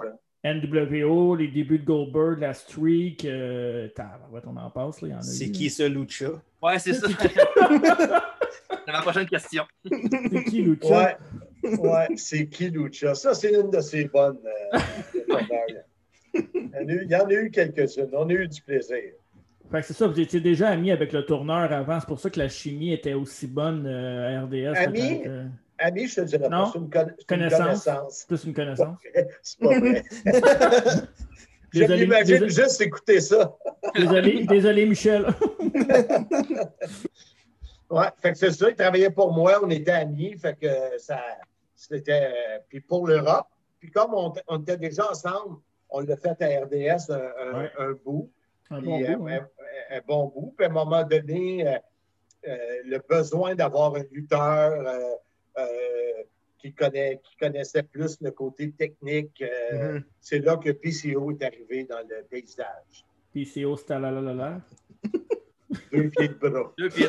NWO, 0.46 1.36
les 1.36 1.48
débuts 1.48 1.80
de 1.80 1.86
Goldberg, 1.86 2.40
la 2.40 2.54
streak, 2.54 3.26
euh, 3.26 3.90
on 4.46 4.56
en 4.56 4.70
passe, 4.70 5.02
là, 5.02 5.08
y 5.10 5.14
en 5.14 5.18
a 5.18 5.22
C'est 5.24 5.52
qui 5.52 5.70
ce 5.70 5.84
Lucha? 5.84 6.30
Ouais, 6.62 6.80
c'est 6.80 6.94
ça. 6.94 7.08
C'est 8.86 8.92
ma 8.94 9.02
prochaine 9.02 9.28
question. 9.28 9.64
C'est 9.84 10.44
qui, 10.46 10.62
Lucha? 10.62 10.88
Ouais, 10.88 11.18
ouais, 11.80 12.08
c'est 12.16 12.48
qui 12.48 12.70
Lucha? 12.70 13.16
Ça, 13.16 13.34
c'est 13.34 13.52
une 13.54 13.70
de 13.70 13.80
ces 13.82 14.06
bonnes. 14.06 14.40
euh, 14.74 14.80
il, 16.34 17.08
y 17.10 17.16
en 17.16 17.28
a 17.28 17.34
eu, 17.34 17.50
quelques-unes. 17.52 18.10
On 18.14 18.30
a 18.30 18.34
eu 18.34 18.48
du 18.48 18.62
plaisir. 18.62 18.98
Fait 19.72 19.82
que 19.82 19.88
c'est 19.88 19.94
ça, 19.94 20.08
vous 20.08 20.20
étiez 20.20 20.40
déjà 20.40 20.70
amis 20.70 20.92
avec 20.92 21.12
le 21.12 21.26
tourneur 21.26 21.72
avant, 21.74 22.00
c'est 22.00 22.06
pour 22.08 22.20
ça 22.20 22.30
que 22.30 22.40
la 22.40 22.48
chimie 22.48 22.94
était 22.94 23.14
aussi 23.14 23.48
bonne 23.48 23.86
euh, 23.86 24.38
à 24.40 24.42
RDS. 24.44 24.78
Ami? 24.78 25.24
euh, 25.26 25.46
je 25.80 26.16
te 26.16 26.22
dirais 26.22 26.48
Non? 26.50 26.64
pas, 26.64 26.70
c'est 26.74 26.80
une, 26.80 26.90
conna- 26.90 27.16
une 27.20 27.26
Connaissance. 27.28 27.60
connaissance. 27.84 28.26
Plus 28.28 28.44
une 28.46 28.54
connaissance. 28.54 28.98
C'est 29.42 29.60
pas 29.60 29.80
vrai. 29.80 30.04
Je 31.74 31.80
désolé. 31.84 32.50
juste 32.50 32.80
écouter 32.82 33.20
ça. 33.20 33.54
Désolé, 33.94 34.46
désolé 34.46 34.86
Michel. 34.86 35.26
Ouais, 37.90 38.08
fait 38.22 38.32
que 38.34 38.38
c'est 38.38 38.52
ça, 38.52 38.70
il 38.70 38.76
travaillait 38.76 39.10
pour 39.10 39.32
moi, 39.34 39.60
on 39.64 39.70
était 39.70 39.92
amis, 39.92 40.36
fait 40.38 40.58
que 40.60 40.68
ça, 40.98 41.22
c'était, 41.78 42.26
euh, 42.26 42.60
puis 42.68 42.82
pour 42.82 43.08
l'Europe, 43.08 43.48
puis 43.80 43.90
comme 43.92 44.14
on, 44.14 44.34
on 44.48 44.60
était 44.62 44.78
déjà 44.78 45.10
ensemble, 45.10 45.58
on 45.90 46.02
l'a 46.02 46.18
fait 46.18 46.42
à 46.42 46.66
RDS 46.66 47.10
un, 47.12 47.32
un- 47.40 47.60
Ouais. 47.62 47.72
un 47.78 47.92
bout, 48.04 48.30
Un 48.72 48.80
puis, 48.82 48.88
bon 48.88 49.28
euh, 49.30 49.40
un, 49.92 50.02
bon 50.06 50.26
bout, 50.28 50.54
puis 50.58 50.66
à 50.66 50.70
un 50.70 50.74
moment 50.74 51.04
donné, 51.04 51.66
euh, 51.68 51.78
le 52.86 52.98
besoin 53.08 53.56
d'avoir 53.56 53.96
un 53.96 54.04
lutteur 54.12 54.84
qui, 56.60 56.74
connaît, 56.74 57.20
qui 57.24 57.38
connaissait 57.38 57.84
plus 57.84 58.20
le 58.22 58.32
côté 58.32 58.72
technique, 58.72 59.42
euh, 59.42 59.94
Mhm. 59.94 60.04
c'est 60.20 60.40
là 60.40 60.58
que 60.58 60.72
PCO 60.72 61.32
est 61.32 61.44
arrivé 61.44 61.84
dans 61.86 62.00
le 62.00 62.24
paysage. 62.24 63.06
PCO, 63.34 63.78
c'était 63.78 64.00
la 64.00 64.12
la 64.12 64.22
la 64.22 64.34
la. 64.34 64.62
Deux 65.92 66.10
pieds 66.10 66.28
de 66.30 66.34
bras. 66.34 66.72
Deux 66.78 66.90
pieds. 66.90 67.08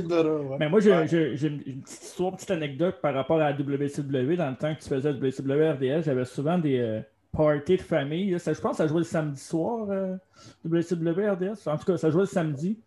De 0.00 0.06
bras, 0.08 0.22
ouais. 0.22 0.56
Mais 0.58 0.68
moi, 0.68 0.80
j'ai 0.80 0.90
Ouais. 0.92 1.06
j'ai- 1.06 1.36
j'ai 1.36 1.48
une 1.48 1.82
petite 1.82 2.02
histoire, 2.02 2.30
une 2.30 2.36
petite 2.36 2.50
anecdote 2.50 2.96
par 3.00 3.14
rapport 3.14 3.40
à 3.40 3.50
la 3.50 3.52
WCW. 3.56 4.36
Dans 4.36 4.50
le 4.50 4.56
temps 4.56 4.74
que 4.74 4.80
tu 4.82 4.88
faisais 4.88 5.12
WCW 5.12 5.70
RDS, 5.70 6.02
j'avais 6.04 6.24
souvent 6.24 6.58
des 6.58 6.78
euh, 6.80 7.00
parties 7.32 7.76
de 7.76 7.82
famille. 7.82 8.38
Ça, 8.40 8.52
je 8.52 8.60
pense 8.60 8.72
que 8.72 8.76
ça 8.78 8.86
jouait 8.88 8.98
le 9.00 9.04
samedi 9.04 9.40
soir, 9.40 9.86
euh, 9.90 10.16
WCW 10.64 11.28
RDS. 11.30 11.66
En 11.68 11.76
tout 11.76 11.84
cas, 11.84 11.96
ça 11.96 12.10
jouait 12.10 12.22
le 12.22 12.26
samedi. 12.26 12.78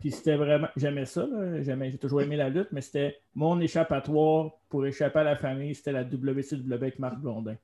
Puis 0.00 0.10
c'était 0.10 0.34
vraiment. 0.36 0.68
J'aimais 0.76 1.04
ça. 1.04 1.26
là. 1.26 1.62
J'aimais- 1.62 1.90
J'ai 1.90 1.98
toujours 1.98 2.22
aimé 2.22 2.36
la 2.36 2.48
lutte, 2.48 2.68
mais 2.72 2.80
c'était 2.80 3.18
mon 3.34 3.60
échappatoire 3.60 4.50
pour 4.68 4.84
échapper 4.86 5.20
à 5.20 5.24
la 5.24 5.36
famille. 5.36 5.74
C'était 5.74 5.92
la 5.92 6.02
WCW 6.02 6.72
avec 6.74 6.98
Marc 6.98 7.18
Blondin. 7.18 7.54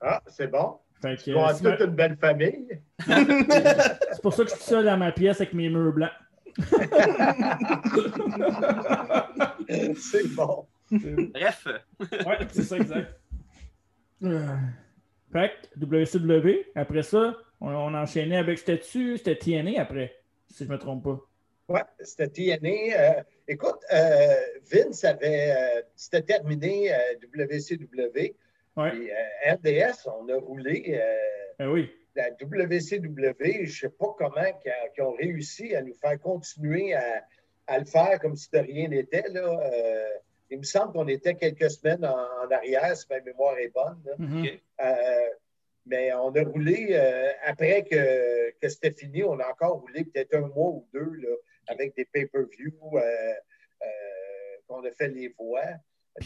Ah, 0.00 0.20
c'est 0.26 0.48
bon. 0.50 0.74
Fait 1.00 1.16
que, 1.16 1.22
Tu 1.22 1.30
euh, 1.32 1.36
ma- 1.40 1.54
toute 1.54 1.86
une 1.88 1.94
belle 1.94 2.16
famille. 2.16 2.66
c'est 3.06 4.22
pour 4.22 4.34
ça 4.34 4.44
que 4.44 4.50
je 4.50 4.54
suis 4.56 4.64
seul 4.64 4.84
dans 4.84 4.96
ma 4.96 5.12
pièce 5.12 5.40
avec 5.40 5.52
mes 5.54 5.68
murs 5.68 5.92
blancs. 5.92 6.10
c'est 9.96 10.26
bon. 10.34 10.66
Bref, 10.90 11.66
Ouais, 12.00 12.38
c'est 12.52 12.62
ça, 12.62 12.76
exact. 12.76 13.18
Euh, 14.22 14.46
Fait 15.32 15.50
que 15.74 15.80
WCW, 15.84 16.66
après 16.74 17.02
ça, 17.02 17.36
on, 17.60 17.68
on 17.70 17.92
enchaînait 17.94 18.36
avec 18.38 18.58
Statut, 18.58 19.18
c'était 19.18 19.36
TNA 19.36 19.80
après, 19.82 20.16
si 20.48 20.64
je 20.64 20.70
me 20.70 20.78
trompe 20.78 21.04
pas? 21.04 21.20
Ouais, 21.68 21.82
c'était 22.00 22.28
TNA. 22.58 23.18
Euh, 23.18 23.22
écoute, 23.48 23.80
euh, 23.92 24.34
Vince 24.72 25.04
avait. 25.04 25.50
euh, 25.50 25.82
c'était 25.96 26.22
terminé 26.22 26.94
euh, 26.94 26.98
WCW. 27.34 28.34
Ouais, 28.76 28.90
Puis 28.90 29.10
euh, 29.10 29.54
RDS, 29.54 30.06
on 30.06 30.28
a 30.28 30.36
roulé. 30.38 30.94
euh, 31.00 31.16
ben 31.58 31.68
oui. 31.70 31.90
La 32.16 32.30
WCW, 32.30 33.44
je 33.44 33.60
ne 33.60 33.66
sais 33.66 33.88
pas 33.90 34.14
comment 34.18 34.52
qu'ils 34.94 35.04
ont 35.04 35.12
réussi 35.12 35.74
à 35.74 35.82
nous 35.82 35.94
faire 35.94 36.18
continuer 36.20 36.94
à, 36.94 37.24
à 37.66 37.78
le 37.78 37.84
faire 37.84 38.18
comme 38.20 38.36
si 38.36 38.50
de 38.50 38.58
rien 38.58 38.88
n'était. 38.88 39.28
là. 39.28 39.60
Euh, 39.72 40.08
il 40.50 40.58
me 40.58 40.64
semble 40.64 40.92
qu'on 40.92 41.08
était 41.08 41.34
quelques 41.34 41.70
semaines 41.70 42.04
en, 42.04 42.16
en 42.46 42.50
arrière, 42.50 42.96
si 42.96 43.04
ma 43.10 43.20
mémoire 43.20 43.58
est 43.58 43.68
bonne. 43.74 44.00
là. 44.04 44.14
Mhm. 44.18 44.46
Euh, 44.80 45.28
mais 45.86 46.12
on 46.14 46.34
a 46.34 46.42
roulé, 46.42 46.88
euh, 46.90 47.32
après 47.44 47.84
que, 47.84 48.50
que 48.60 48.68
c'était 48.68 48.90
fini, 48.90 49.22
on 49.22 49.38
a 49.38 49.48
encore 49.48 49.80
roulé 49.80 50.04
peut-être 50.04 50.34
un 50.34 50.48
mois 50.48 50.70
ou 50.70 50.88
deux 50.92 51.12
là, 51.22 51.34
avec 51.68 51.94
des 51.96 52.04
pay-per-view 52.04 52.72
euh, 52.94 52.98
euh, 53.82 53.86
qu'on 54.66 54.84
a 54.84 54.90
fait 54.90 55.08
les 55.08 55.28
voix. 55.38 55.62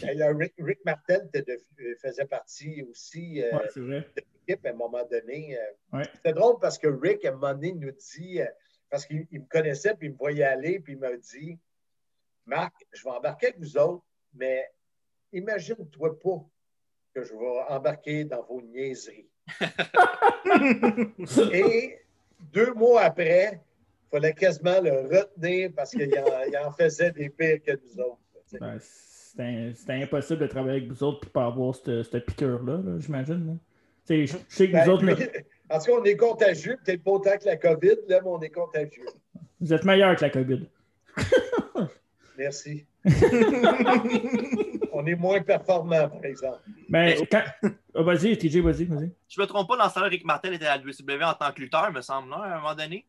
D'ailleurs, 0.01 0.35
Rick, 0.37 0.53
Rick 0.59 0.79
Martel 0.85 1.29
de- 1.33 1.95
faisait 2.01 2.25
partie 2.25 2.83
aussi 2.83 3.41
euh, 3.43 3.51
Ouais, 3.57 3.67
de 3.75 4.03
l'équipe 4.47 4.65
à 4.65 4.69
un 4.69 4.73
moment 4.73 5.03
donné. 5.09 5.57
euh. 5.59 5.97
Ouais. 5.97 6.03
C'était 6.15 6.33
drôle 6.33 6.57
parce 6.61 6.77
que 6.77 6.87
Rick, 6.87 7.25
à 7.25 7.29
un 7.29 7.31
moment 7.33 7.53
donné, 7.53 7.73
nous 7.73 7.91
dit, 7.91 8.41
euh, 8.41 8.45
parce 8.89 9.05
qu'il 9.05 9.27
il 9.31 9.41
me 9.41 9.45
connaissait, 9.47 9.93
puis 9.95 10.07
il 10.07 10.11
me 10.13 10.17
voyait 10.17 10.43
aller, 10.43 10.79
puis 10.79 10.93
il 10.93 10.99
m'a 10.99 11.15
dit 11.17 11.59
Marc, 12.45 12.73
je 12.93 13.03
vais 13.03 13.09
embarquer 13.11 13.47
avec 13.47 13.59
vous 13.59 13.77
autres, 13.77 14.03
mais 14.33 14.69
imagine-toi 15.33 16.19
pas 16.19 16.45
que 17.13 17.23
je 17.23 17.33
vais 17.33 17.61
embarquer 17.69 18.23
dans 18.23 18.43
vos 18.43 18.61
niaiseries. 18.61 19.29
Et 21.53 21.99
deux 22.39 22.73
mois 22.73 23.01
après, 23.03 23.61
il 24.05 24.09
fallait 24.09 24.33
quasiment 24.33 24.79
le 24.81 24.91
retenir 25.01 25.71
parce 25.75 25.91
qu'il 25.91 26.13
en, 26.19 26.67
en 26.67 26.71
faisait 26.71 27.11
des 27.11 27.29
pires 27.29 27.61
que 27.63 27.71
nous 27.71 27.99
autres. 28.01 28.19
sais. 28.47 28.57
Ben, 28.59 28.79
C'était 29.31 29.93
impossible 29.93 30.39
de 30.39 30.47
travailler 30.47 30.77
avec 30.77 30.91
vous 30.91 31.03
autres 31.03 31.27
et 31.27 31.29
pas 31.29 31.45
avoir 31.45 31.73
cette, 31.73 32.03
cette 32.03 32.25
piqûre-là, 32.25 32.81
là, 32.83 32.99
j'imagine. 32.99 33.57
Je 34.09 34.25
sais 34.49 34.67
que 34.67 34.73
Ben, 34.73 34.83
vous 34.83 34.91
autres, 34.91 35.05
là, 35.05 35.13
en 35.69 35.79
tout 35.79 35.85
cas, 35.85 35.91
on 35.99 36.03
est 36.03 36.17
contagieux, 36.17 36.77
peut-être 36.83 37.03
pas 37.03 37.11
autant 37.11 37.37
que 37.37 37.45
la 37.45 37.55
COVID, 37.55 37.95
là, 38.09 38.19
mais 38.21 38.27
on 38.27 38.41
est 38.41 38.49
contagieux. 38.49 39.05
vous 39.61 39.73
êtes 39.73 39.85
meilleurs 39.85 40.15
que 40.17 40.25
la 40.25 40.29
COVID. 40.29 40.67
Merci. 42.37 42.85
on 44.91 45.05
est 45.05 45.15
moins 45.15 45.41
performant, 45.41 46.09
par 46.09 46.25
exemple. 46.25 46.59
Mais 46.89 47.15
quand. 47.31 47.43
Ah, 47.95 48.01
vas-y, 48.03 48.37
TJ, 48.37 48.57
vas-y, 48.57 48.85
vas-y. 48.85 49.11
je 49.27 49.41
me 49.41 49.45
trompe 49.45 49.67
pas, 49.67 49.77
dans 49.77 49.89
ce 49.89 49.95
temps-là, 49.95 50.07
Rick 50.07 50.25
Martel 50.25 50.53
était 50.53 50.65
à 50.65 50.77
WCW 50.77 51.23
en 51.23 51.33
tant 51.33 51.51
que 51.51 51.61
lutteur, 51.61 51.91
me 51.91 52.01
semble, 52.01 52.29
non, 52.29 52.37
à 52.37 52.47
un 52.47 52.55
moment 52.57 52.75
donné? 52.75 53.05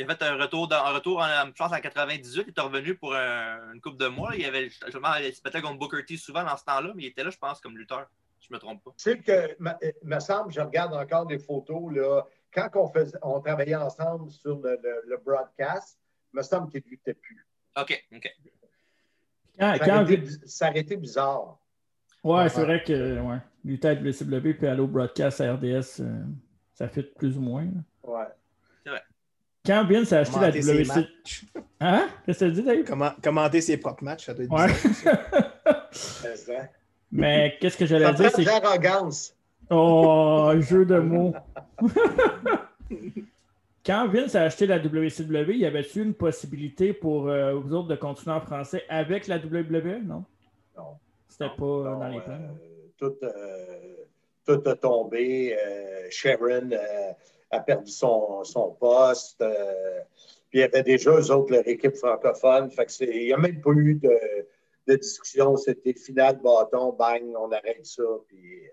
Il 0.00 0.10
a 0.10 0.14
fait 0.16 0.22
un 0.24 0.36
retour, 0.36 0.66
dans- 0.66 0.82
un 0.82 0.92
retour 0.94 1.18
en, 1.20 1.46
je 1.46 1.52
pense, 1.52 1.72
en 1.72 1.78
98. 1.80 2.44
Il 2.48 2.54
est 2.56 2.60
revenu 2.60 2.94
pour 2.94 3.14
un- 3.14 3.72
une 3.74 3.80
couple 3.82 3.98
de 3.98 4.06
mois. 4.06 4.34
Il, 4.34 4.44
avait, 4.46 4.70
justement, 4.70 5.14
il 5.22 5.34
se 5.34 5.42
battait 5.42 5.60
contre 5.60 5.78
Booker 5.78 6.04
T 6.06 6.16
souvent 6.16 6.42
dans 6.42 6.56
ce 6.56 6.64
temps-là, 6.64 6.92
mais 6.94 7.02
il 7.02 7.06
était 7.08 7.22
là, 7.22 7.28
je 7.30 7.36
pense, 7.36 7.60
comme 7.60 7.76
lutteur. 7.76 8.06
Je 8.40 8.48
me 8.54 8.58
trompe 8.58 8.82
pas. 8.82 8.92
Tu 8.96 9.02
sais 9.02 9.18
que, 9.18 9.30
euh, 9.30 9.92
me 10.02 10.18
semble, 10.20 10.52
je 10.52 10.60
regarde 10.60 10.94
encore 10.94 11.26
des 11.26 11.38
photos, 11.38 11.92
là, 11.94 12.22
quand 12.52 12.68
on, 12.76 12.88
faisait, 12.90 13.18
on 13.20 13.40
travaillait 13.40 13.74
ensemble 13.76 14.30
sur 14.30 14.58
le, 14.60 14.78
le- 14.82 15.02
le 15.06 15.16
broadcast, 15.18 15.98
me 16.32 16.40
semble 16.42 16.70
qu'il 16.70 16.82
ne 16.86 16.90
luttait 16.90 17.12
plus. 17.14 17.46
OK, 17.78 18.02
OK. 18.16 18.34
Quand, 19.58 19.74
Ça 19.76 19.84
quand 19.84 20.02
aurait, 20.02 20.14
été, 20.14 20.16
bi- 20.16 20.38
ça 20.46 20.70
aurait 20.70 20.80
été 20.80 20.96
bizarre. 20.96 21.58
Ouais, 22.24 22.48
c'est 22.48 22.64
vrai 22.64 22.82
que 22.82 23.20
ouais, 23.20 23.38
lutter 23.64 23.88
à 23.88 23.94
WCW 23.94 24.54
puis 24.54 24.66
aller 24.66 24.80
au 24.80 24.86
broadcast 24.86 25.42
à 25.42 25.52
RDS, 25.52 26.00
euh, 26.00 26.24
ça 26.72 26.88
fait 26.88 27.02
plus 27.02 27.36
ou 27.36 27.42
moins. 27.42 27.64
là. 27.66 27.80
Ouais. 28.10 28.24
Quand 29.70 29.84
Vince 29.84 30.12
a 30.12 30.18
acheté 30.20 30.40
la 30.40 30.84
matchs. 30.84 31.44
Hein? 31.82 32.08
Qu'est-ce 32.26 32.40
que 32.40 32.44
tu 32.46 32.52
dis, 32.54 32.62
Dave? 32.64 32.84
Comment- 32.84 33.12
commenter 33.22 33.60
ses 33.60 33.76
propres 33.76 34.02
matchs, 34.02 34.26
ça 34.26 34.34
doit 34.34 34.44
être 34.44 34.52
Ouais. 34.52 34.66
bizarre. 36.26 36.64
Mais 37.12 37.56
qu'est-ce 37.60 37.76
que 37.76 37.86
j'allais 37.86 38.12
dire, 38.14 38.30
c'est 38.34 38.42
l'arrogance. 38.42 39.32
Oh, 39.70 40.52
jeu 40.58 40.84
de 40.84 40.98
mots. 40.98 41.32
Quand 43.86 44.08
Vince 44.08 44.34
a 44.34 44.42
acheté 44.42 44.66
la 44.66 44.78
WCW, 44.78 45.52
y 45.56 45.64
avait-tu 45.66 46.02
une 46.02 46.14
possibilité 46.14 46.92
pour 46.92 47.28
euh, 47.28 47.54
vous 47.54 47.72
autres 47.72 47.88
de 47.88 47.96
continuer 47.96 48.34
en 48.34 48.40
français 48.40 48.82
avec 48.88 49.28
la 49.28 49.36
WWE? 49.38 50.02
Non? 50.04 50.24
Non. 50.76 50.96
C'était 51.28 51.48
pas 51.56 51.64
euh, 51.64 51.84
Non, 51.84 51.98
dans 52.00 52.08
les 52.08 52.18
euh, 52.18 52.20
plans. 52.20 52.38
tout, 52.98 53.14
euh, 53.22 53.94
tout 54.44 54.68
a 54.68 54.74
tombé. 54.74 55.56
Euh, 55.56 56.08
Sharon 56.10 56.70
euh, 56.72 57.12
a 57.50 57.60
perdu 57.60 57.90
son, 57.90 58.44
son 58.44 58.72
poste. 58.72 59.40
euh, 59.42 60.00
puis 60.50 60.58
il 60.58 60.62
y 60.62 60.64
avait 60.64 60.82
déjà, 60.82 61.10
eux 61.12 61.30
autres, 61.30 61.52
leur 61.52 61.66
équipe 61.68 61.96
francophone. 61.96 62.70
Fait 62.70 62.86
que 62.86 62.92
c'est- 62.92 63.06
il 63.06 63.24
n'y 63.26 63.32
a 63.32 63.36
même 63.36 63.60
pas 63.60 63.70
eu 63.70 63.94
de, 63.94 64.18
de 64.88 64.96
discussion. 64.96 65.56
C'était 65.56 65.94
final, 65.94 66.40
bâton, 66.42 66.92
bang, 66.92 67.22
on 67.38 67.50
arrête 67.52 67.84
ça. 67.86 68.02
Puis, 68.28 68.66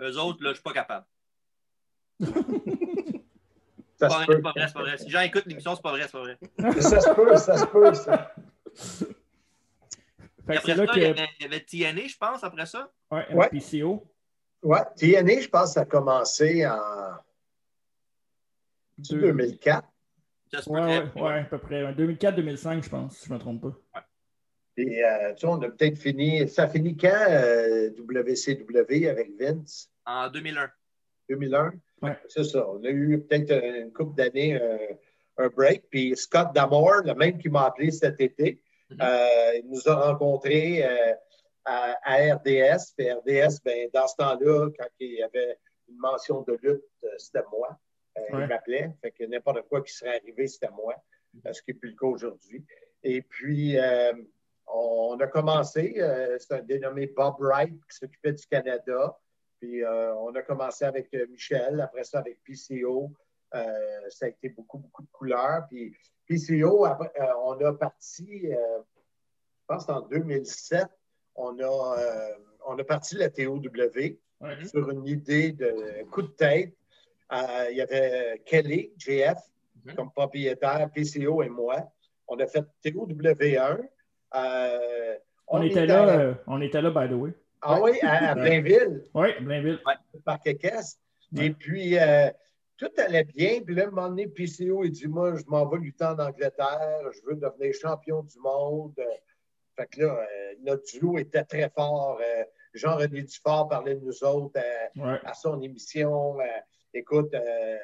euh, 0.00 0.08
Eux 0.10 0.18
autres, 0.18 0.42
là, 0.42 0.50
je 0.50 0.54
suis 0.54 0.62
pas 0.62 0.72
capable. 0.72 1.06
ça, 2.20 2.30
C'est 3.98 4.08
pas 4.08 4.24
vrai, 4.24 4.26
peut. 4.26 4.42
pas 4.42 4.52
vrai, 4.52 4.66
c'est 4.68 4.74
pas 4.74 4.80
vrai. 4.82 4.98
Si 4.98 5.04
les 5.04 5.10
gens 5.10 5.20
écoutent 5.20 5.46
l'émission, 5.46 5.74
c'est 5.74 5.82
pas 5.82 5.90
vrai, 5.90 6.02
c'est 6.02 6.12
pas 6.12 6.20
vrai. 6.20 6.36
ça 6.82 7.00
se 7.00 7.10
peut, 7.14 7.36
ça 7.36 7.56
se 7.58 7.66
peut, 7.66 7.94
ça. 7.94 8.34
Fait 10.46 10.56
après 10.58 10.76
ça, 10.76 10.86
que. 10.86 10.96
il 10.96 11.02
y 11.02 11.06
avait, 11.06 11.28
il 11.40 11.42
y 11.42 11.46
avait 11.46 11.60
TNA, 11.60 12.06
je 12.08 12.16
pense, 12.16 12.44
après 12.44 12.66
ça. 12.66 12.90
Ouais, 13.10 13.26
Ouais. 13.34 13.48
PCO. 13.48 14.04
Ouais, 14.62 14.80
TNA, 14.96 15.40
je 15.40 15.48
pense, 15.48 15.72
ça 15.74 15.80
a 15.80 15.84
commencé 15.84 16.66
en 16.66 17.16
2004. 18.98 19.88
Ça 20.52 20.62
se 20.62 20.70
peut 20.70 20.74
Ouais, 21.20 21.40
à 21.40 21.44
peu 21.44 21.58
près. 21.58 21.92
2004-2005, 21.94 22.84
je 22.84 22.88
pense, 22.88 23.16
si 23.18 23.26
je 23.28 23.32
me 23.32 23.38
trompe 23.38 23.62
pas. 23.92 24.02
Et 24.78 25.02
euh, 25.04 25.32
tu 25.34 25.40
sais, 25.40 25.46
on 25.46 25.60
a 25.62 25.68
peut-être 25.70 25.98
fini. 25.98 26.46
Ça 26.48 26.68
finit 26.68 26.96
quand 26.96 27.26
euh, 27.30 27.90
WCW 27.98 29.08
avec 29.08 29.30
Vince? 29.40 29.90
En 30.04 30.28
2001. 30.30 30.70
2001? 31.30 31.72
Ouais. 32.02 32.18
C'est 32.28 32.44
ça. 32.44 32.68
On 32.68 32.84
a 32.84 32.88
eu 32.90 33.20
peut-être 33.22 33.52
une 33.52 33.92
couple 33.92 34.14
d'années 34.16 34.60
euh, 34.60 34.76
un 35.38 35.48
break. 35.48 35.84
Puis 35.90 36.14
Scott 36.16 36.48
Damore, 36.54 37.02
le 37.04 37.14
même 37.14 37.38
qui 37.38 37.48
m'a 37.48 37.66
appelé 37.66 37.90
cet 37.90 38.20
été, 38.20 38.60
Mhm. 38.88 38.98
euh, 39.02 39.54
il 39.56 39.68
nous 39.68 39.88
a 39.88 40.12
rencontrés 40.12 40.84
euh, 40.84 41.12
à, 41.64 41.96
à 42.04 42.34
RDS. 42.36 42.92
Puis 42.96 43.10
RDS, 43.10 43.58
ben, 43.64 43.88
dans 43.92 44.06
ce 44.06 44.14
temps-là, 44.16 44.68
quand 44.78 44.86
il 45.00 45.14
y 45.14 45.22
avait 45.24 45.58
une 45.88 45.96
mention 45.98 46.42
de 46.42 46.52
lutte, 46.62 46.84
euh, 47.02 47.08
c'était 47.18 47.42
moi. 47.50 47.76
Euh, 48.18 48.22
Il 48.32 48.46
m'appelait. 48.46 48.90
Fait 49.02 49.10
que 49.10 49.24
n'importe 49.24 49.62
quoi 49.68 49.82
qui 49.82 49.92
serait 49.92 50.16
arrivé, 50.18 50.46
c'était 50.48 50.70
moi. 50.70 50.94
Euh, 51.44 51.52
ce 51.52 51.60
qui 51.62 51.72
n'est 51.72 51.78
plus 51.78 51.90
le 51.90 51.96
cas 51.96 52.06
aujourd'hui. 52.06 52.64
Et 53.02 53.22
puis, 53.22 53.78
euh, 53.78 54.12
on 54.66 55.16
a 55.20 55.26
commencé. 55.26 55.94
euh, 55.98 56.36
c'est 56.38 56.54
un 56.54 56.62
dénommé 56.62 57.06
Bob 57.08 57.36
Wright 57.40 57.72
qui 57.74 57.96
s'occupait 57.96 58.32
du 58.32 58.46
Canada. 58.46 59.18
Puis, 59.60 59.84
euh, 59.84 60.14
on 60.16 60.34
a 60.34 60.42
commencé 60.42 60.84
avec 60.84 61.12
Michel, 61.30 61.80
après 61.80 62.04
ça 62.04 62.18
avec 62.20 62.38
PCO. 62.44 63.10
Ça 63.52 64.26
a 64.26 64.28
été 64.28 64.48
beaucoup, 64.50 64.78
beaucoup 64.78 65.02
de 65.02 65.10
couleurs. 65.10 65.66
Puis, 65.68 65.94
PCO, 66.28 66.84
après, 66.84 67.10
on 67.44 67.52
a 67.64 67.72
parti, 67.72 68.48
je 68.48 69.64
pense 69.66 69.88
en 69.88 70.00
2007, 70.02 70.86
on 71.36 71.58
a, 71.60 72.36
on 72.66 72.78
a 72.78 72.84
parti 72.84 73.16
la 73.16 73.30
TOW 73.30 73.60
Ouais. 74.38 74.62
sur 74.66 74.90
une 74.90 75.06
idée 75.06 75.52
de 75.52 76.02
coup 76.10 76.20
de 76.20 76.26
tête. 76.28 76.74
Euh, 77.32 77.66
il 77.70 77.76
y 77.76 77.80
avait 77.80 78.40
Kelly, 78.44 78.92
JF, 78.96 79.38
Mhm. 79.84 79.94
comme 79.94 80.10
propriétaire, 80.12 80.88
PCO 80.94 81.42
et 81.42 81.48
moi. 81.48 81.76
On 82.28 82.38
a 82.40 82.46
fait 82.46 82.64
TOW1. 82.82 83.78
Euh, 84.34 85.16
On, 85.48 85.62
était 85.62 85.86
là, 85.86 86.08
euh, 86.08 86.34
on 86.46 86.60
était 86.60 86.82
là, 86.82 86.90
by 86.90 87.08
the 87.08 87.16
way. 87.16 87.32
Ah 87.62 87.80
oui, 87.80 87.92
à, 88.02 88.30
à 88.30 88.34
Blainville, 88.34 89.04
Oui, 89.14 89.28
Blainville. 89.40 89.80
au 90.14 90.18
Parc 90.20 90.46
Équestre. 90.46 91.00
Ouais. 91.32 91.46
Et 91.46 91.50
puis, 91.50 91.98
euh, 91.98 92.28
tout 92.76 92.90
allait 92.98 93.24
bien. 93.24 93.60
Puis 93.64 93.74
là, 93.74 93.84
à 93.84 93.86
un 93.86 93.90
moment 93.90 94.08
donné, 94.08 94.26
PCO, 94.26 94.84
il 94.84 94.90
dit 94.90 95.06
Moi, 95.08 95.36
je 95.36 95.44
m'en 95.46 95.66
vais 95.66 95.78
lutter 95.78 96.04
en 96.04 96.18
Angleterre. 96.18 97.00
Je 97.12 97.20
veux 97.26 97.36
devenir 97.36 97.72
champion 97.74 98.22
du 98.22 98.38
monde. 98.40 98.94
Fait 99.76 99.86
que 99.86 100.00
là, 100.02 100.18
euh, 100.20 100.54
notre 100.62 100.84
duo 100.92 101.18
était 101.18 101.44
très 101.44 101.68
fort. 101.70 102.18
Euh, 102.20 102.44
Jean-René 102.74 103.22
Dufort 103.22 103.68
parlait 103.68 103.94
de 103.94 104.00
nous 104.04 104.24
autres 104.24 104.58
euh, 104.58 105.00
Ouais. 105.02 105.18
à 105.24 105.32
son 105.34 105.60
émission. 105.62 106.36
Écoute, 106.96 107.34
euh, 107.34 107.76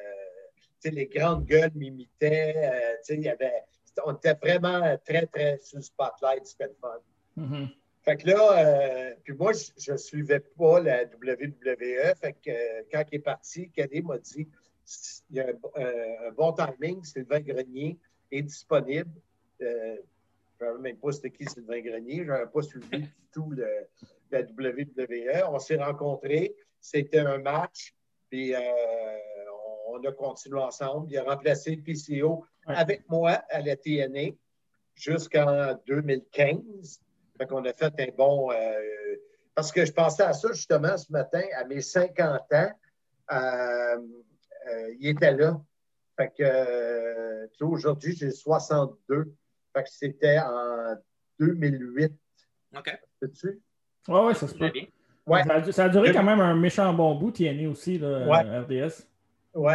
les 0.91 1.05
grandes 1.05 1.45
gueules 1.45 1.71
m'imitaient. 1.75 2.97
Euh, 3.09 3.15
y 3.15 3.29
avait, 3.29 3.63
on 4.05 4.13
était 4.13 4.33
vraiment 4.33 4.97
très, 5.05 5.25
très 5.27 5.59
sur 5.59 5.77
le 5.77 5.83
spotlight. 5.83 6.45
C'était 6.45 6.67
le 6.67 6.75
fun. 6.81 6.99
Mhm. 7.35 7.69
Fait 8.03 8.17
que 8.17 8.27
là, 8.27 8.65
euh, 8.67 9.13
puis 9.23 9.33
moi, 9.33 9.51
je 9.77 9.91
ne 9.91 9.97
suivais 9.97 10.41
pas 10.41 10.79
la 10.81 11.05
WWE. 11.05 12.15
Fait 12.19 12.33
que 12.33 12.49
euh, 12.49 12.83
quand 12.91 13.03
il 13.11 13.15
est 13.15 13.19
parti, 13.19 13.69
Kelly 13.69 14.01
m'a 14.01 14.17
dit 14.17 14.47
il 15.29 15.37
y 15.37 15.39
a 15.39 15.47
un, 15.47 16.31
bon 16.31 16.51
timing, 16.53 17.01
Sylvain 17.03 17.39
Grenier 17.39 17.97
est 18.29 18.41
disponible. 18.41 19.11
Je 19.59 19.65
ne 19.65 19.97
savais 20.59 20.79
même 20.79 20.97
pas 20.97 21.13
c'était 21.13 21.29
qui 21.31 21.45
Sylvain 21.45 21.79
Grenier. 21.79 22.25
Je 22.25 22.31
n'avais 22.31 22.51
pas 22.51 22.61
suivi 22.61 22.89
du 22.89 23.13
tout 23.31 23.51
le- 23.51 23.87
la 24.31 24.41
WWE. 24.41 25.43
On 25.49 25.59
s'est 25.59 25.77
rencontrés. 25.77 26.53
C'était 26.81 27.19
un 27.19 27.37
match. 27.37 27.93
Puis 28.33 28.55
euh, 28.55 28.59
on, 29.89 29.99
on 29.99 30.03
a 30.09 30.11
continué 30.11 30.59
ensemble. 30.59 31.05
Il 31.11 31.17
a 31.19 31.23
remplacé 31.23 31.77
PCO 31.77 32.43
Ouais. 32.65 32.75
avec 32.77 33.07
moi 33.09 33.31
à 33.49 33.61
la 33.61 33.75
TNA 33.75 34.31
jusqu'en 34.95 35.77
2015. 35.85 37.01
Fait 37.37 37.45
qu'on 37.45 37.63
a 37.65 37.73
fait 37.73 37.93
un 37.99 38.07
bon. 38.17 38.51
euh, 38.51 38.55
parce 39.53 39.69
que 39.71 39.85
je 39.85 39.91
pensais 39.91 40.23
à 40.23 40.31
ça 40.33 40.47
justement 40.53 40.97
ce 40.97 41.11
matin, 41.11 41.43
à 41.57 41.65
mes 41.65 41.81
50 41.81 42.41
ans, 42.53 42.71
euh, 43.33 43.35
euh, 43.35 44.93
il 44.97 45.09
était 45.09 45.33
là. 45.33 45.61
Fait 46.17 46.29
que, 46.35 47.45
tu 47.47 47.57
sais, 47.57 47.63
aujourd'hui, 47.65 48.15
j'ai 48.15 48.31
62. 48.31 49.31
Fait 49.75 49.83
que 49.83 49.89
c'était 49.89 50.39
en 50.39 50.95
2008. 51.39 52.11
OK. 52.77 52.99
Sais-tu? 53.21 53.61
Ouais, 54.07 54.25
ouais, 54.25 54.33
ça 54.33 54.47
se 54.47 54.53
peut. 54.53 54.59
Très 54.59 54.71
bien. 54.71 54.85
Ouais. 55.25 55.43
Ça, 55.43 55.53
a, 55.55 55.71
ça 55.71 55.83
a 55.85 55.89
duré 55.89 56.11
quand 56.11 56.23
même 56.23 56.39
un 56.41 56.55
méchant 56.55 56.93
bon 56.93 57.15
bout, 57.15 57.31
TNA 57.31 57.69
aussi, 57.69 57.97
là, 57.97 58.27
Ouais. 58.27 58.59
RDS. 58.59 59.05
Oui. 59.55 59.73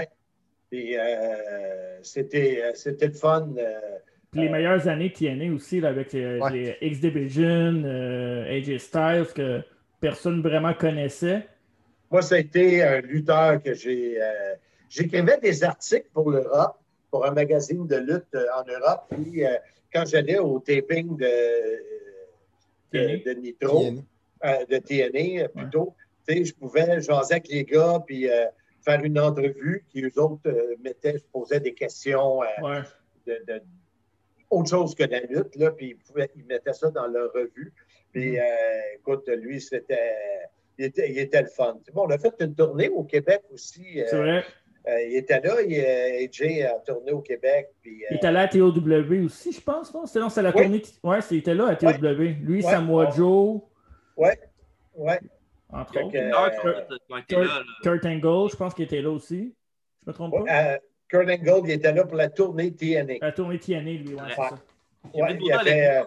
Et 0.72 0.99
euh, 0.99 2.03
c'était, 2.03 2.61
euh, 2.62 2.70
c'était 2.74 3.07
le 3.07 3.12
fun. 3.14 3.49
euh, 3.57 3.78
Puis 4.30 4.42
les 4.42 4.49
Euh, 4.49 4.53
meilleures 4.53 4.86
années 4.88 5.11
TNA 5.11 5.55
aussi, 5.55 5.80
là, 5.80 5.88
avec 5.88 6.14
euh, 6.14 6.38
Ouais. 6.40 6.53
les 6.53 6.76
X-Division, 6.82 7.82
euh, 7.84 8.44
AJ 8.59 8.76
Styles, 8.78 9.26
que 9.34 9.62
personne 10.01 10.42
vraiment 10.42 10.74
connaissait. 10.74 11.46
Moi, 12.11 12.20
ça 12.22 12.34
a 12.34 12.38
été 12.38 12.82
un 12.82 13.01
lutteur 13.01 13.62
que 13.62 13.72
j'ai. 13.74 14.20
euh, 14.22 14.55
J'écrivais 14.90 15.38
des 15.38 15.64
articles 15.64 16.09
pour 16.14 16.30
l'Europe, 16.30 16.78
pour 17.11 17.24
un 17.26 17.30
magazine 17.32 17.86
de 17.86 17.96
lutte 17.96 18.34
en 18.34 18.64
Europe. 18.66 19.05
Puis 19.11 19.44
euh, 19.44 19.51
quand 19.92 20.05
j'allais 20.07 20.38
au 20.38 20.59
taping 20.61 21.16
de, 21.16 21.26
de, 22.92 23.30
Nitro, 23.40 23.80
TNA. 23.82 24.01
Euh, 24.45 24.64
de 24.66 24.78
TNA 24.78 25.45
euh, 25.45 25.49
plutôt, 25.49 25.95
je 26.28 26.53
pouvais 26.53 27.01
jaser 27.01 27.34
avec 27.34 27.49
les 27.49 27.64
gars 27.64 28.01
puis 28.07 28.28
euh, 28.30 28.47
faire 28.84 29.03
une 29.03 29.18
entrevue. 29.18 29.84
Puis 29.93 30.05
eux 30.05 30.20
autres 30.20 30.51
mettaient, 30.82 31.18
je 31.18 31.24
posais 31.32 31.61
des 31.61 31.74
questions. 31.74 32.39
Ouais. 32.41 32.80
de, 33.26 33.32
de- 33.47 33.62
autre 34.51 34.70
chose 34.70 34.95
que 34.95 35.05
la 35.05 35.20
lutte, 35.20 35.55
là, 35.57 35.70
puis 35.72 35.89
ils, 35.91 35.97
pouvaient- 35.97 36.30
ils 36.34 36.47
mettaient 36.47 36.72
ça 36.72 36.91
dans 36.91 37.07
leur 37.07 37.30
revue. 37.34 37.70
Puis, 38.12 38.30
Mhm. 38.30 38.39
euh, 38.39 38.97
écoute, 38.99 39.28
lui, 39.28 39.61
c'était. 39.61 39.99
Il 40.78 40.86
était, 40.86 41.11
il 41.11 41.18
était 41.18 41.43
le 41.43 41.49
fun. 41.49 41.78
Bon, 41.93 42.05
on 42.07 42.11
a 42.11 42.16
fait 42.18 42.32
une 42.41 42.55
tournée 42.55 42.89
au 42.89 43.03
Québec 43.05 43.43
aussi. 43.53 43.84
C'est 44.09 44.16
vrai. 44.16 44.45
euh, 44.89 45.03
il 45.03 45.16
était 45.16 45.41
là, 45.41 45.61
il, 45.61 45.74
AJ 45.78 46.62
a 46.62 46.78
tourné 46.86 47.12
au 47.12 47.20
Québec. 47.20 47.68
Puis, 47.82 48.03
Il 48.11 48.16
est 48.16 48.24
allé 48.24 48.39
à 48.39 48.49
TOW 48.49 48.72
aussi, 49.26 49.53
je 49.53 49.61
pense, 49.61 49.93
non? 49.93 50.07
C'est 50.07 50.41
la 50.41 50.55
Oui. 50.57 50.62
tournée. 50.62 50.82
Ouais, 51.05 51.20
c'est- 51.20 51.34
il 51.34 51.39
était 51.41 51.55
là 51.55 51.66
à 51.66 51.76
TOW. 51.76 51.91
Lui, 52.41 52.64
Ouais. 52.64 52.70
Samoa 52.70 53.11
Joe, 53.11 53.61
ouais, 54.18 54.38
ouais. 54.94 55.20
entre 55.70 56.02
autres. 56.02 56.98
Kurt 57.82 58.04
Angle, 58.06 58.50
je 58.50 58.56
pense 58.56 58.74
qu'il 58.74 58.84
était 58.84 59.00
là 59.02 59.10
aussi. 59.10 59.54
Je 60.04 60.10
me 60.10 60.14
trompe 60.14 60.32
pas? 60.46 60.72
Euh, 60.74 60.78
Kurt 61.08 61.28
Angle, 61.28 61.60
il 61.64 61.70
était 61.72 61.92
là 61.92 62.04
pour 62.04 62.16
la 62.16 62.28
tournée 62.28 62.74
TNA. 62.74 63.14
La 63.20 63.32
tournée 63.32 63.58
TNA, 63.58 63.80
lui, 63.80 64.14
ouais, 64.14 64.22
c'est 64.34 64.40
Ouais. 64.40 64.48
ça. 64.48 64.58
J'ai 65.14 65.22
Ouais, 65.22 65.28
pris 65.28 65.36
une 65.38 65.44
il 65.46 65.52
avait, 65.52 65.86
euh, 65.98 66.04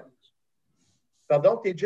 Pardon, 1.28 1.58
TJ? 1.58 1.78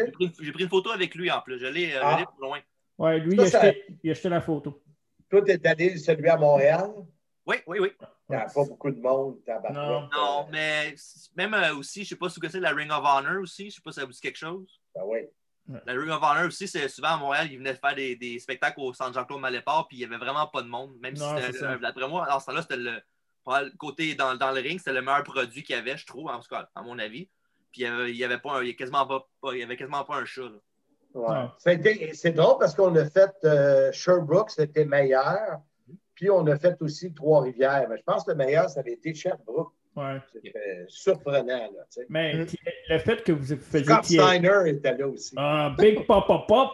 J'ai 0.42 0.52
pris, 0.52 0.64
une 0.64 0.70
photo 0.70 0.90
avec 0.92 1.14
lui 1.14 1.30
en 1.30 1.40
plus. 1.42 1.60
Je 1.60 1.68
l'ai 1.68 1.94
euh, 1.94 2.00
Ah. 2.02 2.26
loin. 2.40 2.60
Ouais, 2.98 3.20
lui, 3.20 3.36
Ça, 3.38 3.44
il, 3.44 3.46
a 3.46 3.50
ça- 3.50 3.60
acheté, 3.62 3.86
il 4.04 4.10
a 4.10 4.12
acheté 4.12 4.30
la 4.30 4.42
photo. 4.42 4.82
Toi, 5.30 5.42
tu 5.44 5.52
es 5.52 5.68
allé 5.68 5.98
celui 5.98 6.28
à 6.30 6.38
Montréal? 6.38 6.90
Oui, 7.46 7.58
oui, 7.68 7.80
oui. 7.80 7.92
Il 8.30 8.36
n'y 8.36 8.42
a 8.42 8.46
pas 8.46 8.64
beaucoup 8.66 8.90
de 8.90 9.00
monde. 9.00 9.38
Non. 9.72 10.10
Non, 10.12 10.48
mais 10.52 10.96
même 11.36 11.54
euh, 11.54 11.76
aussi, 11.76 12.04
je 12.04 12.10
sais 12.10 12.16
pas 12.16 12.28
si 12.28 12.36
vous 12.36 12.42
connaissez 12.42 12.60
la 12.60 12.72
Ring 12.72 12.90
of 12.92 13.04
Honor 13.06 13.40
aussi. 13.42 13.70
Je 13.70 13.76
sais 13.76 13.82
pas 13.84 13.92
si 13.92 14.00
ça 14.00 14.06
vous 14.06 14.12
dit 14.14 14.20
quelque 14.20 14.38
chose. 14.38 14.82
Ben 14.96 15.04
oui. 15.06 15.20
La 15.86 15.94
Ring 15.94 16.10
of 16.12 16.22
Honor 16.22 16.46
aussi, 16.46 16.68
c'est 16.68 16.88
souvent 16.88 17.10
à 17.10 17.18
Montréal, 17.18 17.48
ils 17.52 17.58
venaient 17.58 17.74
faire 17.76 17.96
des, 17.96 18.16
des 18.16 18.38
spectacles 18.40 18.80
au 18.80 18.94
Centre 18.94 19.14
Jean-Claude 19.14 19.42
Maléport, 19.42 19.88
puis 19.88 19.98
il 19.98 20.00
n'y 20.02 20.06
avait 20.06 20.24
vraiment 20.24 20.46
pas 20.48 20.62
de 20.62 20.68
monde. 20.68 20.96
Même 21.02 21.16
Non, 21.18 21.36
si 21.38 21.44
c'était, 21.44 21.58
ça. 21.58 21.76
d'après 21.78 22.08
moi, 22.08 22.28
dans 22.30 22.40
ce 22.40 22.46
temps-là, 22.46 22.62
c'était 22.62 22.78
le, 22.78 23.02
côté 23.78 24.14
dans, 24.16 24.36
dans 24.36 24.52
le 24.52 24.62
ring, 24.62 24.78
c'était 24.78 24.94
le 24.94 25.02
meilleur 25.02 25.24
produit 25.24 25.64
qu'il 25.64 25.76
y 25.76 25.80
avait, 25.80 25.98
je 25.98 26.06
trouve, 26.06 26.28
en 26.30 26.40
tout 26.40 26.50
cas, 26.50 26.70
à 26.76 26.82
mon 26.84 27.00
avis. 27.00 27.30
Puis 27.72 27.82
il 27.82 27.90
n'y 27.90 27.96
avait, 27.96 28.10
il 28.12 28.16
y 28.18 28.24
avait, 28.24 28.38
pas 28.38 28.54
un- 28.58 28.62
il 28.62 28.68
y 28.68 28.70
avait 28.70 28.76
quasiment 28.76 29.06
pas, 29.08 29.28
pas- 29.42 29.54
il 29.54 29.60
y 29.60 29.64
avait 29.64 29.76
quasiment 29.78 30.04
pas 30.04 30.18
un 30.18 30.26
chat. 30.26 30.44
là. 30.44 30.60
Ouais. 31.16 31.48
Ça 31.58 31.72
C'est 32.14 32.32
drôle 32.34 32.58
parce 32.60 32.76
qu'on 32.76 32.96
a 32.96 33.06
fait 33.06 33.32
euh, 33.46 33.92
Sherbrooke, 33.92 34.52
c'était 34.52 34.86
meilleur. 34.86 35.60
Puis 36.14 36.30
on 36.30 36.46
a 36.48 36.58
fait 36.58 36.82
aussi 36.82 37.14
Trois-Rivières. 37.14 37.88
Mais 37.90 37.98
je 37.98 38.04
pense 38.04 38.24
que 38.24 38.32
le 38.32 38.38
meilleur, 38.38 38.70
ça 38.70 38.82
avait 38.82 38.94
été 38.94 39.14
Sherbrooke. 39.14 39.74
Ouais. 39.96 40.18
C'était 40.34 40.86
surprenant. 40.88 41.46
Là. 41.48 42.04
Mais 42.10 42.34
Mm. 42.36 42.46
le 42.90 42.98
fait 43.00 43.24
que 43.24 43.32
vous 43.32 43.46
faisiez 43.56 43.86
Scott. 43.86 44.06
Steiner 44.06 44.60
était 44.70 44.98
là 44.98 45.08
aussi. 45.08 45.34
Ah, 45.38 45.74
Big 45.78 46.06
Pop 46.06 46.28
Pop 46.28 46.48
Pop. 46.48 46.70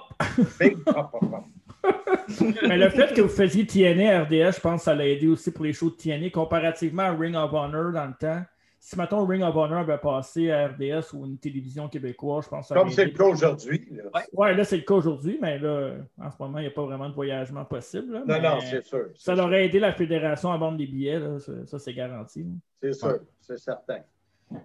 Big 0.59 0.78
pop, 0.84 1.11
pop, 1.11 1.22
pop. 1.22 1.45
Mais 2.67 2.78
le 2.78 2.89
fait 2.89 3.13
que 3.13 3.22
vous 3.22 3.30
faisiez 3.30 3.65
TNA 3.65 4.24
RDS, 4.24 4.55
je 4.55 4.59
pense 4.59 4.82
que 4.82 4.86
ça 4.86 4.95
l'a 4.95 5.07
aidé 5.07 5.28
aussi 5.28 5.51
pour 5.51 5.65
les 5.65 5.74
shows 5.74 5.89
de 5.91 5.95
TNA 5.95 6.30
comparativement 6.32 7.03
à 7.03 7.11
Ring 7.11 7.36
of 7.36 7.51
Honor 7.53 7.91
dans 7.91 8.05
le 8.07 8.13
temps. 8.19 8.41
Si, 8.84 8.97
mettons, 8.97 9.23
Ring 9.27 9.43
of 9.43 9.55
Honor 9.55 9.77
avait 9.82 9.99
passé 9.99 10.49
à 10.49 10.67
RDS 10.69 11.13
ou 11.13 11.27
une 11.27 11.38
télévision 11.38 11.88
québécoise, 11.88 12.45
je 12.45 12.49
pense 12.49 12.67
que 12.67 12.73
ça 12.73 12.79
Comme 12.79 12.89
c'est 12.89 13.05
le 13.05 13.11
cas 13.11 13.25
aujourd'hui. 13.25 13.88
là. 13.91 14.03
Ouais. 14.11 14.21
Ouais, 14.34 14.53
là, 14.55 14.63
c'est 14.63 14.77
le 14.77 14.82
cas 14.82 14.95
aujourd'hui, 14.95 15.38
mais 15.39 15.59
là, 15.59 15.97
en 16.19 16.32
ce 16.32 16.36
moment, 16.39 16.57
il 16.57 16.61
n'y 16.63 16.67
a 16.67 16.71
pas 16.71 16.82
vraiment 16.84 17.07
de 17.07 17.13
voyagement 17.13 17.63
possible. 17.63 18.11
là, 18.11 18.23
Non, 18.25 18.41
non, 18.41 18.59
c'est 18.59 18.84
sûr. 18.84 19.09
Ça 19.15 19.36
sûr. 19.36 19.43
aurait 19.43 19.65
aidé 19.65 19.77
la 19.77 19.93
fédération 19.93 20.51
à 20.51 20.57
vendre 20.57 20.79
des 20.79 20.88
billets, 20.88 21.19
là, 21.19 21.38
ça, 21.38 21.51
ça, 21.67 21.77
c'est 21.77 21.93
garanti. 21.93 22.43
C'est 22.82 22.93
sûr, 22.93 23.19
c'est 23.39 23.59
certain. 23.59 23.99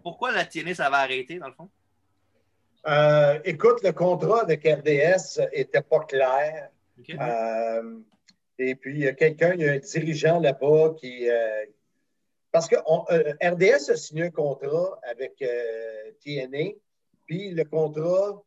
Pourquoi 0.03 0.33
la 0.33 0.47
TNA, 0.47 0.75
ça 0.75 0.89
va 0.89 0.97
arrêter, 1.01 1.39
dans 1.39 1.49
le 1.49 1.53
fond? 1.53 1.69
Euh, 2.89 3.39
écoute, 3.45 3.83
le 3.83 3.93
contrat 3.93 4.41
avec 4.43 4.64
RDS 4.64 5.41
n'était 5.55 5.83
pas 5.83 6.01
clair. 6.01 6.71
OK? 6.99 7.14
Euh, 7.21 7.99
et 8.59 8.75
puis, 8.77 8.95
il 8.95 9.01
y 9.01 9.09
a 9.09 9.12
quelqu'un, 9.12 9.53
il 9.53 9.61
y 9.61 9.69
a 9.69 9.73
un 9.73 9.79
dirigeant 9.79 10.41
là-bas 10.41 10.95
qui. 10.99 11.29
euh, 11.29 11.64
parce 12.57 12.69
que 12.69 12.77
on- 12.87 13.05
euh, 13.11 13.35
RDS 13.43 13.91
a 13.91 13.97
signé 13.97 14.23
un 14.23 14.31
contrat 14.31 14.99
avec 15.03 15.35
euh, 15.43 16.11
TNA, 16.25 16.71
puis 17.27 17.51
le 17.51 17.65
contrat 17.65 18.43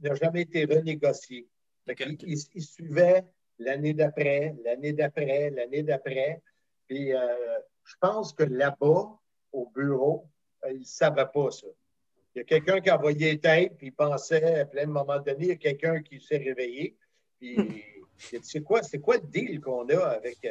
n'a 0.00 0.14
jamais 0.16 0.42
été 0.42 0.66
renégocié. 0.66 1.48
Il, 1.88 2.18
il 2.54 2.62
suivait 2.62 3.24
l'année 3.58 3.94
d'après, 3.94 4.54
l'année 4.62 4.92
d'après, 4.92 5.48
l'année 5.48 5.82
d'après. 5.82 6.42
Puis, 6.86 7.14
euh, 7.14 7.18
je 7.84 7.94
pense 7.98 8.34
que 8.34 8.42
là-bas, 8.42 9.18
au 9.52 9.70
bureau, 9.74 10.26
euh, 10.66 10.72
ils 10.72 10.80
ne 10.80 10.84
savaient 10.84 11.24
pas 11.32 11.50
ça. 11.50 11.68
Il 12.34 12.40
y 12.40 12.42
a 12.42 12.44
quelqu'un 12.44 12.82
qui 12.82 12.90
a 12.90 12.98
envoyé 12.98 13.30
les 13.32 13.40
têtes, 13.40 13.78
puis 13.78 13.86
il 13.86 13.94
pensait, 13.94 14.60
à 14.60 14.66
plein 14.66 14.84
moment 14.84 15.20
donné, 15.20 15.38
il 15.40 15.48
y 15.48 15.52
a 15.52 15.56
quelqu'un 15.56 16.02
qui 16.02 16.20
s'est 16.20 16.36
réveillé, 16.36 16.98
puis 17.38 17.54
il 18.30 18.36
a 18.36 18.38
dit, 18.40 18.46
c'est 18.46 18.62
quoi, 18.62 18.82
c'est 18.82 18.98
quoi 19.00 19.16
le 19.16 19.26
deal 19.26 19.58
qu'on 19.62 19.88
a 19.88 20.04
avec, 20.08 20.44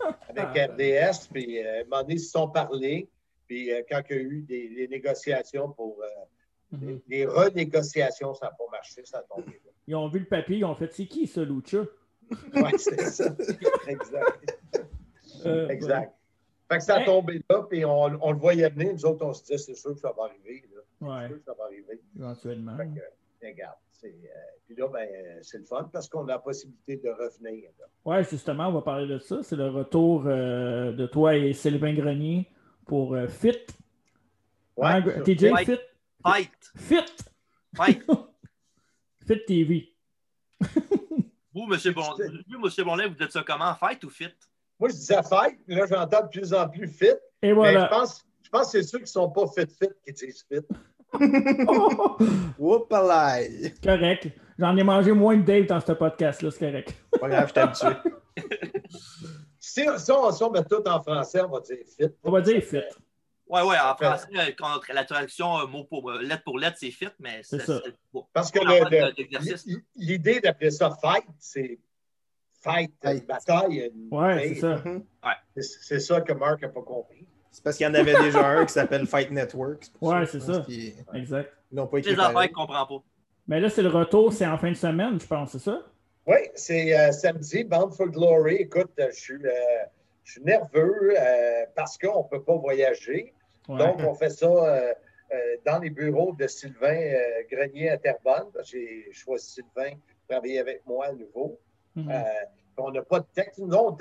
avec 0.00 0.38
Ah, 0.38 0.68
ben. 0.68 0.70
RDS. 0.72 1.28
Puis, 1.32 1.58
euh, 1.58 1.78
à 1.78 1.80
un 1.80 1.84
moment 1.84 2.02
donné, 2.02 2.14
ils 2.14 2.20
se 2.20 2.30
sont 2.30 2.48
parlé. 2.48 3.08
Puis, 3.46 3.72
euh, 3.72 3.82
quand 3.88 4.00
il 4.10 4.16
y 4.16 4.18
a 4.18 4.22
eu 4.22 4.42
des, 4.42 4.88
négociations 4.88 5.70
pour. 5.72 6.02
euh, 6.02 6.06
Mhm. 6.72 7.00
les, 7.06 7.24
renégociations, 7.26 8.34
ça 8.34 8.46
n'a 8.46 8.52
pas 8.52 8.64
marché, 8.72 9.00
ça 9.04 9.18
a 9.18 9.22
tombé. 9.22 9.52
là. 9.64 9.70
Ils 9.86 9.94
ont 9.94 10.08
vu 10.08 10.18
le 10.18 10.24
papier, 10.26 10.56
ils 10.58 10.64
ont 10.64 10.74
fait 10.74 10.92
c'est 10.92 11.06
qui 11.06 11.26
ça, 11.28 11.44
Lucha? 11.44 11.84
Ouais, 12.54 12.76
c'est 12.76 13.00
ça. 13.02 13.36
exact. 13.86 14.58
Euh, 15.46 15.68
Exact. 15.68 16.12
Fait 16.68 16.78
que 16.78 16.82
ça 16.82 16.96
a 16.96 17.04
tombé 17.04 17.40
là, 17.48 17.62
puis 17.70 17.84
on, 17.84 18.02
on 18.20 18.32
le 18.32 18.38
voyait 18.38 18.68
venir. 18.68 18.92
Nous 18.94 19.06
autres, 19.06 19.24
on 19.24 19.32
se 19.32 19.42
disait, 19.42 19.58
c'est 19.58 19.76
sûr 19.76 19.94
que 19.94 20.00
ça 20.00 20.12
va 20.16 20.24
arriver. 20.24 20.64
là. 20.74 20.80
C'est 21.22 21.28
sûr 21.28 21.38
que 21.38 21.44
ça 21.44 21.54
va 21.56 21.64
arriver. 21.66 22.00
éventuellement. 22.18 22.76
Fait 22.76 22.86
que, 22.88 23.46
regarde. 23.46 23.76
C'est, 24.00 24.08
euh, 24.08 24.28
puis 24.66 24.76
là, 24.76 24.88
ben, 24.88 25.08
c'est 25.42 25.58
le 25.58 25.64
fun 25.64 25.88
parce 25.92 26.08
qu'on 26.08 26.24
a 26.24 26.32
la 26.32 26.38
possibilité 26.38 26.96
de 26.96 27.08
revenir. 27.10 27.70
Ouais, 28.04 28.22
justement, 28.24 28.68
on 28.68 28.72
va 28.72 28.82
parler 28.82 29.06
de 29.06 29.18
ça. 29.18 29.42
C'est 29.42 29.56
le 29.56 29.68
retour 29.68 30.24
euh, 30.26 30.92
de 30.92 31.06
toi 31.06 31.36
et 31.36 31.52
Sylvain 31.52 31.94
Grenier 31.94 32.48
pour 32.86 33.14
euh, 33.14 33.26
Fit. 33.28 33.58
Ouais, 34.76 34.86
Hein. 34.88 35.02
TJ, 35.24 35.44
Ouais. 35.44 35.64
Fit. 35.64 35.78
Fight! 36.22 36.72
Fit! 36.76 37.24
Fight! 37.74 38.02
Fit 39.26 39.44
TV. 39.46 39.94
Vous, 41.54 41.66
monsieur 41.66 41.92
Bon... 41.92 42.02
monsieur 42.60 42.84
Bonnet, 42.84 43.08
vous 43.08 43.14
dites 43.14 43.32
ça 43.32 43.42
comment? 43.46 43.74
Fight 43.74 44.02
ou 44.04 44.10
fit? 44.10 44.28
Moi, 44.78 44.90
je 44.90 44.94
disais 44.94 45.22
fight, 45.22 45.58
puis 45.66 45.74
là, 45.74 45.86
j'entends 45.86 46.22
de 46.24 46.28
plus 46.28 46.52
en 46.52 46.68
plus 46.68 46.86
fit. 46.88 47.06
Et 47.06 47.14
Mais 47.42 47.52
voilà. 47.54 47.84
je 47.84 47.88
pense, 47.88 48.26
je 48.42 48.50
pense 48.50 48.72
que 48.72 48.82
c'est 48.82 48.82
ceux 48.86 48.98
qui 48.98 49.04
ne 49.04 49.08
sont 49.08 49.30
pas 49.30 49.46
fit-fit 49.46 49.88
qui 50.04 50.12
disent 50.12 50.44
fit. 50.52 50.60
Whoopalaï! 52.58 53.72
correct. 53.82 54.28
J'en 54.58 54.76
ai 54.76 54.82
mangé 54.82 55.12
moins 55.12 55.36
de 55.36 55.42
Dave 55.42 55.66
dans 55.66 55.80
ce 55.80 55.92
podcast-là, 55.92 56.50
c'est 56.50 56.58
correct. 56.66 56.94
Pas 57.20 57.28
grave, 57.28 57.48
je 57.48 57.52
t'ai 57.54 57.60
habitué. 57.60 57.88
Si, 59.58 59.82
si 59.98 60.12
on, 60.12 60.30
si 60.30 60.42
on 60.44 60.50
met 60.50 60.64
tout 60.64 60.82
en 60.88 61.02
français, 61.02 61.40
on 61.42 61.48
va 61.48 61.60
dire 61.60 61.76
fit. 61.98 62.06
On 62.22 62.30
va 62.30 62.40
dire 62.40 62.62
fit. 62.62 62.76
Ouais, 63.48 63.62
ouais, 63.62 63.76
en 63.78 63.94
français, 63.96 64.26
euh, 64.34 64.50
quand 64.56 64.80
la 64.92 65.04
traduction 65.04 65.58
euh, 65.58 65.66
mot 65.66 65.84
pour 65.84 66.08
euh, 66.10 66.22
lettre 66.22 66.44
pour 66.44 66.58
lettre, 66.58 66.76
c'est 66.80 66.90
fit, 66.90 67.08
mais 67.18 67.40
C'est 67.42 67.60
ça. 67.60 67.80
bon. 68.12 68.26
Parce 68.32 68.50
que 68.50 69.14
d'exercice. 69.14 69.66
l'idée 69.96 70.40
d'appeler 70.40 70.70
ça 70.70 70.96
fight, 71.02 71.24
c'est 71.38 71.78
fight, 72.62 72.92
une 73.04 73.20
bataille. 73.26 73.90
une- 73.94 74.08
Ouais, 74.16 74.48
c'est 74.48 74.60
ça. 74.60 74.76
Mhm. 74.82 75.04
C'est 75.56 75.62
c'est 75.62 76.00
ça 76.00 76.20
que 76.22 76.32
Mark 76.32 76.62
n'a 76.62 76.68
pas 76.68 76.82
compris. 76.82 77.26
C'est 77.56 77.64
parce 77.64 77.78
qu'il 77.78 77.86
y 77.86 77.88
en 77.88 77.94
avait 77.94 78.12
déjà 78.22 78.46
un 78.46 78.66
qui 78.66 78.72
s'appelle 78.74 79.06
Fight 79.06 79.30
Network. 79.30 79.86
Ouais, 80.02 80.26
c'est 80.26 80.40
ça. 80.40 80.60
qu'ils- 80.66 80.92
Exact. 81.14 81.50
Ils 81.72 81.76
n'ont 81.76 81.86
pas 81.86 81.98
écrit 82.00 82.10
Les 82.12 82.18
affaires 82.18 82.32
pareil. 82.34 82.48
qu'il 82.48 82.56
ne 82.60 82.66
comprend 82.66 82.86
pas. 82.86 83.02
Mais 83.48 83.60
là, 83.60 83.70
c'est 83.70 83.80
le 83.80 83.88
retour, 83.88 84.30
c'est 84.34 84.44
en 84.46 84.58
fin 84.58 84.68
de 84.70 84.76
semaine, 84.76 85.18
je 85.18 85.26
pense, 85.26 85.52
c'est 85.52 85.58
ça? 85.60 85.80
Oui, 86.26 86.36
c'est 86.54 86.94
euh, 86.94 87.12
samedi, 87.12 87.64
Bound 87.64 87.94
for 87.94 88.08
Glory. 88.08 88.56
Écoute, 88.56 88.90
euh, 89.00 89.06
je 89.10 89.18
suis, 89.18 89.34
euh, 89.36 89.50
je 90.24 90.32
suis 90.32 90.42
nerveux 90.42 91.14
euh, 91.18 91.64
parce 91.74 91.96
qu'on 91.96 92.24
ne 92.24 92.28
peut 92.28 92.42
pas 92.42 92.56
voyager. 92.56 93.32
Ouais. 93.70 93.78
Donc, 93.78 94.00
on 94.00 94.12
fait 94.14 94.28
ça 94.28 94.46
euh, 94.46 94.92
euh, 95.32 95.36
dans 95.64 95.78
les 95.78 95.88
bureaux 95.88 96.36
de 96.38 96.46
Sylvain 96.46 96.94
euh, 96.94 97.18
Grenier 97.50 97.88
à 97.88 97.96
Terrebonne. 97.96 98.48
J'ai 98.64 99.08
choisi 99.12 99.46
Sylvain 99.50 99.92
pour 99.92 100.28
travailler 100.28 100.58
avec 100.60 100.82
moi 100.86 101.06
à 101.06 101.12
nouveau. 101.12 101.58
Mhm. 101.94 102.10
Euh, 102.10 102.22
on 102.76 102.90
n'a 102.90 103.00
pas 103.00 103.20
de 103.20 103.26
texte. 103.34 103.60
Nous, 103.60 103.74
on, 103.74 103.96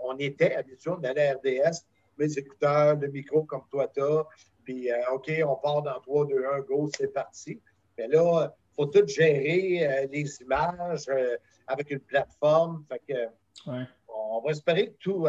on 0.00 0.16
était 0.18 0.54
habitués, 0.54 0.90
on 0.90 1.02
allait 1.02 1.28
à 1.28 1.34
RDS, 1.36 1.86
mes 2.18 2.38
écouteurs, 2.38 2.96
le 2.96 3.08
micro 3.08 3.42
comme 3.44 3.62
toi 3.70 3.88
t'as, 3.88 4.24
puis 4.64 4.90
euh, 4.90 4.96
OK, 5.12 5.30
on 5.46 5.56
part 5.56 5.82
dans 5.82 6.00
3, 6.00 6.26
2, 6.26 6.44
1, 6.54 6.60
go, 6.62 6.90
c'est 6.96 7.12
parti. 7.12 7.60
Mais 7.96 8.08
là, 8.08 8.52
il 8.72 8.74
faut 8.74 8.86
tout 8.86 9.06
gérer, 9.06 9.86
euh, 9.86 10.06
les 10.10 10.42
images 10.42 11.08
euh, 11.08 11.36
avec 11.66 11.90
une 11.90 12.00
plateforme. 12.00 12.84
Fait 12.88 13.00
que, 13.06 13.28
Ouais. 13.70 13.84
on 14.08 14.40
va 14.40 14.50
espérer 14.50 14.88
que 14.90 14.96
tout, 14.98 15.22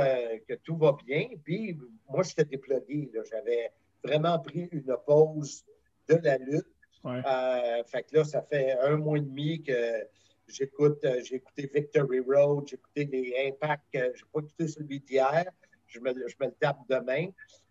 que 0.47 0.53
tout 0.55 0.75
va 0.77 0.97
bien. 1.05 1.29
Puis 1.43 1.79
moi, 2.09 2.23
j'étais 2.23 2.43
déplogué. 2.43 3.09
là. 3.13 3.21
J'avais 3.29 3.71
vraiment 4.03 4.37
pris 4.39 4.67
une 4.71 4.95
pause 5.05 5.63
de 6.09 6.15
la 6.15 6.37
lutte. 6.37 6.67
Ouais. 7.03 7.21
Euh, 7.25 7.83
fait 7.85 8.03
que 8.03 8.17
là, 8.17 8.23
ça 8.25 8.41
fait 8.41 8.77
un 8.81 8.97
mois 8.97 9.17
et 9.17 9.21
demi 9.21 9.63
que 9.63 10.07
j'écoute, 10.47 11.05
j'ai 11.23 11.35
écouté 11.35 11.69
Victory 11.73 12.19
Road, 12.19 12.65
j'ai 12.67 12.75
écouté 12.75 13.05
les 13.05 13.33
Impacts, 13.47 13.83
j'ai 13.93 14.25
pas 14.33 14.39
écouté 14.39 14.67
celui 14.67 14.99
d'hier, 14.99 15.45
je 15.87 15.99
me, 15.99 16.11
je 16.13 16.35
me 16.39 16.45
le 16.47 16.51
tape 16.59 16.77
demain 16.89 17.27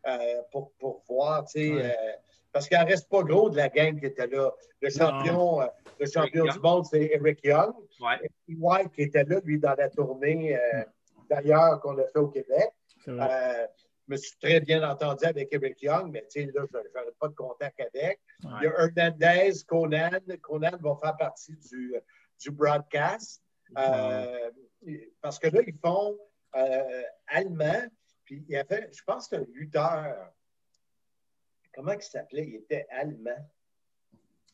euh, 0.06 0.42
pour, 0.50 0.72
pour 0.78 1.02
voir, 1.08 1.44
tu 1.46 1.60
sais, 1.60 1.70
Ouais. 1.74 1.84
euh, 1.84 2.12
parce 2.52 2.68
qu'il 2.68 2.78
n'en 2.78 2.86
reste 2.86 3.08
pas 3.10 3.22
gros 3.22 3.50
de 3.50 3.56
la 3.56 3.68
gang 3.68 3.98
qui 3.98 4.06
était 4.06 4.26
là. 4.26 4.50
Le 4.80 4.88
champion, 4.90 5.60
euh, 5.60 5.66
le 6.00 6.06
champion 6.06 6.44
du 6.46 6.58
monde, 6.60 6.86
c'est 6.86 7.02
Eric 7.12 7.44
Young. 7.44 7.74
Ouais. 8.00 8.16
Et 8.48 8.54
White 8.58 8.92
qui 8.92 9.02
était 9.02 9.24
là, 9.24 9.40
lui, 9.44 9.58
dans 9.58 9.74
la 9.74 9.90
tournée 9.90 10.56
euh, 10.56 10.82
d'ailleurs 11.28 11.80
qu'on 11.80 11.98
a 11.98 12.06
fait 12.06 12.18
au 12.18 12.28
Québec. 12.28 12.70
Je 13.06 14.12
me 14.12 14.16
suis 14.16 14.38
très 14.38 14.60
bien 14.60 14.88
entendu 14.88 15.24
avec 15.26 15.52
Eric 15.52 15.82
Young, 15.82 16.10
mais 16.12 16.22
tu 16.30 16.40
sais, 16.40 16.52
là, 16.54 16.62
je 16.72 16.76
n'aurais 16.78 17.12
pas 17.20 17.28
de 17.28 17.34
contact 17.34 17.78
avec. 17.80 18.20
Il 18.44 18.50
y 18.62 18.66
a 18.68 18.72
Hernandez, 18.78 19.52
Conan. 19.66 20.10
Conan 20.42 20.70
va 20.80 20.96
faire 21.02 21.16
partie 21.16 21.56
du, 21.70 21.94
du 22.40 22.50
broadcast. 22.52 23.42
Euh, 23.76 24.50
parce 25.20 25.38
que 25.40 25.48
là, 25.48 25.60
ils 25.66 25.76
font 25.84 26.16
euh, 26.56 27.02
allemand. 27.26 27.82
Puis 28.26 28.44
il 28.48 28.54
y 28.54 28.56
avait, 28.56 28.90
je 28.92 29.02
pense, 29.04 29.32
un 29.32 29.44
lutteur. 29.54 30.32
Comment 31.72 31.92
il 31.92 32.02
s'appelait? 32.02 32.46
Il 32.46 32.56
était 32.56 32.86
allemand. 32.90 33.38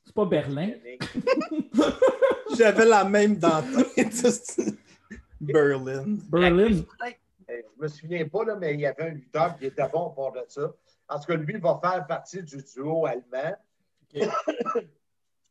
C'est 0.05 0.15
pas 0.15 0.27
Berlin. 0.27 0.73
J'avais 2.57 2.85
la 2.85 3.05
même 3.05 3.37
dans. 3.37 3.63
Berlin. 5.41 6.19
Berlin. 6.31 6.83
Euh, 7.51 7.63
Je 7.77 7.83
me 7.83 7.89
souviens 7.89 8.29
pas, 8.29 8.45
là, 8.45 8.57
mais 8.57 8.75
il 8.75 8.81
y 8.81 8.87
avait 8.87 9.05
un 9.05 9.15
lutteur 9.15 9.57
qui 9.57 9.67
était 9.67 9.89
bon 9.89 10.11
pour 10.11 10.33
de 10.33 10.45
ça. 10.49 10.73
Parce 11.09 11.25
que 11.25 11.33
lui 11.33 11.59
va 11.59 11.81
faire 11.83 12.07
partie 12.07 12.43
du 12.43 12.63
duo 12.63 13.07
allemand. 13.07 13.57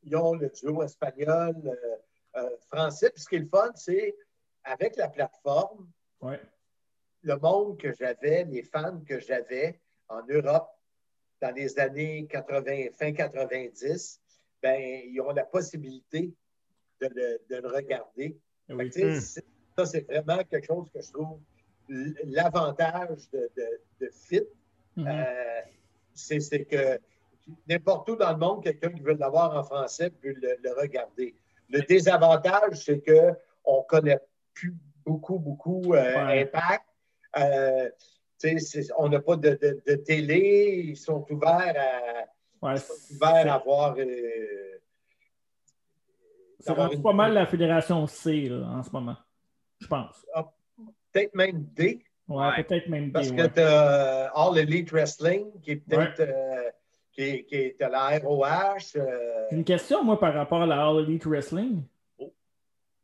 Ils 0.03 0.15
ont 0.15 0.33
le 0.35 0.49
duo 0.49 0.83
espagnol, 0.83 1.55
euh, 1.65 1.95
euh, 2.37 2.49
français. 2.71 3.09
Puis 3.11 3.23
ce 3.23 3.29
qui 3.29 3.35
est 3.35 3.39
le 3.39 3.45
fun, 3.47 3.71
c'est 3.75 4.15
avec 4.63 4.95
la 4.95 5.07
plateforme, 5.09 5.87
Ouais. 6.21 6.39
Le 7.23 7.37
monde 7.37 7.77
que 7.77 7.93
j'avais, 7.93 8.43
les 8.45 8.63
fans 8.63 8.99
que 9.07 9.19
j'avais 9.19 9.79
en 10.09 10.21
Europe 10.27 10.69
dans 11.41 11.53
les 11.55 11.79
années 11.79 12.27
80, 12.29 12.91
fin 12.93 13.11
90, 13.13 14.19
ben, 14.61 14.79
ils 15.05 15.19
ont 15.21 15.31
la 15.31 15.45
possibilité 15.45 16.33
de 17.01 17.09
le, 17.15 17.41
de 17.49 17.61
le 17.61 17.67
regarder. 17.67 18.37
Que, 18.67 18.73
Hmm. 18.73 19.19
Ça, 19.77 19.85
c'est 19.85 20.05
vraiment 20.05 20.37
quelque 20.43 20.67
chose 20.67 20.87
que 20.93 21.01
je 21.01 21.11
trouve 21.11 21.39
l'avantage 22.25 23.29
de, 23.31 23.49
de, 23.55 23.81
de 23.99 24.09
Fit. 24.11 24.43
Mhm. 24.95 25.07
euh, 25.07 25.61
c'est 26.13 26.39
c'est 26.41 26.65
que 26.65 26.99
n'importe 27.67 28.09
où 28.09 28.15
dans 28.15 28.31
le 28.31 28.37
monde, 28.37 28.63
quelqu'un 28.63 28.89
qui 28.91 29.01
veut 29.01 29.13
l'avoir 29.13 29.55
en 29.57 29.63
français 29.63 30.09
peut 30.09 30.33
le, 30.33 30.57
le 30.61 30.73
regarder. 30.73 31.35
Le 31.69 31.81
désavantage, 31.81 32.83
c'est 32.83 33.01
qu'on 33.01 33.77
ne 33.79 33.83
connaît 33.87 34.19
plus 34.53 34.75
beaucoup, 35.05 35.39
beaucoup 35.39 35.93
euh, 35.93 36.25
Ouais. 36.25 36.41
Impact. 36.41 36.85
Euh, 37.37 37.89
on 38.97 39.09
n'a 39.09 39.19
pas 39.21 39.35
de, 39.35 39.49
de- 39.51 39.81
de 39.87 39.95
télé. 39.95 40.83
Ils 40.87 40.97
sont 40.97 41.25
ouverts 41.29 41.75
à, 41.77 42.65
Ouais, 42.65 42.73
ils 42.75 42.79
sont 42.79 43.15
ouverts 43.15 43.53
à 43.53 43.57
voir. 43.59 43.95
euh, 43.97 44.79
d'avoir 46.65 46.87
rendu 46.87 46.97
une- 46.97 47.03
pas 47.03 47.13
mal 47.13 47.33
la 47.33 47.45
fédération 47.45 48.05
C 48.07 48.49
là, 48.49 48.65
en 48.67 48.83
ce 48.83 48.89
moment. 48.91 49.15
Je 49.79 49.87
pense. 49.87 50.25
Peut-être 51.11 51.35
même 51.35 51.63
D. 51.75 52.03
Ouais, 52.27 52.37
Ouais. 52.47 52.63
peut-être 52.63 52.87
même 52.87 53.11
Parce 53.11 53.29
des. 53.29 53.35
que 53.35 53.41
ouais. 53.41 53.51
tu 53.51 53.59
as 53.59 54.31
All 54.33 54.57
Elite 54.57 54.91
Wrestling, 54.91 55.51
qui 55.61 55.71
est 55.71 55.75
peut-être 55.77 56.19
euh, 56.21 56.69
qui, 57.11 57.21
est- 57.23 57.43
qui 57.45 57.55
est 57.55 57.81
à 57.81 57.89
la 57.89 58.19
ROH. 58.19 58.95
euh, 58.95 59.47
une 59.51 59.63
question, 59.65 60.03
moi, 60.03 60.19
par 60.19 60.33
rapport 60.33 60.61
à 60.61 60.65
la 60.65 60.87
All 60.87 60.99
Elite 61.03 61.25
Wrestling. 61.25 61.83
Oh. 62.19 62.31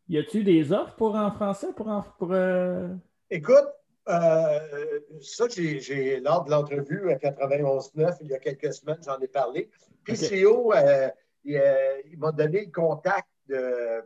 Y 0.07 0.17
a-tu 0.19 0.43
des 0.43 0.71
offres 0.71 0.95
pour 0.95 1.15
en 1.15 1.31
français 1.31 1.73
pour, 1.75 1.89
en- 1.89 2.03
pour 2.17 2.29
euh, 2.31 2.87
Écoute, 3.29 3.67
euh, 4.09 4.99
ça, 5.21 5.45
j'ai, 5.49 6.19
lors 6.19 6.43
de 6.45 6.51
l'entrevue 6.51 7.11
à 7.11 7.15
91.9, 7.15 8.17
il 8.21 8.27
y 8.27 8.33
a 8.35 8.39
quelques 8.39 8.73
semaines, 8.73 8.99
j'en 9.05 9.19
ai 9.19 9.27
parlé. 9.27 9.69
PCO, 10.05 10.73
euh, 10.73 11.09
il, 11.43 11.57
euh, 11.57 12.01
il 12.11 12.17
m'a 12.17 12.31
donné 12.31 12.65
le 12.65 12.71
contact 12.71 13.27
de. 13.47 13.55
euh, 13.55 14.01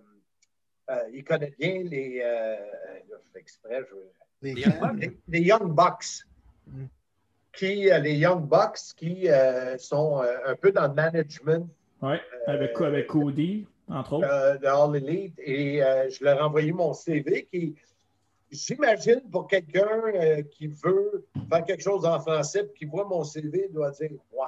il 1.13 1.23
connaît 1.23 1.53
bien 1.57 1.83
les. 1.83 2.21
euh, 2.23 2.55
là, 3.09 3.17
je 3.23 3.29
fais 3.31 3.39
exprès, 3.39 3.81
je- 3.89 3.95
Les 5.27 5.41
Young 5.41 5.73
Bucks. 5.73 6.25
Mm. 6.67 6.85
Qui, 7.53 7.91
euh, 7.91 7.97
les 7.99 8.13
Young 8.15 8.47
Bucks 8.47 8.95
qui 8.95 9.29
euh, 9.29 9.77
sont 9.77 10.21
euh, 10.23 10.37
un 10.45 10.55
peu 10.55 10.71
dans 10.71 10.87
le 10.87 10.93
management 10.93 11.67
Ouais, 12.01 12.19
avec, 12.47 12.79
Euh, 12.81 12.85
avec 12.85 13.07
Cody, 13.07 13.67
entre 13.89 14.13
autres. 14.13 14.27
euh, 14.31 14.57
de 14.57 14.65
All 14.65 14.95
Elite 14.95 15.37
et 15.37 15.83
euh, 15.83 16.09
je 16.09 16.23
leur 16.23 16.37
ai 16.39 16.41
envoyé 16.41 16.71
mon 16.71 16.93
CV 16.93 17.45
qui, 17.51 17.75
j'imagine, 18.51 19.21
pour 19.31 19.47
quelqu'un 19.47 19.87
euh, 20.13 20.41
qui 20.43 20.67
veut 20.67 21.25
faire 21.49 21.63
quelque 21.63 21.81
chose 21.83 22.05
en 22.05 22.19
français 22.19 22.65
et 22.69 22.77
qui 22.77 22.85
voit 22.85 23.05
mon 23.05 23.23
CV, 23.23 23.69
doit 23.69 23.91
dire 23.91 24.11
Wow, 24.31 24.47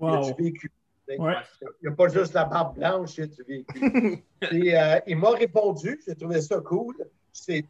il 0.00 0.06
y 0.06 0.08
a 0.08 0.20
Wow. 0.20 0.32
du 0.32 0.42
vécu. 0.42 0.70
Ouais. 1.08 1.34
Il 1.60 1.68
n'y 1.82 1.88
a 1.88 1.96
pas 1.96 2.08
juste 2.08 2.32
la 2.32 2.44
barbe 2.44 2.76
blanche, 2.76 3.18
il 3.18 3.28
du 3.28 3.42
vécu. 3.42 4.24
et 4.52 4.78
euh, 4.78 5.00
il 5.06 5.16
m'a 5.18 5.30
répondu, 5.30 6.00
j'ai 6.06 6.14
trouvé 6.14 6.40
ça 6.40 6.60
cool. 6.60 6.96
C'est 7.32 7.64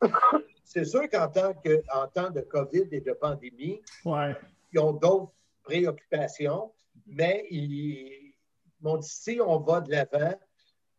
c'est 0.64 0.84
sûr 0.84 1.08
qu'en 1.08 1.28
tant 1.28 1.54
que 1.54 1.82
en 1.94 2.06
temps 2.08 2.30
de 2.30 2.40
COVID 2.42 2.88
et 2.92 3.00
de 3.00 3.12
pandémie, 3.12 3.80
Ouais. 4.04 4.34
ils 4.72 4.78
ont 4.78 4.92
d'autres 4.92 5.32
préoccupations, 5.62 6.72
mais 7.06 7.46
ils 7.50 8.34
m'ont 8.80 8.98
dit 8.98 9.08
si 9.08 9.40
on 9.40 9.58
va 9.60 9.80
de 9.80 9.90
l'avant 9.90 10.34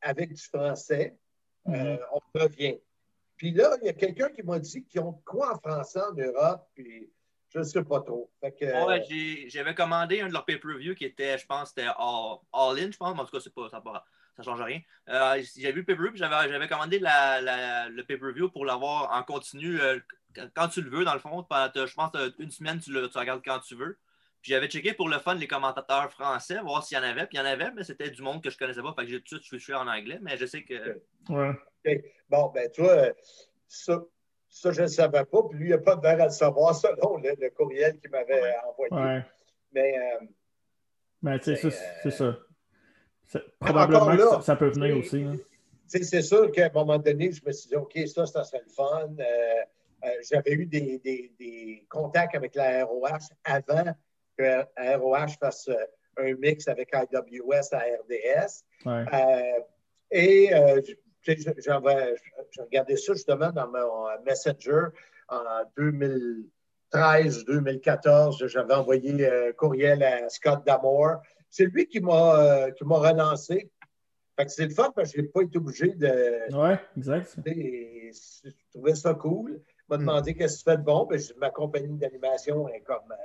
avec 0.01 0.34
du 0.34 0.41
français, 0.41 1.15
euh, 1.68 1.72
Mhm. 1.72 1.99
on 2.13 2.39
revient. 2.39 2.80
Puis 3.38 3.51
là, 3.51 3.77
il 3.81 3.85
y 3.85 3.89
a 3.89 3.93
quelqu'un 3.93 4.29
qui 4.29 4.41
m'a 4.43 4.59
dit 4.59 4.83
qu'ils 4.85 5.01
ont 5.01 5.13
quoi 5.25 5.53
en 5.53 5.59
français 5.59 5.99
en 6.01 6.13
Europe, 6.13 6.67
puis 6.73 7.09
je 7.49 7.59
ne 7.59 7.63
sais 7.63 7.83
pas 7.83 8.01
trop. 8.01 8.31
Que, 8.41 8.85
Ouais, 8.88 9.03
j'ai- 9.09 9.47
j'avais 9.49 9.75
commandé 9.75 10.21
un 10.21 10.27
de 10.27 10.33
leurs 10.33 10.45
pay-per-view 10.45 10.95
qui 10.95 11.05
était, 11.05 11.38
je 11.38 11.45
pense, 11.45 11.69
c'était 11.69 11.88
All, 11.97 12.38
All 12.51 12.79
In, 12.79 12.91
je 12.91 12.97
pense, 12.97 13.13
mais 13.13 13.21
en 13.21 13.25
tout 13.25 13.31
cas, 13.31 13.39
c'est 13.41 13.53
pas, 13.53 13.69
ça 13.69 13.81
ne 14.39 14.43
change 14.43 14.61
rien. 14.61 14.81
Euh, 15.09 15.41
j'avais 15.55 15.71
vu 15.71 15.79
le 15.79 15.85
pay-per-view, 15.85 16.11
puis 16.11 16.19
j'avais 16.19 16.49
j'avais 16.49 16.67
commandé 16.67 16.99
la, 16.99 17.39
la- 17.41 17.89
le 17.89 18.03
pay-per-view 18.03 18.49
pour 18.49 18.65
l'avoir 18.65 19.11
en 19.11 19.23
continu 19.23 19.79
euh, 19.79 19.99
quand- 20.55 20.67
tu 20.69 20.81
le 20.81 20.89
veux, 20.89 21.05
dans 21.05 21.13
le 21.13 21.19
fond. 21.19 21.43
Pendant, 21.43 21.85
je 21.85 21.93
pense 21.93 22.11
euh, 22.15 22.29
une 22.39 22.51
semaine, 22.51 22.79
tu, 22.79 22.91
le, 22.91 23.07
tu 23.09 23.17
regardes 23.17 23.43
quand 23.43 23.59
tu 23.59 23.75
veux. 23.75 23.97
Puis 24.48 24.54
j'avais 24.54 24.68
checké 24.70 24.93
pour 24.93 25.10
le 25.10 25.20
fun 25.20 25.36
les 25.36 25.45
commentateurs 25.45 26.10
français, 26.10 26.62
voir 26.62 26.82
s'il 26.82 26.98
y 26.98 27.02
en 27.02 27.04
avait. 27.04 27.26
Puis 27.28 27.32
il 27.34 27.38
y 27.38 27.41
en 27.41 27.45
avait, 27.45 27.70
mais 27.76 27.84
c'était 27.84 28.10
du 28.10 28.22
monde 28.22 28.41
que 28.41 28.50
je 28.50 28.58
connaissais 28.58 28.82
pas. 28.82 28.93
Fait 28.98 29.04
que 29.04 29.10
j'ai 29.12 29.18
tout 29.20 29.36
de 29.38 29.43
suite 29.43 29.43
switché 29.43 29.74
en 29.74 29.86
anglais, 29.89 30.20
mais 30.22 30.38
je 30.38 30.45
sais 30.45 30.64
que. 30.64 31.02
Ouais. 31.28 32.02
Bon, 32.30 32.50
ben, 32.56 32.72
tu 32.72 32.82
vois, 32.82 32.91
euh, 32.93 33.14
ça, 33.68 34.02
ça 34.48 34.72
je 34.72 34.84
ne 34.84 34.88
savais 34.88 35.26
pas, 35.26 35.43
puis 35.50 35.60
lui, 35.60 35.68
il 35.68 35.72
n'a 35.72 35.80
pas 35.80 35.98
de 35.98 36.02
l'air 36.02 36.22
à 36.22 36.26
le 36.28 36.32
savoir 36.32 36.74
selon 36.74 37.18
le, 37.18 37.32
le 37.38 37.50
courriel 37.50 38.00
qu'il 38.00 38.10
m'avait 38.10 38.56
envoyé. 38.70 38.93
Ouais. 38.93 39.26
Mais 39.74 39.98
euh, 39.98 40.26
Ben, 41.22 41.38
tu 41.39 41.54
sais, 41.58 41.70
c'est 42.04 42.12
ça. 42.12 42.38
C'est- 43.26 43.43
Probablement 43.60 44.12
que 44.14 44.18
là, 44.18 44.30
ça, 44.36 44.41
ça 44.41 44.56
peut 44.56 44.70
venir 44.70 44.93
c'est- 44.93 45.00
aussi. 45.02 45.24
là. 45.26 45.32
tu 45.34 45.39
sais, 45.88 46.04
c'est 46.06 46.22
sûr 46.22 46.50
qu'à 46.54 46.68
un 46.68 46.72
moment 46.72 46.98
donné, 47.00 47.34
je 47.34 47.43
me 47.45 47.52
suis 47.52 47.68
dit, 47.68 47.76
OK, 47.76 47.98
ça, 48.08 48.26
ça 48.26 48.45
serait 48.45 48.64
le 48.66 48.72
fun. 48.72 49.10
Euh, 49.20 49.24
euh, 50.06 50.10
J'avais 50.32 50.54
eu 50.54 50.66
des, 50.66 51.00
des- 51.00 51.34
des 51.38 51.86
contacts 51.89 52.34
avec 52.36 52.56
la 52.56 52.86
ROH 52.86 53.08
avant 53.43 53.91
que 54.38 54.97
ROH 54.97 55.38
fasse 55.39 55.67
euh, 55.69 55.75
un 56.17 56.33
mix 56.35 56.67
avec 56.67 56.89
IWS 56.93 57.73
à 57.73 57.79
RDS. 57.79 58.63
Ouais. 58.85 59.05
Euh, 59.13 59.59
et 60.11 60.53
euh, 60.53 60.81
j'avais 61.25 62.15
j'ai 62.51 62.61
regardé 62.61 62.95
ça 62.95 63.13
justement 63.13 63.51
dans 63.51 63.67
mon 63.67 64.07
euh, 64.07 64.17
Messenger 64.25 64.85
en 65.29 65.43
2013-2014. 65.77 68.47
J'avais 68.47 68.73
envoyé 68.73 69.27
un 69.27 69.51
courriel 69.53 70.01
à 70.03 70.29
Scott 70.29 70.65
Damore. 70.65 71.21
C'est 71.49 71.65
lui 71.65 71.88
qui 71.88 71.99
m'a 71.99 72.67
relancé. 72.81 73.69
C'est 74.47 74.65
le 74.65 74.69
fun 74.73 74.91
parce 74.95 75.11
que 75.11 75.17
je 75.17 75.21
n'ai 75.23 75.27
pas 75.29 75.41
été 75.41 75.57
obligé 75.57 75.88
de. 75.89 76.55
Ouais, 76.55 76.79
exact. 76.95 77.35
Je 77.45 78.49
trouvais 78.71 78.95
ça 78.95 79.13
cool. 79.15 79.59
Il 79.59 79.63
m'a 79.89 79.97
Mm. 79.97 80.01
demandé 80.01 80.35
qu'est-ce 80.35 80.63
que 80.63 80.69
tu 80.69 80.71
fais 80.71 80.77
de 80.77 80.83
bon. 80.83 81.05
Ben, 81.05 81.19
ma 81.38 81.49
compagnie 81.49 81.97
d'animation 81.97 82.67
est 82.69 82.81
comme 82.81 83.11
euh, 83.11 83.15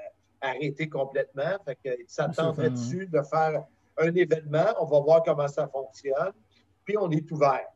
arrêtée 0.42 0.88
complètement. 0.88 1.56
Fait 1.64 1.78
ça 2.06 2.28
Ah, 2.36 2.52
fun, 2.52 2.68
dessus 2.70 3.06
de 3.06 3.22
faire 3.22 3.64
un 3.98 4.14
événement. 4.14 4.66
On 4.80 4.84
va 4.86 5.00
voir 5.00 5.22
comment 5.22 5.48
ça 5.48 5.66
fonctionne. 5.68 6.32
Puis 6.84 6.96
on 6.98 7.10
est 7.10 7.30
ouvert. 7.30 7.66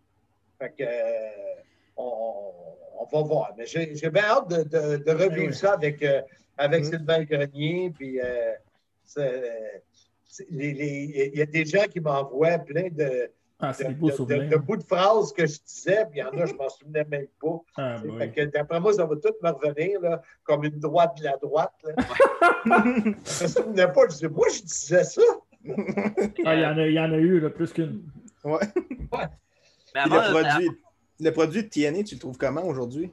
Fait 0.59 0.71
que 0.71 0.83
euh, 0.85 1.61
on, 1.97 2.53
on 2.99 3.05
va 3.05 3.23
voir. 3.23 3.55
Mais 3.57 3.67
j'ai 3.67 4.11
bien 4.11 4.25
hâte 4.25 4.49
de, 4.51 4.63
de- 4.65 4.97
de 5.05 5.11
revivre 5.13 5.49
oui. 5.49 5.55
ça 5.55 5.73
avec, 5.75 6.03
euh, 6.03 6.23
avec 6.59 6.83
Mm. 6.83 6.91
Sylvain 6.91 7.23
Grenier. 7.25 7.91
Puis 7.97 8.21
euh, 8.21 8.53
il 10.51 11.33
y 11.35 11.43
a 11.43 11.47
des 11.47 11.65
gens 11.65 11.85
qui 11.85 12.01
m'envoient 12.01 12.59
plein 12.59 12.89
de, 12.91 13.31
Ah, 13.59 13.73
c'est 13.73 13.85
de, 13.85 13.89
des 13.89 13.95
beaux 13.95 14.11
de- 14.11 14.25
de- 14.35 14.49
de 14.49 14.57
bouts 14.57 14.77
de 14.77 14.83
phrases 14.85 15.33
que 15.33 15.47
je 15.47 15.59
disais, 15.61 16.05
puis 16.11 16.19
il 16.19 16.21
y 16.21 16.23
en 16.23 16.29
a, 16.39 16.45
je 16.45 16.53
m'en 16.55 16.69
souvenais 16.69 17.05
même 17.05 17.27
pas. 17.41 17.59
Ah, 17.77 17.97
Fait 18.03 18.09
oui. 18.09 18.33
que 18.33 18.45
D'après 18.45 18.81
moi, 18.81 18.93
ça 18.93 19.07
va 19.07 19.17
tout 19.17 19.33
me 19.43 19.51
revenir 19.51 20.01
là, 20.03 20.21
comme 20.45 20.65
une 20.65 20.79
droite 20.79 21.17
de 21.19 21.25
la 21.25 21.37
droite. 21.39 21.73
là. 21.83 21.95
je 22.67 23.43
me 23.45 23.49
souvenais 23.49 23.91
pas, 23.93 24.03
je 24.09 24.13
disais, 24.13 24.29
moi, 24.29 24.47
je 24.55 24.61
disais 24.63 25.05
ça. 25.05 25.23
Ah, 26.45 26.55
il 26.55 26.61
y 26.61 26.67
en 26.67 26.77
a, 26.79 26.87
il 26.87 26.93
y 26.95 27.01
en 27.01 27.11
a 27.13 27.17
eu 27.17 27.41
là, 27.41 27.49
plus 27.51 27.73
qu'une. 27.73 28.03
Ouais. 28.45 28.59
Mais 28.75 30.03
Puis 30.05 30.13
avant, 30.13 30.17
le, 30.17 30.31
produit, 30.43 30.71
le 31.21 31.31
produit 31.31 31.63
de 31.65 31.69
TNA, 31.69 32.03
tu 32.05 32.15
le 32.17 32.21
trouves 32.21 32.37
comment 32.37 32.63
aujourd'hui? 32.65 33.11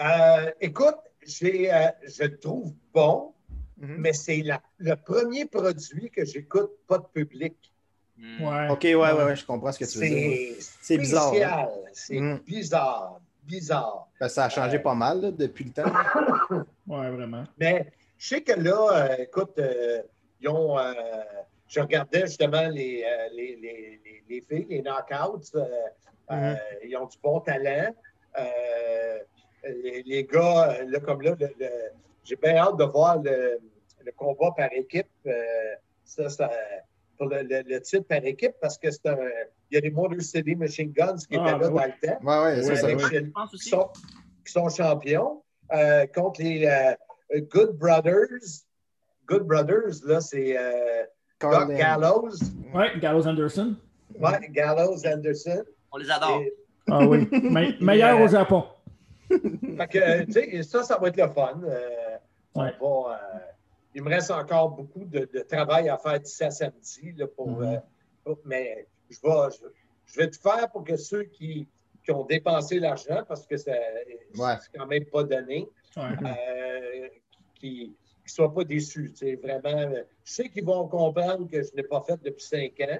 Euh, 0.00 0.50
écoute, 0.60 0.96
j'ai, 1.26 1.72
euh, 1.72 1.88
je 2.06 2.24
le 2.24 2.38
trouve 2.38 2.72
bon, 2.94 3.34
Mhm. 3.76 3.96
mais 3.98 4.12
c'est 4.14 4.38
la- 4.42 4.62
le 4.78 4.94
premier 4.94 5.44
produit 5.46 6.10
que 6.10 6.24
j'écoute 6.24 6.70
pas 6.86 6.98
de 6.98 7.04
public. 7.12 7.54
Hmm. 8.20 8.44
Ouais. 8.44 8.68
Ok, 8.68 8.82
ouais, 8.82 8.94
ouais, 8.96 9.12
ouais, 9.24 9.36
je 9.36 9.46
comprends 9.46 9.72
ce 9.72 9.78
que 9.78 9.84
tu 9.90 9.98
veux 9.98 10.06
dire. 10.08 10.56
C'est 10.82 10.98
bizarre, 10.98 11.28
hein? 11.28 11.30
spécial. 11.30 11.70
C'est 11.94 12.20
Mm. 12.20 12.38
bizarre, 12.40 13.20
bizarre. 13.44 14.08
Parce 14.18 14.32
que 14.32 14.34
ça 14.34 14.44
a 14.44 14.48
changé 14.50 14.76
Euh, 14.76 14.80
pas 14.82 14.94
mal 14.94 15.20
là, 15.22 15.30
depuis 15.30 15.64
le 15.64 15.70
temps. 15.72 15.84
Ouais, 16.86 17.08
vraiment. 17.10 17.44
Mais 17.58 17.90
je 18.18 18.28
sais 18.28 18.42
que 18.42 18.52
là, 18.52 18.88
euh, 19.10 19.16
écoute, 19.22 19.58
euh, 19.58 20.02
ils 20.40 20.48
ont. 20.50 20.78
euh, 20.78 20.92
je 21.68 21.80
regardais 21.80 22.22
justement 22.26 22.68
les, 22.68 23.04
euh, 23.06 23.28
les, 23.32 23.56
les, 23.56 24.00
les, 24.04 24.22
les 24.28 24.40
filles, 24.42 24.66
les 24.68 24.82
knockouts. 24.82 25.54
euh, 25.54 25.64
euh, 26.32 26.54
ils 26.84 26.96
ont 26.96 27.06
du 27.06 27.16
bon 27.22 27.40
talent. 27.40 27.94
Euh, 28.38 29.18
les, 29.64 30.02
les 30.02 30.24
gars, 30.24 30.78
là, 30.86 31.00
comme 31.00 31.22
là, 31.22 31.34
j'ai 32.24 32.36
bien 32.36 32.56
hâte 32.56 32.76
de 32.76 32.84
voir 32.84 33.18
le, 33.22 33.60
le 34.04 34.12
combat 34.12 34.50
par 34.56 34.68
équipe. 34.72 35.06
euh, 35.26 35.74
ça, 36.04 36.28
ça, 36.28 36.50
pour 37.20 37.28
le, 37.28 37.42
le- 37.42 37.62
le 37.66 37.80
titre 37.82 38.06
par 38.08 38.24
équipe, 38.24 38.54
parce 38.62 38.78
que 38.78 38.90
c'est 38.90 39.06
un. 39.06 39.16
Il 39.70 39.74
y 39.74 39.76
a 39.76 39.80
les 39.82 39.90
Motor 39.90 40.20
City 40.22 40.56
Machine 40.56 40.90
Guns 40.90 41.16
qui 41.28 41.36
Ah, 41.38 41.42
étaient 41.50 41.58
là 41.58 41.68
oui. 41.70 41.74
dans 41.78 41.84
le 41.84 42.08
temps 42.08 42.18
Ouais, 42.24 42.44
ouais, 42.56 42.62
ça, 42.62 42.68
Ouais, 42.70 42.76
ça 42.76 42.86
avec 42.86 43.00
Je 43.26 43.30
pense 43.30 43.50
qui, 43.50 43.68
sont, 43.68 43.88
qui 44.46 44.52
sont 44.52 44.68
champions 44.70 45.42
euh, 45.72 46.06
contre 46.06 46.40
les 46.42 46.64
euh, 46.66 47.40
Good 47.42 47.76
Brothers. 47.76 48.64
Good 49.26 49.42
Brothers, 49.42 50.02
là, 50.06 50.20
c'est 50.22 50.56
euh, 50.58 51.04
Doc. 51.40 51.68
Gallows, 51.76 52.30
Ouais, 52.74 52.98
Gallows 52.98 53.26
Anderson. 53.28 53.76
ouais, 54.18 54.48
Gallows 54.50 55.06
Anderson. 55.06 55.62
On 55.92 55.98
les 55.98 56.10
adore. 56.10 56.40
Et- 56.40 56.54
Ah 56.90 57.06
oui. 57.06 57.28
Me- 57.30 57.80
meilleur 57.84 58.18
au 58.20 58.26
Japon. 58.28 58.64
fait 59.28 59.86
que, 59.88 60.24
tu 60.24 60.32
sais, 60.32 60.62
ça, 60.62 60.82
ça 60.82 60.98
va 60.98 61.08
être 61.08 61.16
le 61.18 61.28
fun. 61.28 61.60
Euh, 61.64 62.16
on 62.54 62.62
Ouais. 62.62 62.72
va, 62.80 63.12
euh, 63.12 63.38
il 63.94 64.02
me 64.02 64.08
reste 64.10 64.30
encore 64.30 64.70
beaucoup 64.70 65.04
de, 65.04 65.28
de 65.32 65.40
travail 65.40 65.88
à 65.88 65.98
faire 65.98 66.20
d'ici 66.20 66.44
à 66.44 66.50
samedi. 66.50 67.12
Là, 67.16 67.26
pour, 67.26 67.48
Mhm. 67.48 67.62
euh, 67.74 67.76
pour- 68.24 68.38
mais 68.44 68.86
je 69.08 69.18
vais, 69.22 69.50
je, 69.50 69.66
je 70.12 70.16
vais 70.18 70.30
tout 70.30 70.40
faire 70.40 70.70
pour 70.70 70.84
que 70.84 70.96
ceux 70.96 71.24
qui, 71.24 71.66
qui 72.04 72.10
ont 72.12 72.24
dépensé 72.24 72.78
l'argent, 72.78 73.22
parce 73.26 73.46
que 73.46 73.56
ça- 73.56 73.72
Ouais. 73.72 74.54
c'est 74.60 74.78
quand 74.78 74.86
même 74.86 75.04
pas 75.06 75.24
donné, 75.24 75.68
Ouais. 75.96 76.02
euh, 76.24 77.08
qui 77.54 77.92
ne 78.24 78.28
soient 78.30 78.52
pas 78.54 78.64
déçus. 78.64 79.12
Vraiment, 79.42 79.92
euh, 79.92 80.02
je 80.24 80.32
sais 80.32 80.48
qu'ils 80.48 80.64
vont 80.64 80.86
comprendre 80.88 81.48
que 81.50 81.62
je 81.62 81.74
n'ai 81.74 81.82
pas 81.82 82.00
fait 82.02 82.16
depuis 82.22 82.44
cinq 82.44 82.80
ans, 82.80 82.98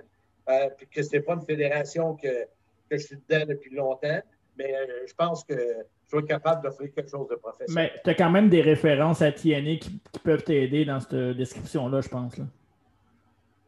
euh, 0.49 0.71
puis 0.77 0.87
que 0.89 1.03
ce 1.03 1.13
n'est 1.13 1.23
pas 1.23 1.35
une 1.35 1.43
fédération 1.47 2.15
que, 2.17 2.45
que 2.91 2.97
je 2.99 3.07
suis 3.07 3.17
dedans 3.29 3.47
depuis 3.47 3.71
longtemps, 3.75 4.21
mais 4.59 4.75
euh, 4.75 5.07
je 5.07 5.15
pense 5.15 5.45
que 5.45 5.55
être 6.19 6.27
capable 6.27 6.63
d'offrir 6.63 6.93
quelque 6.93 7.11
chose 7.11 7.29
de 7.29 7.37
professionnel. 7.37 7.91
Mais 7.95 8.01
tu 8.03 8.11
as 8.11 8.15
quand 8.15 8.31
même 8.31 8.49
des 8.49 8.61
références 8.63 9.23
à 9.23 9.31
TNA 9.33 9.77
qui, 9.77 10.01
qui 10.13 10.19
peuvent 10.23 10.43
t'aider 10.43 10.85
dans 10.85 10.99
cette 11.01 11.15
description-là, 11.37 12.01
je 12.01 12.09
pense. 12.09 12.37
Là. 12.39 12.45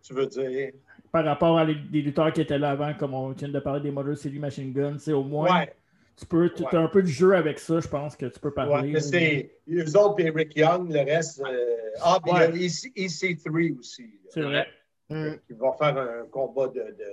Tu 0.03 0.15
veux 0.15 0.27
dire? 0.27 0.73
Par 1.13 1.25
rapport 1.25 1.59
à 1.59 1.65
les, 1.65 1.75
des 1.75 2.03
lutteurs 2.03 2.33
qui 2.33 2.41
étaient 2.41 2.59
là 2.59 2.71
avant, 2.71 2.93
comme 2.95 3.15
on 3.15 3.29
vient 3.31 3.49
de 3.49 3.61
parler 3.61 3.81
des 3.83 3.91
Motor 3.91 4.17
City 4.17 4.39
Machine 4.39 4.73
Guns, 4.73 4.97
c'est 4.99 5.13
au 5.13 5.23
moins, 5.23 5.61
Ouais, 5.61 5.73
tu 6.17 6.27
peux, 6.27 6.49
tu 6.51 6.63
Ouais. 6.63 6.75
as 6.75 6.79
un 6.81 6.89
peu 6.89 7.03
de 7.03 7.07
jeu 7.07 7.35
avec 7.35 7.59
ça, 7.59 7.81
je 7.81 7.89
pense 7.89 8.17
que 8.17 8.27
tu 8.27 8.41
peux 8.41 8.49
ouais, 8.49 8.55
parler. 8.55 8.91
mais 8.93 9.01
c'est 9.01 9.55
eux 9.71 9.97
autres 9.97 10.21
et 10.21 10.31
Rick 10.31 10.57
Young, 10.57 10.91
le 10.91 11.01
reste. 11.01 11.41
euh, 11.41 11.77
ah, 12.03 12.19
puis 12.23 12.33
Ouais. 12.33 12.49
il 12.55 12.63
y 12.63 12.65
a 12.65 12.67
EC- 12.67 12.93
EC3 12.97 13.79
aussi. 13.79 14.11
C'est 14.31 14.43
vrai. 14.43 14.67
Mm. 15.11 15.33
qui 15.47 15.53
va 15.53 15.73
faire 15.73 15.99
un 15.99 16.25
combat 16.31 16.69
de, 16.69 16.81
de, 16.81 17.05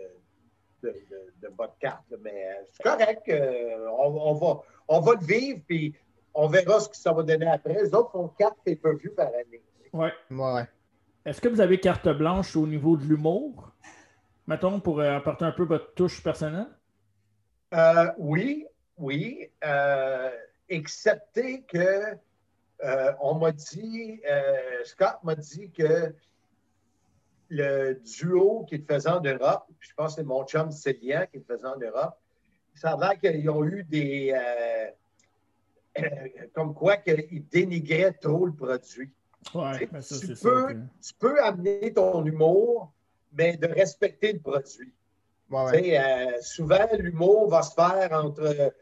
de, 0.84 0.90
de, 0.90 1.34
de 1.42 1.48
bas 1.50 1.68
de 1.68 1.80
carte. 1.80 2.04
là. 2.12 2.18
Mais 2.22 2.48
euh, 2.48 2.64
c'est 2.72 2.84
correct. 2.84 3.24
euh, 3.30 3.88
on, 3.98 4.30
on 4.30 4.34
va, 4.34 4.62
on 4.88 5.00
va 5.00 5.14
le 5.20 5.26
vivre, 5.26 5.62
puis 5.68 5.96
on 6.34 6.48
verra 6.48 6.80
ce 6.80 6.90
que 6.90 6.98
ça 6.98 7.12
va 7.12 7.24
donner 7.24 7.48
après. 7.48 7.74
Les 7.74 7.94
autres 7.94 8.12
font 8.12 8.28
quatre 8.30 8.58
pay-per-view 8.64 9.12
par 9.16 9.28
année. 9.28 9.62
Ouais. 9.94 10.12
Ouais. 10.32 10.68
Est-ce 11.26 11.42
que 11.42 11.48
vous 11.50 11.62
avez 11.62 11.80
carte 11.80 12.08
blanche 12.10 12.56
au 12.56 12.66
niveau 12.66 12.96
de 12.98 13.04
l'humour? 13.04 13.72
Mettons, 14.48 14.80
pour 14.80 15.00
euh, 15.00 15.18
apporter 15.18 15.46
un 15.46 15.52
peu 15.52 15.64
votre 15.64 15.94
touche 15.94 16.24
personnelle? 16.24 16.68
Euh, 17.74 18.12
oui, 18.18 18.66
oui. 18.98 19.50
euh, 19.64 20.32
excepté 20.70 21.64
que 21.64 22.16
euh, 22.84 23.12
on 23.22 23.36
m'a 23.36 23.52
dit, 23.52 24.22
euh, 24.30 24.84
Scott 24.86 25.18
m'a 25.24 25.36
dit 25.36 25.72
que 25.72 26.14
le 27.50 27.96
duo 27.96 28.64
qu'il 28.68 28.84
faisait 28.86 29.10
en 29.10 29.22
Europe, 29.22 29.66
je 29.80 29.94
pense 29.96 30.16
que 30.16 30.22
c'est 30.22 30.28
mon 30.28 30.46
chum 30.46 30.72
Célian 30.72 31.26
qui 31.32 31.40
le 31.40 31.44
faisait 31.44 31.68
en 31.68 31.78
Europe, 31.78 32.16
ça 32.76 32.92
a 32.92 32.98
l'air 32.98 33.20
qu'ils 33.20 33.50
ont 33.50 33.64
eu 33.66 33.84
des. 33.84 34.32
euh, 34.34 34.90
comme 36.54 36.74
quoi 36.74 36.98
qu'ils 36.98 37.48
dénigraient 37.50 38.14
trop 38.14 38.46
le 38.46 38.54
produit. 38.54 39.10
Ouais, 39.54 39.80
Tu 39.80 39.90
mais 39.92 40.02
ça, 40.02 40.16
tu 40.20 40.28
peux- 40.28 40.36
ça. 40.36 40.68
Tu 41.02 41.14
peux 41.20 41.42
amener 41.44 41.92
ton 41.94 42.24
humour, 42.26 42.94
mais 43.34 43.58
de 43.58 43.68
respecter 43.68 44.34
le 44.34 44.40
produit. 44.40 44.94
Ouais, 45.50 45.64
ouais. 45.72 46.00
euh, 46.00 46.42
souvent, 46.42 46.88
l'humour 46.98 47.50
va 47.50 47.64
se 47.64 47.74
faire 47.74 48.10
entre, 48.14 48.74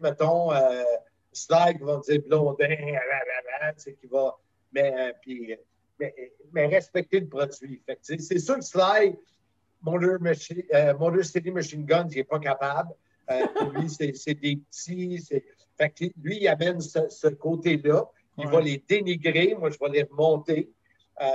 mettons, 0.00 0.52
euh, 0.52 0.82
Sly 1.32 1.76
qui 1.76 1.82
va 1.84 1.98
dire 1.98 2.22
Blondin, 2.26 2.76
qui 4.00 4.06
va. 4.06 4.36
Mais, 4.72 4.94
euh, 4.96 5.12
puis, 5.20 5.54
mais, 5.98 6.14
mais, 6.52 6.66
respecter 6.66 7.20
le 7.20 7.28
produit. 7.28 7.82
C'est 8.02 8.38
sûr 8.38 8.56
que 8.56 8.64
Sly, 8.64 9.16
Motor, 9.82 10.20
Machine, 10.20 10.62
euh, 10.72 10.94
Motor 10.96 11.24
City 11.24 11.50
Machine 11.50 11.84
Guns, 11.84 12.08
il 12.10 12.16
n'est 12.16 12.24
pas 12.24 12.38
capable. 12.38 12.90
Euh, 13.30 13.46
lui, 13.74 13.88
c'est 13.88 14.34
des 14.34 14.56
petits. 14.56 15.24
Fait 15.78 15.90
que 15.90 16.04
lui, 16.22 16.38
il 16.40 16.48
amène 16.48 16.80
ce, 16.80 17.08
ce 17.08 17.28
côté-là. 17.28 18.04
Il 18.38 18.48
va 18.48 18.60
les 18.60 18.82
dénigrer. 18.86 19.54
Moi, 19.58 19.70
je 19.70 19.78
vais 19.78 19.90
les 19.90 20.02
remonter. 20.02 20.70
Euh, 21.20 21.26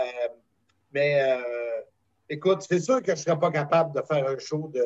mais 0.94 1.22
euh, 1.22 1.82
écoute, 2.30 2.66
c'est 2.68 2.80
sûr 2.80 3.00
que 3.02 3.08
je 3.08 3.12
ne 3.12 3.18
serais 3.18 3.40
pas 3.40 3.52
capable 3.52 3.96
de 3.96 4.02
faire 4.06 4.28
un 4.28 4.38
show 4.38 4.70
de 4.74 4.84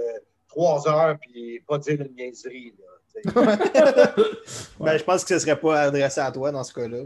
trois 0.48 0.88
heures 0.88 1.18
puis 1.20 1.60
pas 1.68 1.78
dire 1.80 2.02
une 2.02 2.14
niaiserie. 2.16 2.74
ben, 3.26 4.98
je 4.98 5.04
pense 5.04 5.24
que 5.24 5.30
ce 5.30 5.34
ne 5.36 5.40
serait 5.40 5.60
pas 5.60 5.82
adressé 5.82 6.20
à 6.20 6.32
toi 6.32 6.52
dans 6.52 6.64
ce 6.64 6.74
cas-là. 6.74 7.04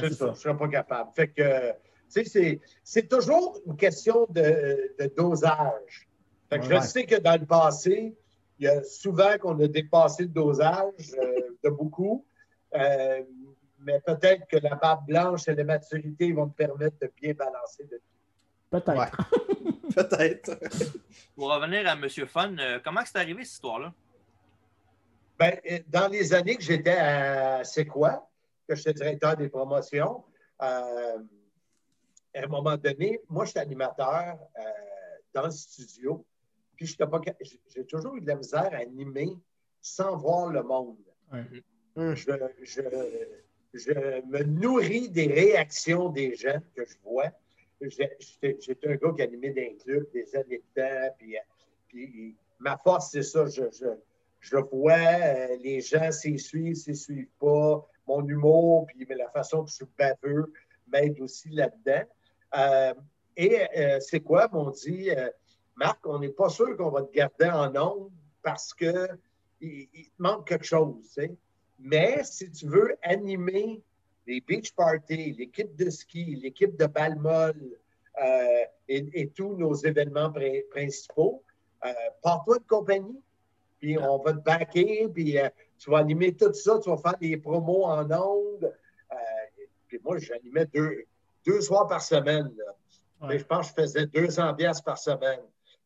c'est 0.00 0.12
ça, 0.12 0.26
je 0.26 0.30
ne 0.30 0.34
serais 0.36 0.56
pas 0.56 0.68
capable. 0.68 1.10
Fait 1.14 1.28
que, 1.28 1.72
c'est 2.08 3.08
toujours 3.08 3.60
une 3.66 3.76
question 3.76 4.26
de, 4.30 4.94
de 4.98 5.12
dosage. 5.16 6.08
Fait 6.48 6.60
que 6.60 6.64
je 6.64 6.80
sais 6.80 7.04
que 7.04 7.16
dans 7.16 7.38
le 7.38 7.46
passé, 7.46 8.16
il 8.58 8.64
y 8.64 8.68
a 8.68 8.82
souvent 8.82 9.36
qu'on 9.38 9.58
a 9.60 9.68
dépassé 9.68 10.24
le 10.24 10.30
dosage 10.30 11.14
euh, 11.18 11.56
de 11.62 11.70
beaucoup. 11.70 12.24
Euh, 12.74 13.22
mais 13.80 14.00
peut-être 14.00 14.46
que 14.48 14.56
la 14.56 14.74
barbe 14.74 15.06
blanche 15.06 15.46
et 15.48 15.54
la 15.54 15.64
maturité 15.64 16.32
vont 16.32 16.46
me 16.46 16.52
permettre 16.52 16.96
de 17.00 17.10
bien 17.20 17.32
balancer 17.34 17.86
le 17.90 17.98
tout. 17.98 18.04
Peut-être. 18.70 19.16
peut-être. 19.94 20.58
Pour 21.36 21.54
revenir 21.54 21.88
à 21.88 21.92
M. 21.92 22.08
Fun, 22.26 22.58
euh, 22.58 22.80
comment 22.82 23.00
c'est 23.04 23.18
arrivé 23.18 23.44
cette 23.44 23.54
histoire-là? 23.54 23.92
Ben, 25.38 25.56
dans 25.86 26.08
les 26.08 26.34
années 26.34 26.56
que 26.56 26.64
j'étais 26.64 26.96
à 26.96 27.62
C'est 27.62 27.86
quoi, 27.86 28.28
que 28.68 28.74
j'étais 28.74 28.94
directeur 28.94 29.36
des 29.36 29.48
promotions, 29.48 30.24
à 32.34 32.44
un 32.44 32.46
moment 32.46 32.76
donné, 32.76 33.20
moi, 33.28 33.44
je 33.44 33.50
suis 33.50 33.60
animateur 33.60 34.38
dans 35.34 35.44
le 35.44 35.50
studio. 35.50 36.24
Puis 36.76 36.96
j'ai 37.66 37.84
toujours 37.86 38.16
eu 38.16 38.20
de 38.20 38.26
la 38.26 38.36
misère 38.36 38.70
à 38.72 38.76
animer 38.76 39.36
sans 39.80 40.16
voir 40.16 40.50
le 40.50 40.62
monde. 40.62 40.96
Mm. 41.32 42.14
Je, 42.14 42.32
je, 43.74 44.20
me 44.26 44.42
nourris 44.44 45.10
des 45.10 45.26
réactions 45.26 46.10
des 46.10 46.34
gens 46.34 46.60
que 46.74 46.84
je 46.84 46.94
vois. 47.02 47.32
J'étais 47.80 48.88
un 48.88 48.94
gars 48.96 49.12
qui 49.16 49.22
animait 49.22 49.50
dans 49.50 49.82
club 49.82 50.10
des 50.12 50.36
années 50.36 50.62
de 50.76 50.80
temps. 50.80 51.16
Puis, 51.88 52.36
ma 52.60 52.76
force, 52.78 53.10
c'est 53.10 53.22
ça. 53.22 53.46
Je, 53.46 53.62
je, 54.40 54.56
vois 54.56 54.92
euh, 54.92 55.56
les 55.60 55.80
gens 55.80 56.12
s'y 56.12 56.38
suivent, 56.38 56.76
s'y 56.76 56.94
suivent 56.94 57.30
pas. 57.40 57.84
Mon 58.06 58.26
humour, 58.26 58.86
puis 58.86 59.04
mais 59.06 59.16
la 59.16 59.28
façon 59.28 59.64
que 59.64 59.70
je 59.70 59.76
suis 59.76 59.86
baveux 59.98 60.52
m'aide 60.86 61.20
aussi 61.20 61.50
là-dedans. 61.50 62.04
Euh, 62.56 62.94
et 63.36 63.66
euh, 63.76 64.00
c'est 64.00 64.20
quoi, 64.20 64.48
m'ont 64.52 64.70
dit, 64.70 65.10
Marc, 65.76 66.06
on 66.06 66.18
n'est 66.18 66.30
pas 66.30 66.48
sûr 66.48 66.76
qu'on 66.76 66.90
va 66.90 67.02
te 67.02 67.12
garder 67.12 67.50
en 67.50 67.74
ondes 67.76 68.10
parce 68.42 68.74
qu'il 68.74 69.08
il 69.60 69.86
te 69.86 70.22
manque 70.22 70.48
quelque 70.48 70.64
chose. 70.64 71.18
Mais 71.78 72.24
si 72.24 72.50
tu 72.50 72.66
veux 72.66 72.96
animer 73.02 73.80
les 74.26 74.40
beach 74.40 74.72
parties, 74.72 75.32
l'équipe 75.32 75.74
de 75.76 75.88
ski, 75.90 76.36
l'équipe 76.36 76.76
de 76.76 76.86
balle 76.86 77.18
euh, 78.22 78.64
et, 78.88 79.28
tous 79.28 79.56
nos 79.56 79.74
événements 79.74 80.32
principaux, 80.70 81.42
euh, 81.84 81.92
pars-toi 82.22 82.58
de 82.58 82.64
compagnie, 82.64 83.22
puis 83.78 83.96
on 83.98 84.18
va 84.18 84.32
te 84.32 84.38
backer, 84.38 85.08
puis 85.08 85.38
euh, 85.38 85.48
tu 85.78 85.90
vas 85.90 85.98
animer 85.98 86.34
tout 86.34 86.52
ça, 86.52 86.78
tu 86.78 86.90
vas 86.90 86.96
faire 86.96 87.16
des 87.18 87.36
promos 87.36 87.84
en 87.84 88.10
ondes. 88.10 88.74
Euh, 89.12 89.16
puis 89.86 89.98
moi, 90.04 90.18
j'animais 90.18 90.66
deux, 90.66 91.04
deux 91.46 91.60
soirs 91.60 91.86
par 91.86 92.02
semaine. 92.02 92.50
Mais 93.22 93.38
je 93.38 93.44
pense 93.44 93.72
que 93.72 93.82
je 93.82 93.86
faisais 93.86 94.06
200 94.06 94.54
pièces 94.54 94.80
par 94.80 94.98
semaine. 94.98 95.40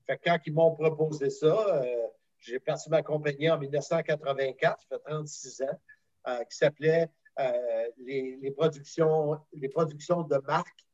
Fait 0.07 0.19
quand 0.23 0.39
ils 0.47 0.53
m'ont 0.53 0.75
proposé 0.75 1.31
ça, 1.31 1.47
euh, 1.47 2.07
j'ai 2.41 2.59
parti 2.59 2.91
ma 2.91 3.03
compagnie 3.03 3.49
en 3.51 3.59
1984, 3.59 4.81
ça 4.81 4.87
fait 4.89 5.03
36 5.05 5.63
ans, 5.63 5.81
euh, 6.29 6.45
qui 6.45 6.57
s'appelait 6.57 7.09
euh, 7.39 7.89
les, 7.99 8.51
productions, 8.51 9.39
les 9.55 9.69
productions 9.69 10.23
de 10.23 10.37
marque, 10.39 10.85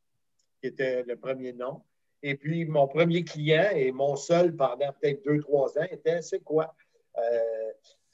qui 0.61 0.69
était 0.69 1.03
le 1.05 1.17
premier 1.17 1.53
nom. 1.53 1.83
Et 2.23 2.37
puis, 2.37 2.65
mon 2.67 2.87
premier 2.87 3.25
client 3.25 3.71
et 3.75 3.93
mon 3.93 4.17
seul 4.17 4.55
pendant 4.55 4.93
peut-être 4.93 5.25
deux, 5.25 5.41
trois 5.41 5.77
ans 5.79 5.87
était, 5.91 6.21
c'est 6.23 6.41
quoi? 6.41 6.75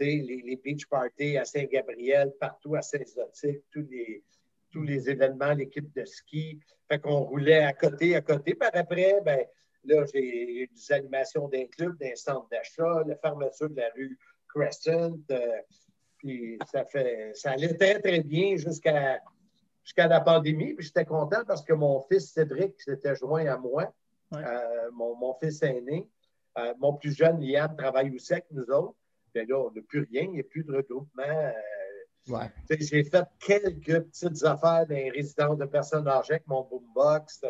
Les, 0.00 0.42
les, 0.44 0.56
beach 0.56 0.86
parties 0.86 1.38
à 1.38 1.44
Saint-Gabriel, 1.44 2.34
partout 2.38 2.74
à 2.74 2.82
Saint-Zotique, 2.82 3.62
tous 3.70 3.86
les, 3.90 4.22
tous 4.74 4.82
les 4.82 5.08
événements, 5.08 5.54
l'équipe 5.54 5.90
de 5.94 6.04
ski. 6.04 6.60
Fait 6.90 6.98
qu'on 6.98 7.20
roulait 7.20 7.62
à 7.62 7.72
côté, 7.72 8.14
à 8.16 8.20
côté. 8.20 8.54
Par 8.54 8.70
après, 8.74 9.20
ben, 9.24 9.46
Là, 9.86 10.04
j'ai 10.12 10.62
eu 10.62 10.66
des 10.66 10.92
animations 10.92 11.48
d'un 11.48 11.66
club, 11.66 11.96
d'un 11.98 12.14
centre 12.14 12.48
d'achat, 12.50 13.02
la 13.06 13.16
fermeture 13.16 13.68
de 13.68 13.76
la 13.76 13.90
rue 13.94 14.18
Crescent. 14.48 15.18
Euh, 15.30 15.60
puis 16.16 16.58
ça, 16.70 16.84
fait, 16.86 17.32
ça 17.34 17.52
allait 17.52 17.74
très, 17.74 18.00
très 18.00 18.22
bien 18.22 18.56
jusqu'à 18.56 19.20
jusqu'à 19.82 20.06
la 20.08 20.20
pandémie. 20.20 20.74
Puis 20.74 20.86
j'étais 20.86 21.04
content 21.04 21.44
parce 21.46 21.62
que 21.62 21.74
mon 21.74 22.00
fils 22.00 22.32
Cédric 22.32 22.80
s'était 22.80 23.14
joint 23.14 23.46
à 23.46 23.58
moi, 23.58 23.92
euh, 24.32 24.90
mon, 24.92 25.34
fils 25.34 25.62
aîné. 25.62 26.08
Euh, 26.56 26.72
mon 26.78 26.94
plus 26.94 27.14
jeune, 27.14 27.40
Liam, 27.40 27.76
travaille 27.76 28.14
aussi 28.14 28.32
avec 28.32 28.46
nous 28.52 28.64
autres. 28.70 28.96
Mais 29.34 29.44
là, 29.44 29.58
on 29.58 29.70
n'a 29.70 29.82
plus 29.82 30.06
rien, 30.10 30.22
il 30.22 30.30
n'y 30.30 30.40
a 30.40 30.44
plus 30.44 30.64
de 30.64 30.74
regroupement. 30.74 31.52
J'ai 32.26 33.04
fait 33.04 33.24
quelques 33.38 34.00
petites 34.04 34.44
affaires 34.44 34.86
dans 34.86 34.94
les 34.94 35.10
résidences 35.10 35.58
de 35.58 35.66
personnes 35.66 36.08
âgées 36.08 36.34
avec 36.34 36.46
mon 36.46 36.62
boombox. 36.62 37.44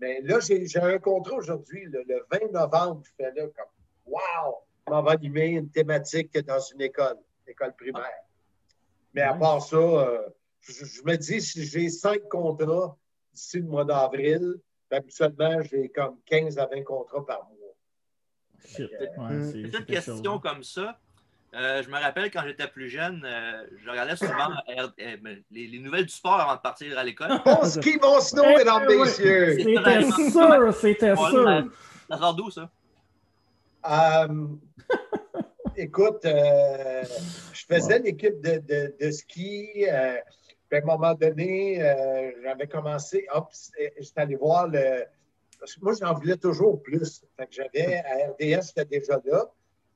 Mais 0.00 0.20
là, 0.22 0.40
j'ai 0.40 0.66
un 0.80 0.98
contrat 0.98 1.36
aujourd'hui, 1.36 1.84
le, 1.86 2.26
20 2.30 2.52
novembre, 2.52 3.02
je 3.04 3.10
fais 3.16 3.32
là 3.32 3.46
comme 3.46 3.66
Wow! 4.04 4.64
On 4.88 5.02
va 5.02 5.12
animer 5.12 5.50
une 5.50 5.70
thématique 5.70 6.36
dans 6.44 6.58
une 6.58 6.80
école, 6.80 7.18
école 7.46 7.74
primaire. 7.76 8.24
Mais 9.14 9.22
à 9.22 9.34
part 9.34 9.62
ça, 9.62 9.76
euh, 9.76 10.28
je, 10.60 11.02
me 11.04 11.16
dis, 11.16 11.40
si 11.40 11.64
j'ai 11.64 11.88
cinq 11.88 12.28
contrats 12.28 12.96
d'ici 13.32 13.58
le 13.58 13.66
mois 13.66 13.84
d'avril, 13.84 14.56
habituellement, 14.90 15.62
j'ai 15.62 15.88
comme 15.90 16.18
15 16.26 16.58
à 16.58 16.66
20 16.66 16.82
contrats 16.82 17.24
par 17.24 17.44
mois. 17.44 17.74
C'est 18.64 18.88
une 19.60 19.84
question 19.84 20.38
comme 20.40 20.64
ça. 20.64 20.98
Euh, 21.54 21.82
je 21.82 21.90
me 21.90 21.98
rappelle 21.98 22.30
quand 22.30 22.42
j'étais 22.46 22.66
plus 22.66 22.88
jeune, 22.88 23.22
euh, 23.26 23.66
je 23.76 23.90
regardais 23.90 24.16
souvent 24.16 24.48
euh, 24.70 24.88
les, 25.50 25.78
nouvelles 25.80 26.06
du 26.06 26.12
sport 26.12 26.40
avant 26.40 26.54
de 26.54 26.60
partir 26.60 26.98
à 26.98 27.04
l'école. 27.04 27.28
Bon 27.44 27.62
ski, 27.64 27.98
bon 27.98 28.20
snow, 28.20 28.42
mesdames, 28.56 28.86
messieurs! 28.86 29.58
C'était 29.58 30.02
sûr, 30.30 30.74
c'était 30.74 31.14
sûr. 31.14 31.70
Ça 32.08 32.16
sort 32.16 32.34
d'où, 32.34 32.50
ça? 32.50 32.70
écoute, 35.76 36.22
je 36.24 37.64
faisais 37.68 37.98
l'équipe 37.98 38.40
de, 38.40 38.58
de, 38.58 38.94
de, 38.98 39.10
ski. 39.10 39.86
à 39.90 40.22
un 40.72 40.80
moment 40.80 41.12
donné, 41.12 41.80
j'avais 42.42 42.66
commencé, 42.66 43.26
hop, 43.30 43.48
j'étais 44.00 44.20
allé 44.22 44.36
voir 44.36 44.68
le. 44.68 45.04
Parce 45.60 45.74
que 45.74 45.80
moi, 45.82 45.92
j'en 46.00 46.14
voulais 46.14 46.38
toujours 46.38 46.82
plus. 46.82 47.22
Fait 47.36 47.46
que 47.46 47.52
j'avais, 47.52 47.96
à 47.96 48.30
RDS, 48.30 48.68
j'étais 48.68 48.84
déjà 48.86 49.20
là. 49.24 49.52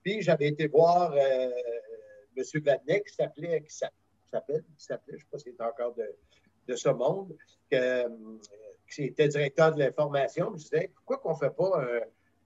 Puis 0.07 0.23
j'avais 0.23 0.47
été 0.47 0.69
voir 0.69 1.13
euh, 1.15 1.51
M. 2.37 2.45
Vadnet, 2.63 3.03
qui 3.03 3.13
s'appelait, 3.13 3.61
qui 3.63 3.77
s'appelle, 3.77 4.63
qui 4.79 4.85
s'appelait, 4.85 5.15
je 5.15 5.15
ne 5.15 5.19
sais 5.19 5.27
pas 5.33 5.39
s'il 5.41 5.53
est 5.53 5.61
encore 5.61 5.97
de, 5.97 6.77
ce 6.77 6.89
monde, 6.91 7.37
euh, 7.73 8.09
qui 8.89 9.03
était 9.03 9.27
directeur 9.27 9.75
de 9.75 9.81
l'information. 9.81 10.53
Je 10.53 10.63
disais, 10.63 10.93
pourquoi 10.95 11.17
qu'on 11.17 11.33
ne 11.33 11.39
fait 11.39 11.51
pas 11.51 11.89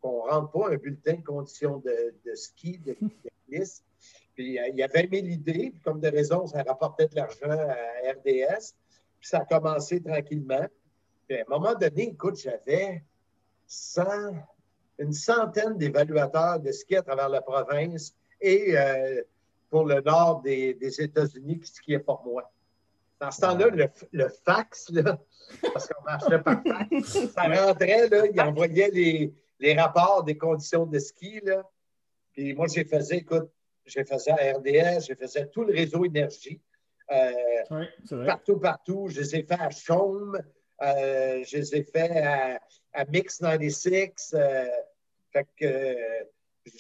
qu'on 0.00 0.24
ne 0.24 0.30
rentre 0.30 0.52
pas 0.52 0.70
un 0.70 0.76
bulletin 0.76 1.16
de 1.16 1.22
conditions 1.22 1.82
de, 1.84 2.34
ski, 2.34 2.78
de, 2.78 2.96
de 3.02 3.64
Puis 4.34 4.58
euh, 4.58 4.68
il 4.72 4.82
avait 4.82 5.06
mis 5.08 5.20
l'idée, 5.20 5.70
puis 5.70 5.82
comme 5.84 6.00
de 6.00 6.08
raison, 6.08 6.46
ça 6.46 6.62
rapportait 6.62 7.08
de 7.08 7.16
l'argent 7.16 7.50
à 7.50 8.11
RDS. 8.11 8.72
Puis 9.20 9.28
ça 9.28 9.40
a 9.40 9.44
commencé 9.44 10.02
tranquillement. 10.02 10.66
Puis 11.28 11.36
à 11.36 11.42
un 11.42 11.58
moment 11.58 11.74
donné, 11.74 12.08
écoute, 12.08 12.36
j'avais 12.36 13.04
100, 13.66 14.02
une 15.01 15.12
centaine 15.12 15.76
d'évaluateurs 15.78 16.61
de 16.61 16.70
ski 16.70 16.96
à 16.96 17.03
travers 17.03 17.28
la 17.28 17.40
province 17.40 18.14
et 18.40 18.78
euh, 18.78 19.22
pour 19.70 19.86
le 19.86 20.01
nord 20.03 20.42
des, 20.42 20.76
États-Unis 20.80 21.59
qui 21.59 21.70
skiaient 21.70 21.98
pour 21.98 22.22
moi. 22.24 22.51
Dans 23.18 23.30
ce 23.30 23.40
temps-là, 23.40 23.88
le, 24.12 24.28
fax, 24.44 24.90
parce 25.72 25.88
qu'on 25.88 26.05
marchait 26.05 26.38
par 26.38 26.62
fax, 26.62 27.28
ça 27.34 27.42
rentrait, 27.42 28.09
là, 28.09 28.26
il 28.26 28.40
envoyait 28.40 28.90
les, 28.90 29.32
les, 29.59 29.74
rapports 29.74 30.22
des 30.22 30.36
conditions 30.36 30.86
de 30.86 30.98
ski. 30.98 31.40
Là. 31.44 31.62
Puis 32.32 32.55
moi, 32.55 32.66
j'ai 32.66 32.84
fait, 32.84 33.03
écoute, 33.12 33.51
j'ai 33.86 34.05
fait 34.05 34.18
ça 34.18 34.34
à 34.34 34.59
RDS, 34.59 35.07
j'ai 35.07 35.14
fait 35.14 35.51
tout 35.51 35.64
le 35.64 35.72
réseau 35.72 36.05
énergie. 36.05 36.61
Euh, 37.11 37.74
partout, 38.26 38.59
partout. 38.59 39.09
Je 39.09 39.20
les 39.20 39.36
ai 39.36 39.42
fait 39.42 39.61
à 39.61 39.70
Chaume, 39.70 40.40
euh, 40.82 41.42
je 41.44 41.57
les 41.57 41.76
ai 41.76 41.82
fait 41.82 42.22
à, 42.22 42.61
à 42.92 43.05
Mix 43.07 43.38
96. 43.38 44.34
Euh, 44.34 44.66
fait 45.33 45.47
que 45.59 45.66
je, 46.66 46.72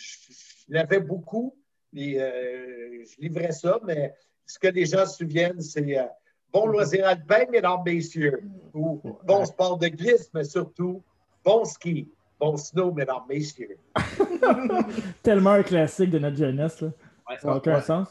l'avais 0.68 1.00
beaucoup. 1.00 1.54
Et, 1.96 2.20
euh, 2.20 3.04
je 3.04 3.20
livrais 3.20 3.52
ça, 3.52 3.80
mais 3.84 4.14
ce 4.46 4.58
que 4.58 4.68
les 4.68 4.86
gens 4.86 5.06
se 5.06 5.16
souviennent, 5.18 5.60
c'est 5.60 5.98
euh, 5.98 6.04
bon 6.52 6.66
loisir 6.66 7.06
alpin, 7.06 7.46
mesdames, 7.50 7.80
messieurs, 7.84 8.42
ou 8.74 9.00
bon 9.24 9.44
sport 9.44 9.78
de 9.78 9.88
glisse, 9.88 10.30
mais 10.34 10.44
surtout 10.44 11.02
bon 11.44 11.64
ski, 11.64 12.08
bon 12.38 12.56
snow, 12.56 12.92
mesdames, 12.92 13.22
messieurs. 13.28 13.76
Tellement 15.22 15.50
un 15.50 15.62
classique 15.62 16.10
de 16.10 16.18
notre 16.18 16.36
jeunesse. 16.36 16.80
Là. 16.80 16.88
Ouais, 17.28 17.36
Ça 17.38 17.48
n'a 17.48 17.56
aucun 17.56 17.76
Ouais. 17.76 17.80
sens. 17.82 18.08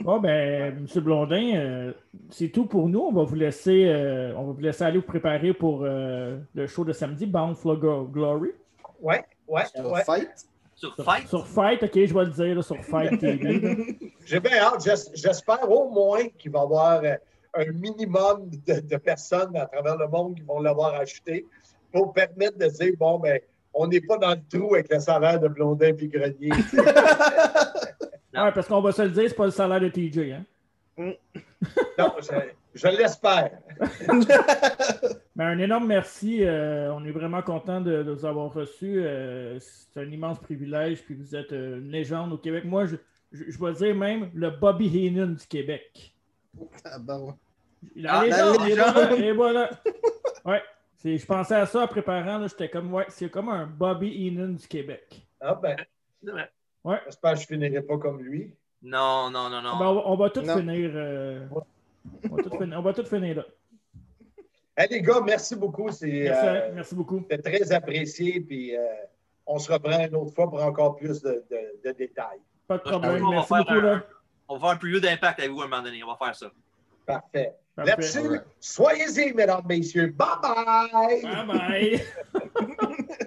Bon, 0.00 0.18
ben, 0.20 0.74
M. 0.78 1.02
Blondin, 1.02 1.54
euh, 1.56 1.92
c'est 2.30 2.48
tout 2.48 2.64
pour 2.64 2.88
nous. 2.88 3.00
On 3.00 3.12
va 3.12 3.24
vous 3.24 3.34
laisser, 3.34 3.84
euh, 3.86 4.32
on 4.36 4.46
va 4.46 4.52
vous 4.52 4.60
laisser 4.60 4.84
aller 4.84 4.98
vous 4.98 5.04
préparer 5.04 5.52
pour 5.52 5.82
euh, 5.84 6.38
le 6.54 6.66
show 6.66 6.82
de 6.84 6.92
samedi, 6.94 7.26
Bound 7.26 7.56
for 7.56 7.76
Glo- 7.76 8.06
Glory. 8.10 8.50
Ouais, 9.00 9.22
ouais, 9.48 9.64
Sur 9.74 9.90
ouais. 9.92 10.04
Fight? 10.04 10.30
Sur 10.74 10.94
Fight, 10.96 11.26
sur 11.28 11.46
Fight, 11.46 11.82
ok, 11.82 11.92
je 11.94 12.12
vais 12.14 12.24
le 12.26 12.30
dire, 12.30 12.54
là, 12.56 12.62
sur 12.62 12.76
Fight 12.84 13.18
TV. 13.18 13.96
J'ai 14.26 14.40
bien 14.40 14.58
hâte. 14.58 14.84
J'es- 14.84 15.10
J'espère 15.14 15.70
au 15.70 15.88
moins 15.90 16.28
qu'il 16.38 16.50
va 16.50 16.58
y 16.58 16.62
avoir 16.62 17.00
euh, 17.02 17.14
un 17.54 17.72
minimum 17.72 18.50
de, 18.66 18.80
de 18.80 18.96
personnes 18.98 19.56
à 19.56 19.64
travers 19.66 19.96
le 19.96 20.06
monde 20.08 20.34
qui 20.36 20.42
vont 20.42 20.60
l'avoir 20.60 20.94
acheté 20.94 21.46
pour 21.92 22.12
permettre 22.12 22.58
de 22.58 22.66
dire 22.66 22.92
bon, 22.98 23.18
ben, 23.18 23.40
on 23.72 23.86
n'est 23.86 24.02
pas 24.02 24.18
dans 24.18 24.30
le 24.32 24.40
trou 24.58 24.74
avec 24.74 24.92
le 24.92 25.00
salaire 25.00 25.40
de 25.40 25.48
Blondin 25.48 25.92
puis 25.94 26.08
Grenier. 26.08 26.50
Ouais, 28.34 28.52
parce 28.52 28.68
qu'on 28.68 28.82
va 28.82 28.92
se 28.92 29.00
le 29.00 29.08
dire, 29.08 29.24
c'est 29.30 29.34
pas 29.34 29.46
le 29.46 29.50
salaire 29.50 29.80
de 29.80 29.88
TJ. 29.88 30.18
Hein? 30.98 31.12
non, 31.98 32.12
je, 32.20 32.34
je 32.74 32.88
l'espère. 32.88 33.50
Ben, 35.36 35.46
un 35.48 35.58
énorme 35.58 35.86
merci. 35.86 36.42
euh, 36.44 36.92
on 36.94 37.04
est 37.04 37.10
vraiment 37.10 37.42
content 37.42 37.80
de, 37.80 38.02
de 38.02 38.10
vous 38.10 38.24
avoir 38.24 38.52
reçu. 38.52 39.02
Euh, 39.04 39.58
c'est 39.60 40.00
un 40.00 40.10
immense 40.10 40.38
privilège. 40.40 41.02
Puis 41.04 41.14
vous 41.14 41.36
êtes 41.36 41.52
euh, 41.52 41.78
une 41.78 41.90
légende 41.90 42.32
au 42.32 42.38
Québec. 42.38 42.64
Moi, 42.64 42.86
je, 42.86 42.96
je, 43.32 43.44
je 43.50 43.58
vais 43.62 43.72
dire 43.74 43.94
même 43.94 44.30
le 44.34 44.48
Bobby 44.50 44.86
Heenan 44.88 45.34
du 45.34 45.46
Québec. 45.46 46.14
Ah, 46.84 46.98
ben 46.98 47.18
ouais. 47.20 47.32
La 47.96 48.20
Ah, 48.20 48.24
légende, 48.24 48.56
la 48.60 48.64
et 48.66 48.68
légende. 48.70 48.92
voilà, 48.94 49.16
et 49.16 49.32
voilà. 49.32 49.70
Ouais. 50.46 50.62
C'est- 50.96 51.18
Je 51.18 51.26
pensais 51.26 51.54
à 51.56 51.66
ça 51.66 51.82
en 51.82 51.86
préparant. 51.86 52.38
là, 52.38 52.46
J'étais 52.46 52.70
comme, 52.70 52.92
ouais, 52.94 53.04
c'est 53.08 53.28
comme 53.30 53.48
un 53.50 53.66
Bobby 53.66 54.08
Heenan 54.26 54.54
du 54.54 54.66
Québec. 54.66 55.26
Ah 55.40 55.54
ben, 55.54 55.76
vrai. 56.22 56.50
j'espère 57.04 57.34
que 57.34 57.40
je 57.40 57.46
finirai 57.46 57.82
pas 57.82 57.98
comme 57.98 58.22
lui. 58.22 58.54
Non, 58.82 59.28
non, 59.30 59.50
non, 59.50 59.60
non. 59.60 59.76
Ben, 59.78 59.84
on, 59.86 59.94
va, 59.96 60.02
on 60.06 60.16
va 60.16 60.30
tout 60.30 60.40
Non. 60.42 60.56
finir. 60.56 60.90
euh, 60.94 61.46
on, 62.30 62.36
va 62.36 62.42
tout 62.42 62.50
finir 62.56 62.78
on 62.78 62.82
va 62.82 62.92
tout 62.94 63.04
finir 63.04 63.36
là. 63.36 63.44
Hey, 64.76 64.88
les 64.90 65.00
gars, 65.02 65.20
merci 65.24 65.56
beaucoup. 65.56 65.90
C'est 65.90 66.06
Merci, 66.06 66.46
euh, 66.46 66.70
merci 66.74 66.94
beaucoup. 66.94 67.24
c'était 67.30 67.38
très 67.58 67.72
apprécié. 67.72 68.40
Puis 68.40 68.76
euh, 68.76 68.80
on 69.46 69.58
se 69.58 69.72
reprend 69.72 69.98
une 70.04 70.14
autre 70.14 70.34
fois 70.34 70.48
pour 70.50 70.62
encore 70.62 70.96
plus 70.96 71.22
de, 71.22 71.44
de- 71.50 71.88
de 71.88 71.92
détails. 71.96 72.40
Pas 72.68 72.76
de 72.78 72.82
On 72.86 72.90
va 72.90 72.98
problème. 72.98 73.24
Merci 73.30 73.48
faire 73.48 73.58
beaucoup. 73.64 73.72
un- 73.72 73.82
Là. 73.82 74.02
On 74.48 74.54
va 74.56 74.60
faire 74.60 74.68
un 74.70 74.76
preview 74.76 75.00
d'impact 75.00 75.38
avec 75.40 75.50
vous 75.50 75.62
à 75.62 75.64
un 75.64 75.68
moment 75.68 75.82
donné. 75.82 76.02
On 76.04 76.08
va 76.08 76.16
faire 76.24 76.34
ça. 76.36 76.50
Parfait. 77.06 77.54
Parfait. 77.74 77.90
Là-dessus, 77.90 78.40
soyez-y, 78.60 79.32
mesdames, 79.34 79.62
messieurs. 79.68 80.08
Bye 80.16 80.28
bye! 80.42 81.22
Bye 81.22 81.46
bye. 81.46 82.02